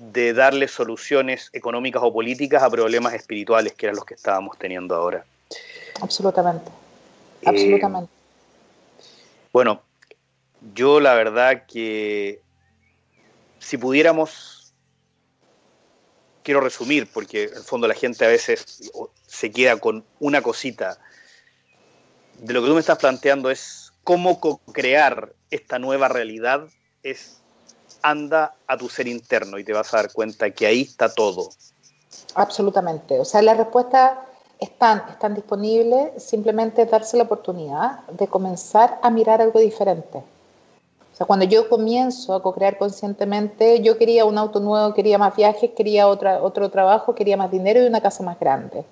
de 0.00 0.32
darle 0.32 0.66
soluciones 0.66 1.50
económicas 1.52 2.02
o 2.02 2.10
políticas 2.10 2.62
a 2.62 2.70
problemas 2.70 3.12
espirituales 3.12 3.74
que 3.74 3.86
eran 3.86 3.96
los 3.96 4.06
que 4.06 4.14
estábamos 4.14 4.58
teniendo 4.58 4.94
ahora. 4.94 5.26
Absolutamente, 6.00 6.70
eh, 7.42 7.44
absolutamente. 7.46 8.10
bueno, 9.52 9.82
yo 10.74 11.00
la 11.00 11.12
verdad 11.12 11.66
que 11.66 12.40
si 13.58 13.76
pudiéramos, 13.76 14.72
quiero 16.42 16.62
resumir, 16.62 17.06
porque 17.12 17.44
en 17.44 17.56
el 17.58 17.62
fondo 17.62 17.86
la 17.86 17.94
gente 17.94 18.24
a 18.24 18.28
veces 18.28 18.90
se 19.26 19.52
queda 19.52 19.76
con 19.76 20.02
una 20.18 20.40
cosita, 20.40 20.98
de 22.38 22.54
lo 22.54 22.62
que 22.62 22.68
tú 22.68 22.74
me 22.74 22.80
estás 22.80 22.96
planteando 22.96 23.50
es 23.50 23.92
cómo 24.02 24.40
crear 24.72 25.34
esta 25.50 25.78
nueva 25.78 26.08
realidad 26.08 26.66
es 27.02 27.39
anda 28.02 28.54
a 28.66 28.76
tu 28.76 28.88
ser 28.88 29.06
interno 29.08 29.58
y 29.58 29.64
te 29.64 29.72
vas 29.72 29.92
a 29.92 29.98
dar 29.98 30.12
cuenta 30.12 30.50
que 30.50 30.66
ahí 30.66 30.82
está 30.82 31.12
todo. 31.12 31.50
Absolutamente. 32.34 33.18
O 33.18 33.24
sea, 33.24 33.42
las 33.42 33.56
respuestas 33.56 34.18
están, 34.58 35.02
están 35.10 35.34
disponibles, 35.34 36.22
simplemente 36.22 36.86
darse 36.86 37.16
la 37.16 37.24
oportunidad 37.24 38.00
de 38.08 38.28
comenzar 38.28 38.98
a 39.02 39.10
mirar 39.10 39.40
algo 39.40 39.60
diferente. 39.60 40.18
O 40.18 41.16
sea, 41.16 41.26
cuando 41.26 41.44
yo 41.44 41.68
comienzo 41.68 42.34
a 42.34 42.42
co-crear 42.42 42.78
conscientemente, 42.78 43.80
yo 43.82 43.98
quería 43.98 44.24
un 44.24 44.38
auto 44.38 44.60
nuevo, 44.60 44.94
quería 44.94 45.18
más 45.18 45.36
viajes, 45.36 45.70
quería 45.76 46.08
otra, 46.08 46.42
otro 46.42 46.70
trabajo, 46.70 47.14
quería 47.14 47.36
más 47.36 47.50
dinero 47.50 47.82
y 47.82 47.86
una 47.86 48.00
casa 48.00 48.22
más 48.22 48.38
grande 48.38 48.84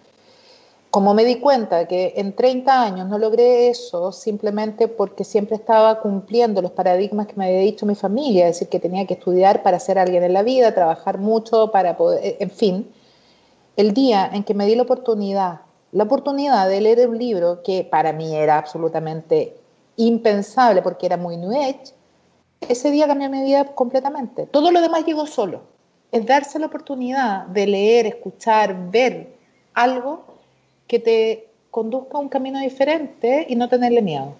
como 0.90 1.12
me 1.12 1.24
di 1.24 1.36
cuenta 1.36 1.86
que 1.86 2.14
en 2.16 2.34
30 2.34 2.82
años 2.82 3.08
no 3.08 3.18
logré 3.18 3.68
eso 3.68 4.10
simplemente 4.12 4.88
porque 4.88 5.24
siempre 5.24 5.56
estaba 5.56 6.00
cumpliendo 6.00 6.62
los 6.62 6.70
paradigmas 6.70 7.26
que 7.26 7.34
me 7.36 7.46
había 7.46 7.60
dicho 7.60 7.84
mi 7.84 7.94
familia, 7.94 8.48
es 8.48 8.56
decir, 8.56 8.68
que 8.68 8.80
tenía 8.80 9.06
que 9.06 9.14
estudiar 9.14 9.62
para 9.62 9.78
ser 9.80 9.98
alguien 9.98 10.22
en 10.24 10.32
la 10.32 10.42
vida, 10.42 10.74
trabajar 10.74 11.18
mucho 11.18 11.70
para 11.70 11.96
poder, 11.96 12.24
eh, 12.24 12.36
en 12.40 12.50
fin, 12.50 12.90
el 13.76 13.92
día 13.92 14.30
en 14.32 14.44
que 14.44 14.54
me 14.54 14.66
di 14.66 14.76
la 14.76 14.82
oportunidad, 14.82 15.60
la 15.92 16.04
oportunidad 16.04 16.68
de 16.68 16.80
leer 16.80 17.08
un 17.08 17.18
libro 17.18 17.62
que 17.62 17.84
para 17.84 18.12
mí 18.12 18.34
era 18.34 18.56
absolutamente 18.56 19.56
impensable 19.96 20.80
porque 20.80 21.06
era 21.06 21.16
muy 21.16 21.36
New 21.36 21.52
Age, 21.52 21.92
ese 22.60 22.90
día 22.90 23.06
cambió 23.06 23.28
mi 23.28 23.42
vida 23.42 23.64
completamente. 23.74 24.46
Todo 24.46 24.70
lo 24.70 24.80
demás 24.80 25.04
llegó 25.04 25.26
solo. 25.26 25.62
Es 26.10 26.26
darse 26.26 26.58
la 26.58 26.66
oportunidad 26.66 27.46
de 27.46 27.66
leer, 27.66 28.06
escuchar, 28.06 28.90
ver 28.90 29.36
algo 29.74 30.27
que 30.88 30.98
te 30.98 31.48
conduzca 31.70 32.18
a 32.18 32.20
un 32.20 32.28
camino 32.28 32.58
diferente 32.60 33.46
y 33.48 33.54
no 33.54 33.68
tenerle 33.68 34.02
miedo. 34.02 34.34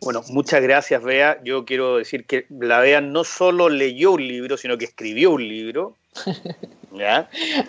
Bueno, 0.00 0.22
muchas 0.30 0.62
gracias, 0.62 1.02
Bea. 1.02 1.40
Yo 1.42 1.64
quiero 1.64 1.96
decir 1.96 2.26
que 2.26 2.46
la 2.50 2.80
Bea 2.80 3.00
no 3.00 3.24
solo 3.24 3.68
leyó 3.68 4.12
un 4.12 4.26
libro, 4.26 4.56
sino 4.56 4.78
que 4.78 4.84
escribió 4.84 5.32
un 5.32 5.48
libro. 5.48 5.94
¿ya? 6.92 7.28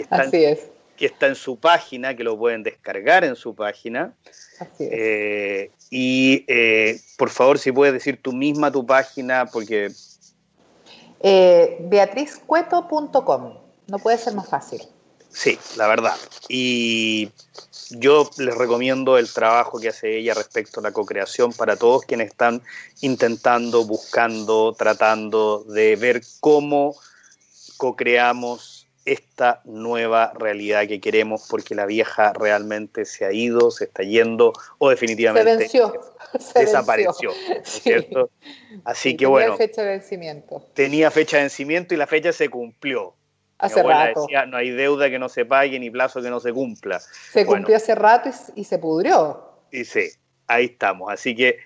Así 0.09 0.43
es. 0.43 0.67
Que 0.95 1.05
está 1.05 1.27
en 1.27 1.36
su 1.36 1.57
página, 1.57 2.15
que 2.15 2.23
lo 2.23 2.38
pueden 2.38 2.61
descargar 2.61 3.23
en 3.23 3.36
su 3.36 3.55
página. 3.55 4.13
Así 4.59 4.84
es. 4.84 4.89
Eh, 4.91 5.71
y 5.89 6.45
eh, 6.47 6.99
por 7.17 7.30
favor, 7.30 7.57
si 7.57 7.71
puedes 7.71 7.93
decir 7.93 8.21
tú 8.21 8.34
misma 8.34 8.71
tu 8.71 8.86
página, 8.86 9.45
porque. 9.45 9.91
Eh, 11.21 11.77
beatrizcueto.com. 11.80 13.53
No 13.88 13.97
puede 13.99 14.17
ser 14.17 14.36
más 14.36 14.49
fácil. 14.49 14.82
Sí, 15.32 15.57
la 15.77 15.88
verdad. 15.88 16.15
Y 16.47 17.32
yo 17.91 18.30
les 18.38 18.55
recomiendo 18.55 19.17
el 19.17 19.32
trabajo 19.32 19.80
que 19.80 19.89
hace 19.89 20.17
ella 20.17 20.34
respecto 20.34 20.80
a 20.80 20.84
la 20.84 20.91
co-creación 20.91 21.53
para 21.53 21.75
todos 21.75 22.03
quienes 22.03 22.27
están 22.27 22.61
intentando, 23.01 23.86
buscando, 23.86 24.73
tratando 24.73 25.63
de 25.63 25.95
ver 25.95 26.21
cómo 26.39 26.95
co-creamos 27.77 28.88
esta 29.05 29.61
nueva 29.65 30.34
realidad 30.38 30.88
que 30.88 30.99
queremos 30.99 31.47
porque 31.49 31.73
la 31.73 31.86
vieja 31.86 32.34
realmente 32.34 33.05
se 33.05 33.25
ha 33.25 33.32
ido, 33.32 33.71
se 33.71 33.86
está 33.86 34.03
yendo 34.03 34.53
o 34.77 34.89
definitivamente 34.89 35.69
desapareció. 36.55 37.32
¿cierto? 37.63 38.30
Así 38.84 39.15
que 39.15 39.25
bueno. 39.25 39.53
Tenía 39.53 39.67
fecha 39.67 39.82
de 39.82 39.88
vencimiento. 39.89 40.65
Tenía 40.73 41.11
fecha 41.11 41.38
de 41.38 41.43
vencimiento 41.43 41.93
y 41.93 41.97
la 41.97 42.07
fecha 42.07 42.34
se 42.34 42.49
cumplió. 42.49 43.15
Hace 43.60 43.84
rato. 43.84 44.22
Decía, 44.22 44.45
no 44.45 44.55
hay 44.55 44.72
deuda 44.72 45.10
que 45.10 45.20
no 45.20 45.28
se 45.28 45.45
pague 45.45 45.78
ni 45.80 45.89
plazo 45.89 46.22
que 46.22 46.30
no 46.30 46.39
se 46.39 46.53
cumpla. 46.53 46.99
Se 46.99 47.45
cumplió 47.45 47.76
hace 47.76 47.93
rato 47.93 48.30
y, 48.55 48.64
se 48.64 48.80
pudrió. 48.80 49.51
Y 49.70 49.84
sí, 49.84 50.10
ahí 50.47 50.66
estamos. 50.66 51.12
Así 51.12 51.36
que, 51.36 51.57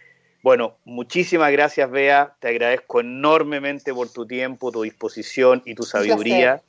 bueno, 0.42 0.76
muchísimas 0.86 1.52
gracias, 1.52 1.90
Bea. 1.92 2.36
Te 2.40 2.48
agradezco 2.48 3.00
enormemente 3.00 3.94
por 3.94 4.10
tu 4.10 4.26
tiempo, 4.26 4.72
tu 4.72 4.82
disposición 4.82 5.62
y 5.66 5.76
tu 5.76 5.84
sabiduría. 5.84 6.64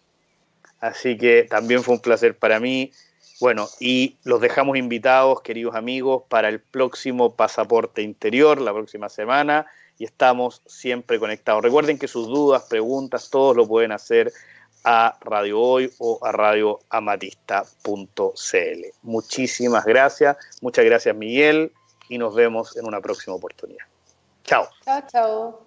Así 0.81 1.17
que 1.17 1.47
también 1.49 1.83
fue 1.83 1.95
un 1.95 2.01
placer 2.01 2.37
para 2.37 2.61
mí. 2.61 2.93
Bueno, 3.41 3.67
y 3.81 4.19
los 4.25 4.43
dejamos 4.43 4.77
invitados, 4.77 5.41
queridos 5.41 5.75
amigos, 5.75 6.25
para 6.29 6.51
el 6.51 6.61
próximo 6.61 7.35
pasaporte 7.35 8.03
interior, 8.03 8.61
la 8.61 8.75
próxima 8.75 9.09
semana, 9.09 9.67
y 9.99 10.05
estamos 10.05 10.63
siempre 10.67 11.19
conectados. 11.19 11.63
Recuerden 11.63 11.99
que 11.99 12.09
sus 12.09 12.29
dudas, 12.29 12.65
preguntas, 12.69 13.31
todos 13.31 13.57
lo 13.57 13.67
pueden 13.67 13.93
hacer 13.93 14.31
a 14.85 15.17
Radio 15.21 15.61
Hoy 15.61 15.93
o 15.99 16.19
a 16.23 16.33
radioamatista.cl. 16.33 18.85
Muchísimas 19.03 19.85
gracias, 19.85 20.37
muchas 20.61 20.85
gracias 20.85 21.17
Miguel 21.17 21.73
y 22.09 22.19
nos 22.19 22.35
vemos 22.35 22.77
en 22.77 22.87
una 22.87 23.01
próxima 23.01 23.37
oportunidad. 23.37 23.87
Chao. 24.45 24.69
Chao, 24.85 25.03
chao. 25.11 25.64